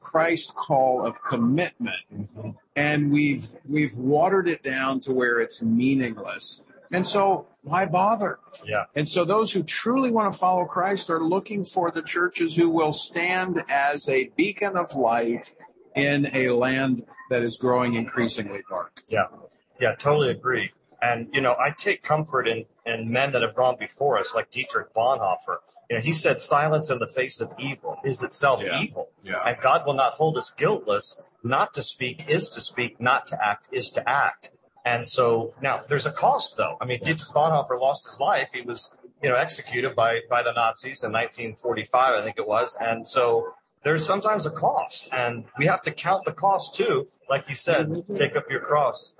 Christ's 0.00 0.52
call 0.54 1.04
of 1.04 1.22
commitment 1.24 1.96
mm-hmm. 2.12 2.50
and 2.76 3.10
we've 3.10 3.46
we've 3.68 3.96
watered 3.96 4.48
it 4.48 4.62
down 4.62 5.00
to 5.00 5.12
where 5.12 5.40
it's 5.40 5.62
meaningless. 5.62 6.60
And 6.90 7.06
so 7.06 7.48
why 7.62 7.86
bother? 7.86 8.38
Yeah. 8.64 8.84
And 8.94 9.08
so 9.08 9.24
those 9.24 9.52
who 9.52 9.62
truly 9.62 10.10
want 10.10 10.30
to 10.30 10.38
follow 10.38 10.66
Christ 10.66 11.08
are 11.08 11.22
looking 11.24 11.64
for 11.64 11.90
the 11.90 12.02
churches 12.02 12.54
who 12.54 12.68
will 12.68 12.92
stand 12.92 13.62
as 13.68 14.08
a 14.08 14.30
beacon 14.36 14.76
of 14.76 14.94
light 14.94 15.54
in 15.94 16.28
a 16.34 16.50
land 16.50 17.04
that 17.30 17.42
is 17.42 17.56
growing 17.56 17.94
increasingly 17.94 18.60
dark. 18.68 19.00
Yeah, 19.08 19.28
yeah, 19.80 19.94
totally 19.94 20.30
agree. 20.30 20.70
And 21.00 21.28
you 21.32 21.40
know, 21.40 21.56
I 21.58 21.70
take 21.70 22.02
comfort 22.02 22.46
in 22.46 22.66
in 22.86 23.10
men 23.10 23.32
that 23.32 23.42
have 23.42 23.54
gone 23.54 23.76
before 23.78 24.18
us, 24.18 24.34
like 24.34 24.50
Dietrich 24.50 24.92
Bonhoeffer. 24.94 25.56
You 25.88 25.96
know, 25.98 26.02
he 26.02 26.12
said, 26.12 26.40
"Silence 26.40 26.90
in 26.90 26.98
the 26.98 27.06
face 27.06 27.40
of 27.40 27.52
evil 27.58 27.98
is 28.04 28.22
itself 28.22 28.62
Yeah. 28.62 28.80
evil, 28.80 29.10
Yeah. 29.22 29.42
and 29.44 29.56
God 29.60 29.86
will 29.86 29.94
not 29.94 30.14
hold 30.14 30.36
us 30.36 30.50
guiltless. 30.50 31.36
Not 31.44 31.74
to 31.74 31.82
speak 31.82 32.28
is 32.28 32.48
to 32.50 32.60
speak. 32.60 33.00
Not 33.00 33.26
to 33.26 33.38
act 33.44 33.68
is 33.70 33.90
to 33.92 34.08
act." 34.08 34.50
And 34.84 35.06
so 35.06 35.54
now 35.60 35.82
there's 35.88 36.06
a 36.06 36.12
cost, 36.12 36.56
though. 36.56 36.76
I 36.80 36.84
mean, 36.86 36.98
Dietrich 37.00 37.30
Bonhoeffer 37.32 37.78
lost 37.80 38.04
his 38.06 38.18
life. 38.18 38.50
He 38.52 38.62
was, 38.62 38.90
you 39.22 39.28
know, 39.28 39.36
executed 39.36 39.94
by 39.94 40.20
by 40.28 40.42
the 40.42 40.52
Nazis 40.52 41.04
in 41.04 41.12
1945, 41.12 42.14
I 42.14 42.22
think 42.22 42.36
it 42.38 42.48
was. 42.48 42.76
And 42.80 43.06
so 43.06 43.54
there's 43.84 44.04
sometimes 44.04 44.44
a 44.46 44.50
cost, 44.50 45.08
and 45.12 45.44
we 45.58 45.66
have 45.66 45.82
to 45.82 45.92
count 45.92 46.24
the 46.24 46.32
cost 46.32 46.74
too. 46.74 47.08
Like 47.28 47.48
you 47.48 47.54
said, 47.54 48.04
take 48.16 48.34
up 48.34 48.50
your 48.50 48.60
cross. 48.60 49.14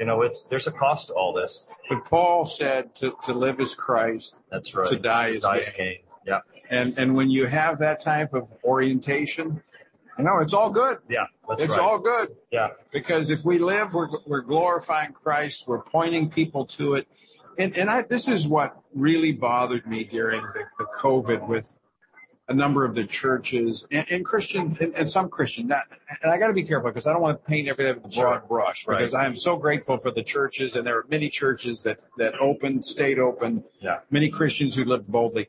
You 0.00 0.06
know, 0.06 0.22
it's 0.22 0.44
there's 0.44 0.66
a 0.66 0.72
cost 0.72 1.08
to 1.08 1.12
all 1.12 1.34
this. 1.34 1.70
But 1.90 2.06
Paul 2.06 2.46
said 2.46 2.94
to, 2.96 3.14
to 3.24 3.34
live 3.34 3.60
as 3.60 3.74
Christ. 3.74 4.40
That's 4.50 4.74
right. 4.74 4.88
To 4.88 4.96
die 4.96 5.28
is 5.28 5.42
Die 5.42 5.58
gain. 5.58 5.74
gain. 5.76 5.98
Yeah. 6.26 6.40
And 6.70 6.98
and 6.98 7.14
when 7.14 7.30
you 7.30 7.46
have 7.46 7.78
that 7.80 8.00
type 8.00 8.32
of 8.32 8.50
orientation, 8.64 9.62
you 10.16 10.24
know, 10.24 10.38
it's 10.38 10.54
all 10.54 10.70
good. 10.70 10.98
Yeah. 11.06 11.26
That's 11.46 11.64
it's 11.64 11.76
right. 11.76 11.82
all 11.82 11.98
good. 11.98 12.28
Yeah. 12.50 12.68
Because 12.90 13.28
if 13.28 13.44
we 13.44 13.58
live, 13.58 13.92
we're 13.92 14.08
we're 14.26 14.40
glorifying 14.40 15.12
Christ. 15.12 15.64
We're 15.68 15.82
pointing 15.82 16.30
people 16.30 16.64
to 16.66 16.94
it. 16.94 17.06
And 17.58 17.76
and 17.76 17.90
I 17.90 18.00
this 18.00 18.26
is 18.26 18.48
what 18.48 18.80
really 18.94 19.32
bothered 19.32 19.86
me 19.86 20.04
during 20.04 20.40
the, 20.40 20.64
the 20.78 20.86
COVID 20.98 21.46
with 21.46 21.78
a 22.50 22.54
number 22.54 22.84
of 22.84 22.96
the 22.96 23.04
churches 23.04 23.86
and, 23.92 24.04
and 24.10 24.24
Christian 24.24 24.76
and, 24.80 24.92
and 24.94 25.08
some 25.08 25.28
Christian. 25.30 25.68
Not, 25.68 25.82
and 26.22 26.32
I 26.32 26.36
got 26.36 26.48
to 26.48 26.52
be 26.52 26.64
careful 26.64 26.90
because 26.90 27.06
I 27.06 27.12
don't 27.12 27.22
want 27.22 27.42
to 27.42 27.48
paint 27.48 27.68
everything 27.68 28.02
with 28.02 28.12
a 28.12 28.20
broad 28.20 28.48
brush 28.48 28.86
Right. 28.86 28.98
because 28.98 29.14
I 29.14 29.24
am 29.24 29.36
so 29.36 29.56
grateful 29.56 29.96
for 29.98 30.10
the 30.10 30.22
churches 30.22 30.74
and 30.74 30.84
there 30.86 30.98
are 30.98 31.06
many 31.08 31.30
churches 31.30 31.84
that 31.84 32.00
that 32.18 32.34
opened, 32.40 32.84
stayed 32.84 33.20
open. 33.20 33.62
Yeah. 33.80 34.00
Many 34.10 34.28
Christians 34.28 34.74
who 34.74 34.84
lived 34.84 35.06
boldly. 35.06 35.48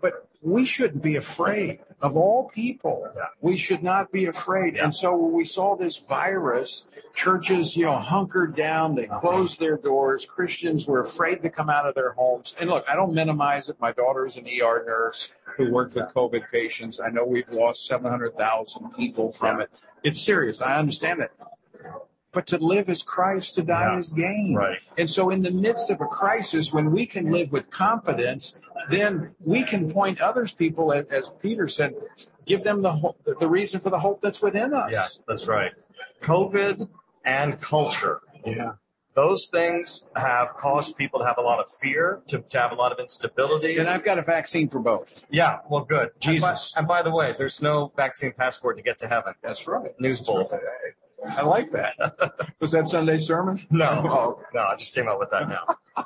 But 0.00 0.28
we 0.42 0.66
shouldn't 0.66 1.02
be 1.02 1.16
afraid 1.16 1.80
of 2.00 2.16
all 2.16 2.48
people. 2.50 3.08
We 3.40 3.56
should 3.56 3.82
not 3.82 4.12
be 4.12 4.26
afraid. 4.26 4.76
And 4.76 4.94
so 4.94 5.16
when 5.16 5.32
we 5.32 5.44
saw 5.44 5.76
this 5.76 5.98
virus, 5.98 6.86
churches, 7.14 7.76
you 7.76 7.86
know, 7.86 7.98
hunkered 7.98 8.54
down, 8.54 8.94
they 8.94 9.06
closed 9.06 9.58
their 9.58 9.76
doors. 9.76 10.24
Christians 10.24 10.86
were 10.86 11.00
afraid 11.00 11.42
to 11.42 11.50
come 11.50 11.68
out 11.68 11.86
of 11.86 11.94
their 11.96 12.12
homes. 12.12 12.54
And 12.60 12.70
look, 12.70 12.84
I 12.88 12.94
don't 12.94 13.12
minimize 13.12 13.68
it. 13.68 13.80
My 13.80 13.90
daughter 13.92 14.26
is 14.26 14.36
an 14.36 14.46
ER 14.46 14.84
nurse 14.86 15.32
who 15.58 15.70
worked 15.72 15.94
with 15.94 16.06
COVID 16.14 16.44
patients. 16.50 17.00
I 17.00 17.10
know 17.10 17.24
we've 17.24 17.50
lost 17.50 17.86
700,000 17.86 18.90
people 18.94 19.30
from 19.32 19.60
it. 19.60 19.68
It's 20.04 20.20
serious. 20.20 20.62
I 20.62 20.78
understand 20.78 21.20
it. 21.20 21.32
But 22.30 22.46
to 22.48 22.58
live 22.58 22.88
is 22.88 23.02
Christ, 23.02 23.56
to 23.56 23.62
die 23.62 23.90
Yeah. 23.90 23.98
is 23.98 24.10
gain. 24.10 24.54
Right. 24.54 24.78
And 24.96 25.10
so, 25.10 25.30
in 25.30 25.42
the 25.42 25.50
midst 25.50 25.90
of 25.90 26.00
a 26.00 26.06
crisis, 26.06 26.72
when 26.72 26.92
we 26.92 27.06
can 27.06 27.32
live 27.32 27.50
with 27.50 27.68
confidence, 27.70 28.60
then 28.90 29.34
we 29.40 29.64
can 29.64 29.90
point 29.90 30.20
others 30.20 30.52
people, 30.52 30.92
as, 30.92 31.10
as 31.10 31.30
Peter 31.42 31.66
said, 31.66 31.94
give 32.46 32.62
them 32.64 32.82
the 32.82 32.92
hope, 32.92 33.18
the 33.24 33.48
reason 33.48 33.80
for 33.80 33.90
the 33.90 33.98
hope 33.98 34.20
that's 34.20 34.40
within 34.42 34.72
us. 34.74 34.90
Yeah, 34.92 35.06
that's 35.26 35.48
right. 35.48 35.72
COVID 36.20 36.88
and 37.24 37.60
culture. 37.60 38.20
Yeah. 38.46 38.72
Those 39.18 39.48
things 39.48 40.04
have 40.14 40.56
caused 40.58 40.96
people 40.96 41.18
to 41.18 41.26
have 41.26 41.38
a 41.38 41.40
lot 41.40 41.58
of 41.58 41.68
fear, 41.68 42.22
to, 42.28 42.38
to 42.38 42.60
have 42.60 42.70
a 42.70 42.76
lot 42.76 42.92
of 42.92 43.00
instability. 43.00 43.76
And 43.78 43.88
I've 43.88 44.04
got 44.04 44.16
a 44.16 44.22
vaccine 44.22 44.68
for 44.68 44.78
both. 44.78 45.26
Yeah, 45.28 45.58
well, 45.68 45.80
good. 45.84 46.10
Jesus. 46.20 46.72
And 46.76 46.86
by, 46.86 46.98
and 47.00 47.04
by 47.04 47.10
the 47.10 47.16
way, 47.16 47.34
there's 47.36 47.60
no 47.60 47.90
vaccine 47.96 48.30
passport 48.30 48.76
to 48.76 48.82
get 48.84 48.96
to 48.98 49.08
heaven. 49.08 49.34
That's 49.42 49.66
right. 49.66 49.90
News 49.98 50.20
bulletin. 50.20 50.60
I 51.30 51.42
like 51.42 51.72
that. 51.72 51.96
Was 52.60 52.70
that 52.70 52.86
Sunday 52.86 53.18
sermon? 53.18 53.60
No, 53.70 53.86
Oh. 54.04 54.42
no, 54.54 54.60
I 54.62 54.76
just 54.76 54.94
came 54.94 55.08
up 55.08 55.18
with 55.18 55.30
that 55.32 55.48
now. 55.48 55.64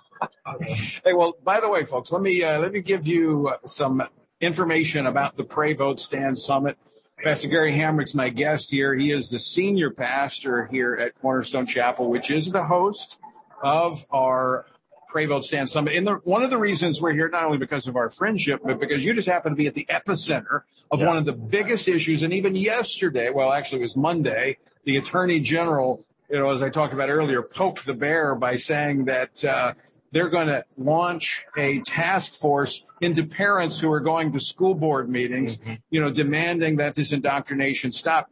Hey, 1.05 1.13
well, 1.13 1.35
by 1.45 1.61
the 1.61 1.69
way, 1.69 1.85
folks, 1.85 2.13
let 2.13 2.23
me 2.23 2.43
uh, 2.45 2.61
let 2.61 2.73
me 2.73 2.81
give 2.81 3.07
you 3.09 3.49
uh, 3.49 3.67
some 3.67 4.03
information 4.41 5.07
about 5.07 5.37
the 5.37 5.43
Pray 5.45 5.75
Vote 5.75 5.99
Stand 6.01 6.39
Summit. 6.39 6.79
Pastor 7.23 7.47
Gary 7.47 7.73
Hamrick's 7.73 8.15
my 8.15 8.31
guest 8.31 8.69
here. 8.71 8.95
He 8.95 9.13
is 9.13 9.31
the 9.31 9.39
senior 9.39 9.91
pastor 9.91 10.67
here 10.67 10.95
at 10.95 11.15
Cornerstone 11.15 11.67
Chapel, 11.67 12.11
which 12.11 12.33
is 12.33 12.51
the 12.51 12.65
host 12.65 13.21
of 13.63 14.05
our 14.11 14.67
Pray 15.07 15.27
Vote 15.27 15.45
Stand 15.45 15.71
Summit. 15.71 15.95
And 15.95 16.05
the, 16.05 16.15
one 16.25 16.43
of 16.43 16.51
the 16.51 16.59
reasons 16.59 17.01
we're 17.01 17.13
here, 17.13 17.29
not 17.29 17.45
only 17.45 17.59
because 17.59 17.87
of 17.87 17.95
our 17.95 18.11
friendship, 18.11 18.61
but 18.65 18.81
because 18.81 19.05
you 19.05 19.15
just 19.15 19.29
happen 19.29 19.53
to 19.53 19.57
be 19.57 19.69
at 19.69 19.75
the 19.75 19.87
epicenter 19.89 20.63
of 20.91 20.99
Yeah. 21.01 21.07
one 21.07 21.17
of 21.17 21.25
the 21.25 21.33
biggest 21.33 21.87
issues. 21.87 22.23
And 22.25 22.33
even 22.33 22.57
yesterday, 22.57 23.31
well, 23.31 23.53
actually, 23.53 23.79
it 23.79 23.83
was 23.83 23.97
Monday, 23.97 24.59
the 24.83 24.97
Attorney 24.97 25.39
General, 25.39 26.05
you 26.29 26.41
know, 26.41 26.51
as 26.51 26.61
I 26.61 26.71
talked 26.71 26.93
about 26.93 27.09
earlier, 27.09 27.41
poked 27.41 27.87
the 27.87 27.95
bear 27.95 28.35
by 28.35 28.57
saying 28.57 29.05
that 29.05 29.45
uh, 29.45 29.75
they're 30.13 30.29
going 30.29 30.47
to 30.47 30.65
launch 30.77 31.45
a 31.57 31.81
task 31.81 32.35
force 32.35 32.85
into 33.01 33.25
parents 33.25 33.81
who 33.81 33.91
are 33.91 34.01
going 34.01 34.31
to 34.33 34.41
school 34.41 34.75
board 34.75 35.09
meetings, 35.11 35.59
you 35.91 36.01
know, 36.01 36.11
demanding 36.11 36.77
that 36.77 36.95
this 36.95 37.13
indoctrination 37.13 37.91
stop. 37.93 38.31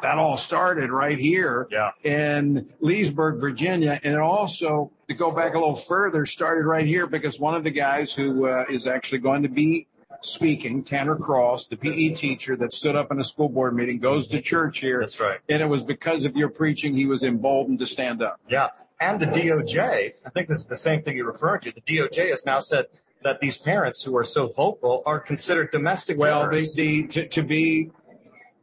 That 0.00 0.16
all 0.16 0.36
started 0.36 0.90
right 0.90 1.18
here 1.18 1.66
Yeah. 1.72 1.90
in 2.04 2.68
Leesburg, 2.80 3.40
Virginia. 3.40 3.98
And 4.04 4.16
also, 4.16 4.92
to 5.08 5.14
go 5.14 5.32
back 5.32 5.54
a 5.54 5.58
little 5.58 5.74
further, 5.74 6.24
started 6.24 6.64
right 6.66 6.86
here 6.86 7.08
because 7.08 7.40
one 7.40 7.54
of 7.56 7.64
the 7.64 7.72
guys 7.72 8.14
who 8.14 8.46
uh, 8.46 8.64
is 8.70 8.86
actually 8.86 9.18
going 9.18 9.42
to 9.42 9.48
be 9.48 9.88
speaking, 10.20 10.82
Tanner 10.82 11.16
Cross, 11.16 11.66
the 11.66 11.76
PE 11.76 12.10
teacher 12.10 12.56
that 12.56 12.72
stood 12.72 12.96
up 12.96 13.10
in 13.10 13.20
a 13.20 13.24
school 13.24 13.48
board 13.48 13.74
meeting, 13.74 13.98
goes 13.98 14.26
to 14.28 14.40
church 14.40 14.80
here. 14.80 15.00
That's 15.00 15.20
right. 15.20 15.38
And 15.48 15.62
it 15.62 15.66
was 15.66 15.82
because 15.82 16.24
of 16.24 16.36
your 16.36 16.48
preaching 16.48 16.94
he 16.94 17.06
was 17.06 17.22
emboldened 17.22 17.78
to 17.80 17.86
stand 17.86 18.22
up. 18.22 18.40
Yeah. 18.48 18.68
And 19.00 19.20
the 19.20 19.26
DOJ, 19.26 20.12
I 20.26 20.30
think 20.30 20.48
this 20.48 20.58
is 20.58 20.66
the 20.66 20.76
same 20.76 21.02
thing 21.02 21.16
you're 21.16 21.26
referring 21.26 21.60
to. 21.62 21.72
The 21.72 21.80
DOJ 21.80 22.30
has 22.30 22.44
now 22.44 22.58
said 22.58 22.86
that 23.22 23.40
these 23.40 23.56
parents 23.56 24.02
who 24.02 24.16
are 24.16 24.24
so 24.24 24.48
vocal 24.48 25.02
are 25.06 25.20
considered 25.20 25.70
domestic 25.70 26.18
Well, 26.18 26.50
the, 26.50 26.68
the 26.74 27.06
to, 27.08 27.28
to 27.28 27.42
be 27.42 27.90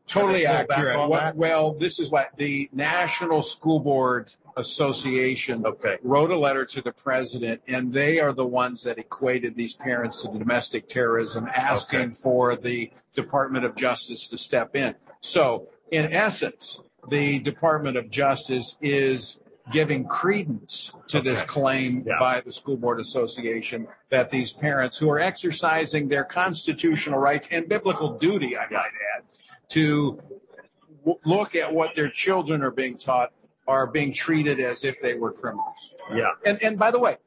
totally 0.07 0.43
Can 0.43 0.55
I 0.55 0.61
go 0.61 0.67
back 0.67 0.77
accurate. 0.77 1.09
What, 1.09 1.35
well, 1.35 1.73
this 1.73 1.99
is 1.99 2.09
what 2.09 2.27
the 2.37 2.69
National 2.73 3.41
School 3.41 3.79
Board 3.79 4.33
Association 4.57 5.65
Okay. 5.65 5.97
wrote 6.03 6.31
a 6.31 6.37
letter 6.37 6.65
to 6.65 6.81
the 6.81 6.91
president, 6.91 7.61
and 7.67 7.91
they 7.91 8.19
are 8.19 8.31
the 8.33 8.45
ones 8.45 8.83
that 8.83 8.97
equated 8.97 9.55
these 9.55 9.73
parents 9.73 10.21
to 10.23 10.29
domestic 10.37 10.87
terrorism, 10.87 11.47
asking 11.53 11.99
Okay. 12.01 12.13
for 12.13 12.55
the 12.55 12.91
Department 13.13 13.65
of 13.65 13.75
Justice 13.75 14.27
to 14.29 14.37
step 14.37 14.75
in. 14.75 14.95
So, 15.21 15.67
in 15.91 16.11
essence, 16.11 16.79
the 17.09 17.39
Department 17.39 17.97
of 17.97 18.09
Justice 18.09 18.77
is 18.81 19.37
giving 19.71 20.05
credence 20.07 20.93
to 21.07 21.21
this 21.21 21.41
claim 21.41 22.03
Yeah. 22.05 22.13
by 22.19 22.39
the 22.41 22.51
School 22.51 22.77
Board 22.77 22.99
Association 22.99 23.87
that 24.09 24.29
these 24.29 24.53
parents 24.53 24.97
who 24.97 25.09
are 25.09 25.19
exercising 25.19 26.07
their 26.07 26.23
constitutional 26.23 27.19
rights 27.19 27.47
and 27.51 27.67
biblical 27.67 28.17
duty, 28.17 28.55
I 28.57 28.69
might 28.69 28.91
add, 29.17 29.23
to 29.69 30.21
w- 31.03 31.19
look 31.25 31.55
at 31.55 31.73
what 31.73 31.95
their 31.95 32.09
children 32.09 32.61
are 32.61 32.69
being 32.71 32.95
taught 32.97 33.31
are 33.67 33.87
being 33.87 34.13
treated 34.13 34.59
as 34.59 34.83
if 34.83 34.99
they 35.01 35.13
were 35.15 35.31
criminals. 35.31 35.95
yeah. 36.13 36.29
And 36.45 36.61
and 36.63 36.77
by 36.77 36.91
the 36.91 36.99
way, 36.99 37.17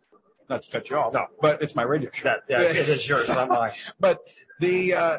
not 0.49 0.63
to 0.63 0.71
cut 0.71 0.89
you 0.91 0.97
off, 0.97 1.13
No. 1.15 1.27
but 1.41 1.63
it's 1.63 1.75
my 1.75 1.83
radio 1.83 2.11
show. 2.11 2.25
That, 2.25 2.43
yeah, 2.49 2.63
it 2.63 2.89
is 2.89 3.09
yours, 3.09 3.29
not 3.29 3.49
mine. 3.49 3.71
But 4.01 4.21
the 4.61 4.95
uh, 4.95 5.19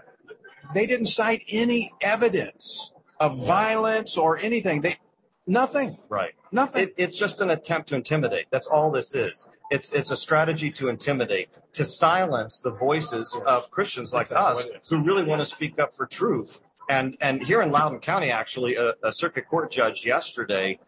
they 0.74 0.86
didn't 0.86 1.08
cite 1.08 1.44
any 1.50 1.92
evidence 2.02 2.94
of 3.20 3.38
violence 3.46 4.18
or 4.18 4.38
anything. 4.38 4.82
They 4.82 4.98
nothing. 5.46 5.98
Right. 6.10 6.34
Nothing. 6.52 6.84
It, 6.84 6.94
it's 6.98 7.18
just 7.18 7.42
an 7.42 7.50
attempt 7.52 7.90
to 7.90 7.96
intimidate. 7.96 8.46
That's 8.50 8.68
all 8.68 8.92
this 8.92 9.14
is. 9.14 9.50
It's 9.72 9.92
it's 9.92 10.10
a 10.10 10.18
strategy 10.18 10.72
to 10.72 10.88
intimidate, 10.88 11.50
to 11.74 11.86
silence 11.86 12.60
the 12.60 12.72
voices 12.72 13.38
of 13.46 13.70
Christians 13.70 14.14
like 14.14 14.28
Exactly 14.28 14.52
us 14.52 14.58
what 14.66 14.76
it 14.76 14.82
is. 14.82 14.90
who 14.90 15.04
really 15.04 15.24
want 15.24 15.42
to 15.42 15.46
speak 15.46 15.78
up 15.78 15.94
for 15.94 16.06
truth. 16.08 16.62
And 16.90 17.16
and 17.22 17.44
here 17.44 17.62
in 17.62 17.70
Loudoun 17.70 18.00
County, 18.00 18.32
actually, 18.32 18.76
a, 18.78 18.94
a 19.04 19.12
circuit 19.12 19.48
court 19.48 19.70
judge 19.70 20.04
yesterday 20.06 20.80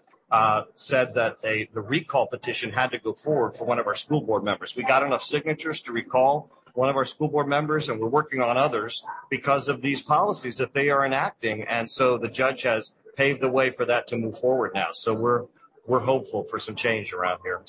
said 0.76 1.14
that 1.16 1.42
the 1.42 1.68
recall 1.74 2.28
petition 2.28 2.72
had 2.72 2.92
to 2.92 3.00
go 3.00 3.14
forward 3.14 3.54
for 3.54 3.66
one 3.66 3.80
of 3.80 3.88
our 3.88 3.96
school 3.96 4.22
board 4.22 4.44
members. 4.44 4.76
We 4.76 4.84
got 4.84 5.04
enough 5.04 5.24
signatures 5.24 5.82
to 5.82 5.92
recall 5.92 6.50
one 6.74 6.90
of 6.90 6.96
our 6.96 7.06
school 7.06 7.28
board 7.28 7.48
members, 7.48 7.90
and 7.90 8.00
we're 8.00 8.08
working 8.08 8.42
on 8.42 8.58
others 8.58 9.04
because 9.30 9.68
of 9.68 9.82
these 9.82 10.02
policies 10.02 10.58
that 10.58 10.74
they 10.74 10.90
are 10.90 11.06
enacting. 11.06 11.64
And 11.64 11.90
so 11.90 12.18
the 12.18 12.30
judge 12.30 12.64
has 12.64 12.94
paved 13.16 13.42
the 13.42 13.50
way 13.50 13.72
for 13.72 13.86
that 13.86 14.08
to 14.08 14.18
move 14.18 14.38
forward 14.38 14.72
now. 14.74 14.90
So 14.94 15.14
we're 15.14 15.46
we're 15.88 16.00
hopeful 16.00 16.44
for 16.44 16.60
some 16.60 16.76
change 16.76 17.12
around 17.12 17.40
here. 17.44 17.62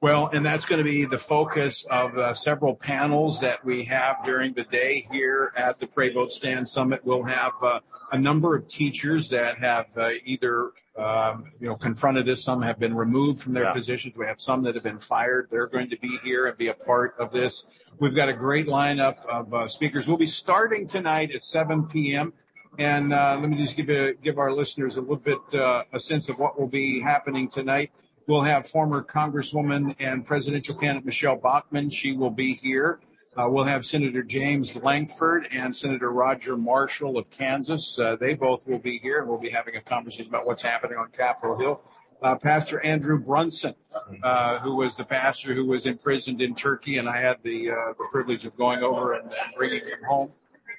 Well, 0.00 0.28
and 0.32 0.44
that's 0.44 0.64
going 0.64 0.78
to 0.78 0.84
be 0.84 1.04
the 1.04 1.18
focus 1.18 1.86
of 1.88 2.18
uh, 2.18 2.34
several 2.34 2.74
panels 2.74 3.38
that 3.40 3.64
we 3.64 3.84
have 3.84 4.24
during 4.24 4.52
the 4.52 4.64
day 4.64 5.06
here 5.12 5.52
at 5.56 5.78
the 5.78 5.86
Pray 5.86 6.12
Vote 6.12 6.32
Stand 6.32 6.68
Summit. 6.68 7.02
We'll 7.04 7.22
have 7.22 7.52
uh, 7.62 7.78
a 8.10 8.18
number 8.18 8.56
of 8.56 8.66
teachers 8.66 9.30
that 9.30 9.58
have 9.58 9.96
uh, 9.96 10.10
either 10.24 10.72
you 10.96 11.68
know 11.68 11.76
confronted 11.76 12.26
this. 12.26 12.44
Some 12.44 12.62
have 12.62 12.78
been 12.78 12.94
removed 12.94 13.40
from 13.42 13.54
their 13.54 13.64
Yeah. 13.64 13.72
positions. 13.72 14.16
We 14.16 14.26
have 14.26 14.40
some 14.40 14.62
that 14.64 14.74
have 14.74 14.84
been 14.84 14.98
fired. 14.98 15.48
They're 15.50 15.66
going 15.66 15.90
to 15.90 15.98
be 15.98 16.18
here 16.22 16.46
and 16.46 16.56
be 16.56 16.68
a 16.68 16.74
part 16.74 17.14
of 17.18 17.32
this. 17.32 17.66
We've 17.98 18.14
got 18.14 18.28
a 18.28 18.32
great 18.32 18.66
lineup 18.66 19.24
of 19.26 19.52
uh, 19.54 19.68
speakers. 19.68 20.08
We'll 20.08 20.16
be 20.16 20.26
starting 20.26 20.86
tonight 20.86 21.30
at 21.32 21.44
7 21.44 21.86
p.m. 21.86 22.32
And 22.78 23.12
uh, 23.12 23.36
let 23.38 23.50
me 23.50 23.56
just 23.58 23.76
give 23.76 23.90
a, 23.90 24.14
give 24.14 24.38
our 24.38 24.50
listeners 24.52 24.96
a 24.96 25.02
little 25.02 25.16
bit 25.16 25.60
uh, 25.60 25.84
a 25.92 26.00
sense 26.00 26.28
of 26.30 26.38
what 26.38 26.58
will 26.58 26.68
be 26.68 27.00
happening 27.00 27.48
tonight. 27.48 27.92
We'll 28.26 28.42
have 28.44 28.66
former 28.66 29.02
Congresswoman 29.02 29.94
and 29.98 30.24
presidential 30.24 30.74
candidate 30.74 31.04
Michele 31.04 31.36
Bachmann. 31.36 31.90
She 31.90 32.12
will 32.14 32.30
be 32.30 32.54
here. 32.54 33.00
Uh, 33.34 33.46
we'll 33.48 33.64
have 33.64 33.84
Senator 33.86 34.22
James 34.22 34.76
Lankford 34.76 35.46
and 35.52 35.74
Senator 35.74 36.12
Roger 36.12 36.54
Marshall 36.54 37.16
of 37.16 37.30
Kansas. 37.30 37.98
Uh, 37.98 38.14
they 38.16 38.34
both 38.34 38.66
will 38.68 38.78
be 38.78 38.98
here, 38.98 39.20
and 39.20 39.28
we'll 39.28 39.38
be 39.38 39.48
having 39.48 39.74
a 39.76 39.80
conversation 39.80 40.28
about 40.28 40.46
what's 40.46 40.60
happening 40.60 40.98
on 40.98 41.10
Capitol 41.12 41.56
Hill. 41.56 41.80
Uh, 42.22 42.36
pastor 42.36 42.78
Andrew 42.84 43.18
Brunson, 43.18 43.74
uh, 44.22 44.58
who 44.58 44.76
was 44.76 44.96
the 44.96 45.04
pastor 45.04 45.54
who 45.54 45.64
was 45.64 45.86
imprisoned 45.86 46.42
in 46.42 46.54
Turkey, 46.54 46.98
and 46.98 47.08
I 47.08 47.20
had 47.20 47.38
the 47.42 47.70
uh, 47.70 47.74
the 47.98 48.04
privilege 48.12 48.44
of 48.44 48.54
going 48.56 48.82
over 48.82 49.14
and, 49.14 49.24
and 49.24 49.54
bringing 49.56 49.80
him 49.80 50.04
home. 50.06 50.30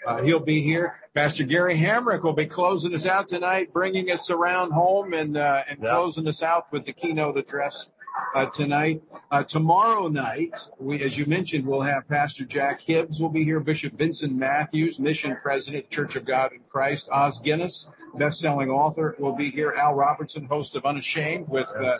Uh, 0.05 0.21
he'll 0.21 0.39
be 0.39 0.61
here. 0.61 0.99
Pastor 1.13 1.43
Gary 1.43 1.75
Hamrick 1.75 2.23
will 2.23 2.33
be 2.33 2.45
closing 2.45 2.93
us 2.93 3.05
out 3.05 3.27
tonight, 3.27 3.73
bringing 3.73 4.11
us 4.11 4.29
around 4.29 4.71
home 4.71 5.13
and 5.13 5.37
uh, 5.37 5.63
and 5.69 5.79
closing 5.79 6.27
us 6.27 6.43
out 6.43 6.71
with 6.71 6.85
the 6.85 6.93
keynote 6.93 7.37
address 7.37 7.89
uh, 8.35 8.45
tonight. 8.47 9.01
Uh, 9.31 9.43
tomorrow 9.43 10.07
night, 10.07 10.57
we, 10.79 11.01
as 11.03 11.17
you 11.17 11.25
mentioned, 11.25 11.65
we'll 11.65 11.81
have 11.81 12.07
Pastor 12.07 12.45
Jack 12.45 12.81
Hibbs 12.81 13.19
will 13.19 13.29
be 13.29 13.43
here, 13.43 13.59
Bishop 13.59 13.93
Vincent 13.93 14.33
Matthews, 14.33 14.99
Mission 14.99 15.35
President, 15.41 15.89
Church 15.89 16.15
of 16.15 16.25
God 16.25 16.51
in 16.53 16.59
Christ, 16.69 17.09
Os 17.11 17.39
Guinness, 17.39 17.87
best-selling 18.15 18.69
author, 18.69 19.15
will 19.19 19.35
be 19.35 19.49
here. 19.49 19.71
Al 19.71 19.93
Robertson, 19.93 20.45
host 20.45 20.75
of 20.75 20.85
Unashamed, 20.85 21.47
with 21.47 21.69
uh, 21.75 21.97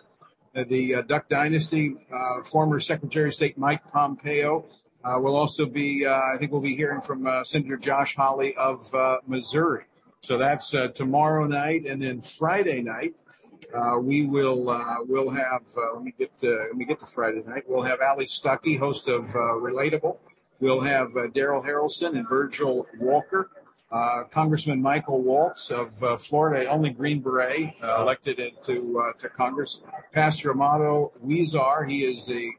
the 0.67 0.95
uh, 0.95 1.01
Duck 1.01 1.27
Dynasty, 1.29 1.95
uh, 2.13 2.43
former 2.43 2.79
Secretary 2.79 3.29
of 3.29 3.33
State 3.33 3.57
Mike 3.57 3.91
Pompeo. 3.91 4.65
Uh, 5.03 5.15
we'll 5.17 5.35
also 5.35 5.65
be, 5.65 6.05
I 6.07 6.37
think 6.37 6.51
we'll 6.51 6.61
be 6.61 6.75
hearing 6.75 7.01
from 7.01 7.27
Senator 7.43 7.77
Josh 7.77 8.15
Hawley 8.15 8.55
of 8.55 8.79
Missouri. 9.27 9.85
So 10.21 10.37
that's 10.37 10.73
tomorrow 10.93 11.45
night, 11.45 11.85
and 11.85 12.01
then 12.01 12.21
Friday 12.21 12.81
night 12.81 13.15
uh, 13.73 13.97
we 13.97 14.25
will 14.25 14.69
uh, 14.69 14.97
we'll 15.01 15.29
have. 15.29 15.63
Uh, 15.75 15.95
let 15.95 16.03
me 16.03 16.13
get 16.17 16.31
to, 16.41 16.65
let 16.67 16.75
me 16.75 16.85
get 16.85 16.99
to 16.99 17.05
Friday 17.05 17.43
night. 17.47 17.63
We'll 17.67 17.83
have 17.83 18.01
Allie 18.01 18.25
Stuckey, 18.25 18.77
host 18.77 19.07
of 19.07 19.29
uh, 19.35 19.39
Relatable. 19.39 20.17
We'll 20.59 20.81
have 20.81 21.15
uh, 21.17 21.27
Darrell 21.27 21.61
Harrison 21.61 22.15
and 22.15 22.27
Virgil 22.27 22.87
Walker. 22.99 23.49
Uh, 23.91 24.23
Congressman 24.31 24.81
Michael 24.81 25.21
Waltz 25.21 25.69
of 25.69 25.91
Florida, 26.19 26.67
only 26.67 26.89
Green 26.89 27.19
Beret, 27.19 27.75
elected 27.83 28.39
into 28.39 29.13
to 29.19 29.29
Congress. 29.29 29.81
Pastor 30.11 30.49
Amato 30.51 31.11
Weezar, 31.23 31.87
he 31.87 32.03
is 32.03 32.25
the 32.25 32.51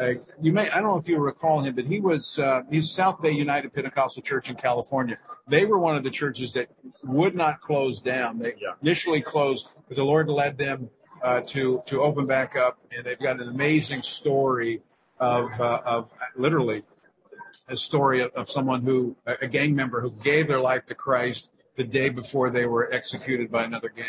uh, 0.00 0.14
you 0.40 0.52
may 0.52 0.68
I 0.70 0.80
don't 0.80 0.88
know 0.88 0.96
if 0.96 1.08
you 1.08 1.18
recall 1.18 1.60
him, 1.60 1.74
but 1.74 1.84
he 1.84 2.00
was 2.00 2.38
uh, 2.38 2.62
he's 2.70 2.90
South 2.90 3.20
Bay 3.20 3.32
United 3.32 3.72
Pentecostal 3.74 4.22
Church 4.22 4.48
in 4.48 4.56
California. 4.56 5.16
They 5.46 5.66
were 5.66 5.78
one 5.78 5.96
of 5.96 6.04
the 6.04 6.10
churches 6.10 6.52
that 6.54 6.68
would 7.04 7.34
not 7.34 7.60
close 7.60 8.00
down. 8.00 8.38
They 8.38 8.54
initially 8.82 9.20
closed, 9.20 9.68
but 9.88 9.96
the 9.96 10.04
Lord 10.04 10.28
led 10.28 10.56
them 10.56 10.88
uh, 11.22 11.42
to 11.42 11.82
to 11.86 12.00
open 12.00 12.26
back 12.26 12.56
up, 12.56 12.78
and 12.96 13.04
they've 13.04 13.18
got 13.18 13.40
an 13.40 13.48
amazing 13.48 14.02
story 14.02 14.80
of 15.18 15.48
uh, 15.60 15.82
of 15.84 16.10
literally 16.34 16.82
a 17.68 17.76
story 17.76 18.22
of, 18.22 18.32
of 18.32 18.48
someone 18.48 18.82
who 18.82 19.14
a 19.26 19.46
gang 19.46 19.74
member 19.74 20.00
who 20.00 20.12
gave 20.22 20.48
their 20.48 20.60
life 20.60 20.86
to 20.86 20.94
Christ 20.94 21.50
the 21.76 21.84
day 21.84 22.08
before 22.08 22.50
they 22.50 22.66
were 22.66 22.92
executed 22.92 23.50
by 23.50 23.64
another 23.64 23.90
gang. 23.90 24.06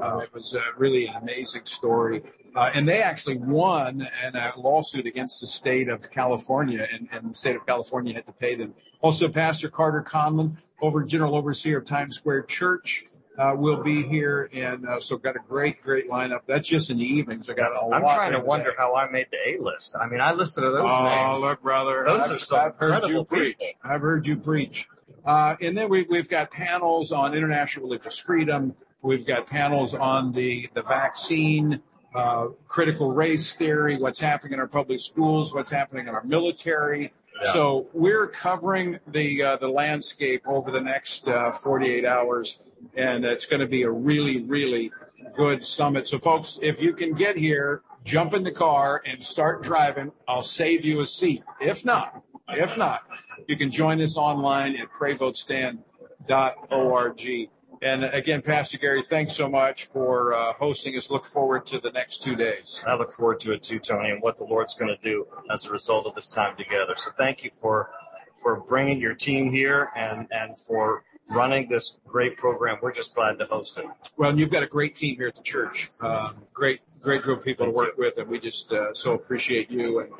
Uh, 0.00 0.18
it 0.18 0.32
was 0.32 0.54
uh, 0.54 0.60
really 0.76 1.06
an 1.06 1.16
amazing 1.16 1.64
story. 1.64 2.22
Uh, 2.54 2.70
and 2.74 2.88
they 2.88 3.00
actually 3.00 3.36
won 3.36 4.06
in 4.26 4.34
a 4.34 4.52
lawsuit 4.56 5.06
against 5.06 5.40
the 5.40 5.46
state 5.46 5.88
of 5.88 6.10
California, 6.10 6.86
and, 6.92 7.08
and 7.12 7.30
the 7.30 7.34
state 7.34 7.54
of 7.54 7.64
California 7.64 8.12
had 8.14 8.26
to 8.26 8.32
pay 8.32 8.56
them. 8.56 8.74
Also, 9.00 9.28
Pastor 9.28 9.68
Carter 9.68 10.02
Conlon, 10.02 10.56
over 10.82 11.04
General 11.04 11.36
Overseer 11.36 11.78
of 11.78 11.84
Times 11.84 12.16
Square 12.16 12.42
Church, 12.44 13.04
uh, 13.38 13.54
will 13.56 13.82
be 13.82 14.02
here, 14.02 14.50
and 14.52 14.86
uh, 14.86 14.98
so 14.98 15.16
got 15.16 15.36
a 15.36 15.40
great, 15.48 15.80
great 15.80 16.10
lineup. 16.10 16.40
That's 16.46 16.68
just 16.68 16.90
in 16.90 16.98
the 16.98 17.04
evenings. 17.04 17.48
I 17.48 17.54
got 17.54 17.72
a 17.72 17.86
lot. 17.86 17.94
I'm 17.94 18.02
trying 18.02 18.32
to 18.32 18.40
wonder 18.40 18.70
day. 18.70 18.76
how 18.76 18.96
I 18.96 19.08
made 19.08 19.28
the 19.30 19.38
A 19.50 19.62
list. 19.62 19.96
I 19.98 20.08
mean, 20.08 20.20
I 20.20 20.32
listened 20.32 20.64
to 20.64 20.70
those 20.70 20.90
names. 20.90 20.92
oh, 21.00 21.28
names. 21.28 21.40
look, 21.40 21.62
brother, 21.62 22.02
Those 22.04 22.24
I've, 22.24 22.32
are 22.32 22.38
some 22.38 22.60
I've 22.60 22.76
heard 22.76 22.88
you 22.88 23.20
incredible 23.20 23.24
preach. 23.24 23.58
people. 23.58 23.80
I've 23.90 24.00
heard 24.00 24.26
you 24.26 24.36
preach. 24.36 24.88
Uh, 25.24 25.54
and 25.60 25.76
then 25.78 25.88
we, 25.88 26.02
we've 26.10 26.28
got 26.28 26.50
panels 26.50 27.12
on 27.12 27.34
international 27.34 27.86
religious 27.86 28.18
freedom. 28.18 28.74
We've 29.02 29.26
got 29.26 29.46
panels 29.46 29.94
on 29.94 30.32
the 30.32 30.68
the 30.74 30.82
vaccine, 30.82 31.82
uh, 32.14 32.48
critical 32.68 33.12
race 33.12 33.54
theory, 33.54 33.96
what's 33.96 34.20
happening 34.20 34.54
in 34.54 34.60
our 34.60 34.68
public 34.68 35.00
schools, 35.00 35.54
what's 35.54 35.70
happening 35.70 36.08
in 36.08 36.14
our 36.14 36.24
military. 36.24 37.12
Yeah. 37.42 37.52
So 37.52 37.86
we're 37.94 38.26
covering 38.26 38.98
the 39.06 39.42
uh, 39.42 39.56
the 39.56 39.68
landscape 39.68 40.42
over 40.46 40.70
the 40.70 40.80
next 40.80 41.28
uh, 41.28 41.52
48 41.52 42.04
hours, 42.04 42.58
and 42.94 43.24
it's 43.24 43.46
going 43.46 43.60
to 43.60 43.66
be 43.66 43.82
a 43.82 43.90
really, 43.90 44.42
really 44.42 44.92
good 45.34 45.64
summit. 45.64 46.08
So, 46.08 46.18
folks, 46.18 46.58
if 46.60 46.82
you 46.82 46.92
can 46.92 47.14
get 47.14 47.36
here, 47.36 47.82
jump 48.04 48.34
in 48.34 48.42
the 48.42 48.52
car 48.52 49.02
and 49.06 49.24
start 49.24 49.62
driving. 49.62 50.12
I'll 50.28 50.42
save 50.42 50.84
you 50.84 51.00
a 51.00 51.06
seat. 51.06 51.42
If 51.60 51.84
not, 51.84 52.22
if 52.48 52.76
not, 52.76 53.04
you 53.46 53.56
can 53.56 53.70
join 53.70 54.00
us 54.00 54.16
online 54.16 54.74
at 54.76 54.90
prayvotestand.org. 54.92 57.50
And 57.82 58.04
again, 58.04 58.42
Pastor 58.42 58.76
Gary, 58.76 59.02
thanks 59.02 59.34
so 59.34 59.48
much 59.48 59.86
for 59.86 60.34
uh, 60.34 60.52
hosting 60.52 60.94
us. 60.96 61.10
Look 61.10 61.24
forward 61.24 61.64
to 61.66 61.80
the 61.80 61.90
next 61.90 62.22
two 62.22 62.36
days. 62.36 62.84
I 62.86 62.94
look 62.94 63.10
forward 63.10 63.40
to 63.40 63.52
it 63.52 63.62
too, 63.62 63.78
Tony, 63.78 64.10
and 64.10 64.20
what 64.20 64.36
the 64.36 64.44
Lord's 64.44 64.74
going 64.74 64.94
to 64.94 65.02
do 65.02 65.26
as 65.50 65.64
a 65.64 65.70
result 65.70 66.06
of 66.06 66.14
this 66.14 66.28
time 66.28 66.56
together. 66.56 66.94
So 66.96 67.10
thank 67.16 67.42
you 67.42 67.50
for 67.52 67.90
for 68.36 68.60
bringing 68.60 69.00
your 69.00 69.14
team 69.14 69.50
here 69.50 69.90
and 69.96 70.26
and 70.30 70.58
for 70.58 71.04
running 71.30 71.68
this 71.68 71.96
great 72.06 72.36
program. 72.36 72.76
We're 72.82 72.92
just 72.92 73.14
glad 73.14 73.38
to 73.38 73.46
host 73.46 73.78
it. 73.78 73.86
Well, 74.18 74.28
and 74.28 74.38
you've 74.38 74.50
got 74.50 74.62
a 74.62 74.66
great 74.66 74.94
team 74.94 75.16
here 75.16 75.28
at 75.28 75.34
the 75.34 75.42
church. 75.42 75.88
Um, 76.00 76.34
great, 76.52 76.80
great 77.02 77.22
group 77.22 77.38
of 77.38 77.44
people 77.44 77.66
to 77.66 77.72
work 77.72 77.96
with, 77.96 78.18
and 78.18 78.28
we 78.28 78.40
just 78.40 78.72
uh, 78.72 78.92
so 78.92 79.14
appreciate 79.14 79.70
you 79.70 80.00
and 80.00 80.12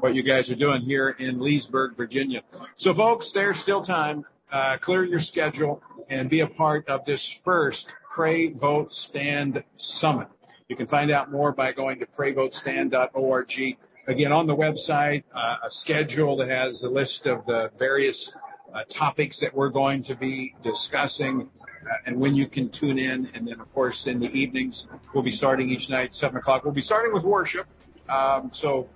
what 0.00 0.14
you 0.14 0.22
guys 0.22 0.50
are 0.50 0.56
doing 0.56 0.80
here 0.80 1.10
in 1.18 1.40
Leesburg, 1.40 1.96
Virginia. 1.96 2.42
So, 2.76 2.94
folks, 2.94 3.32
there's 3.32 3.58
still 3.58 3.82
time. 3.82 4.24
Uh, 4.52 4.76
clear 4.76 5.02
your 5.02 5.18
schedule 5.18 5.82
and 6.10 6.28
be 6.28 6.40
a 6.40 6.46
part 6.46 6.86
of 6.86 7.06
this 7.06 7.26
first 7.26 7.94
Pray 8.10 8.50
Vote 8.50 8.92
Stand 8.92 9.64
Summit. 9.78 10.28
You 10.68 10.76
can 10.76 10.86
find 10.86 11.10
out 11.10 11.32
more 11.32 11.52
by 11.52 11.72
going 11.72 11.98
to 12.00 12.06
prayvotestand.org. 12.06 13.78
Again, 14.08 14.32
on 14.32 14.46
the 14.46 14.54
website, 14.54 15.24
uh, 15.34 15.56
a 15.64 15.70
schedule 15.70 16.36
that 16.36 16.50
has 16.50 16.82
the 16.82 16.90
list 16.90 17.26
of 17.26 17.46
the 17.46 17.70
various 17.78 18.36
uh, 18.74 18.82
topics 18.90 19.40
that 19.40 19.54
we're 19.54 19.70
going 19.70 20.02
to 20.02 20.14
be 20.14 20.54
discussing 20.60 21.50
uh, 21.90 21.94
and 22.06 22.20
when 22.20 22.36
you 22.36 22.46
can 22.46 22.68
tune 22.68 22.98
in. 22.98 23.30
And 23.34 23.48
then, 23.48 23.58
of 23.58 23.72
course, 23.72 24.06
in 24.06 24.18
the 24.18 24.30
evenings, 24.32 24.86
we'll 25.14 25.22
be 25.22 25.30
starting 25.30 25.70
each 25.70 25.88
night, 25.88 26.14
7 26.14 26.36
o'clock. 26.36 26.64
We'll 26.64 26.74
be 26.74 26.82
starting 26.82 27.14
with 27.14 27.24
worship. 27.24 27.66
Um, 28.06 28.50
so 28.52 28.90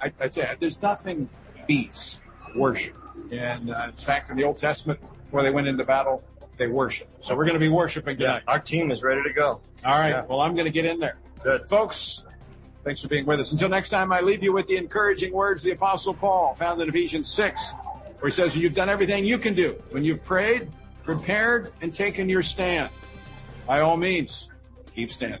I, 0.00 0.06
I 0.20 0.26
tell 0.26 0.50
you, 0.50 0.56
there's 0.58 0.82
nothing 0.82 1.28
beats 1.68 2.18
worship. 2.56 2.96
And 3.30 3.70
uh, 3.70 3.86
in 3.88 3.92
fact, 3.92 4.30
in 4.30 4.36
the 4.36 4.44
Old 4.44 4.58
Testament, 4.58 5.00
before 5.24 5.42
they 5.42 5.50
went 5.50 5.66
into 5.66 5.84
battle, 5.84 6.22
they 6.56 6.66
worship. 6.66 7.08
So 7.20 7.34
we're 7.34 7.44
going 7.44 7.54
to 7.54 7.60
be 7.60 7.68
worshiping 7.68 8.18
tonight. 8.18 8.42
Our 8.46 8.58
team 8.58 8.90
is 8.90 9.02
ready 9.02 9.22
to 9.22 9.32
go. 9.32 9.60
All 9.84 9.98
right. 9.98 10.10
Yeah. 10.10 10.24
Well, 10.28 10.40
I'm 10.40 10.54
going 10.54 10.66
to 10.66 10.70
get 10.70 10.84
in 10.84 11.00
there. 11.00 11.16
Good. 11.42 11.68
Folks, 11.68 12.26
thanks 12.84 13.02
for 13.02 13.08
being 13.08 13.26
with 13.26 13.40
us. 13.40 13.52
Until 13.52 13.68
next 13.68 13.88
time, 13.88 14.12
I 14.12 14.20
leave 14.20 14.42
you 14.42 14.52
with 14.52 14.66
the 14.66 14.76
encouraging 14.76 15.32
words 15.32 15.62
of 15.62 15.64
the 15.66 15.70
Apostle 15.72 16.14
Paul, 16.14 16.54
found 16.54 16.80
in 16.80 16.88
Ephesians 16.88 17.28
6, 17.28 17.72
where 18.20 18.28
he 18.28 18.30
says, 18.30 18.56
You've 18.56 18.74
done 18.74 18.88
everything 18.88 19.24
you 19.24 19.38
can 19.38 19.54
do 19.54 19.82
when 19.90 20.04
you've 20.04 20.22
prayed, 20.22 20.68
prepared, 21.02 21.70
and 21.80 21.92
taken 21.92 22.28
your 22.28 22.42
stand. 22.42 22.90
By 23.66 23.80
all 23.80 23.96
means, 23.96 24.48
keep 24.94 25.10
standing. 25.10 25.40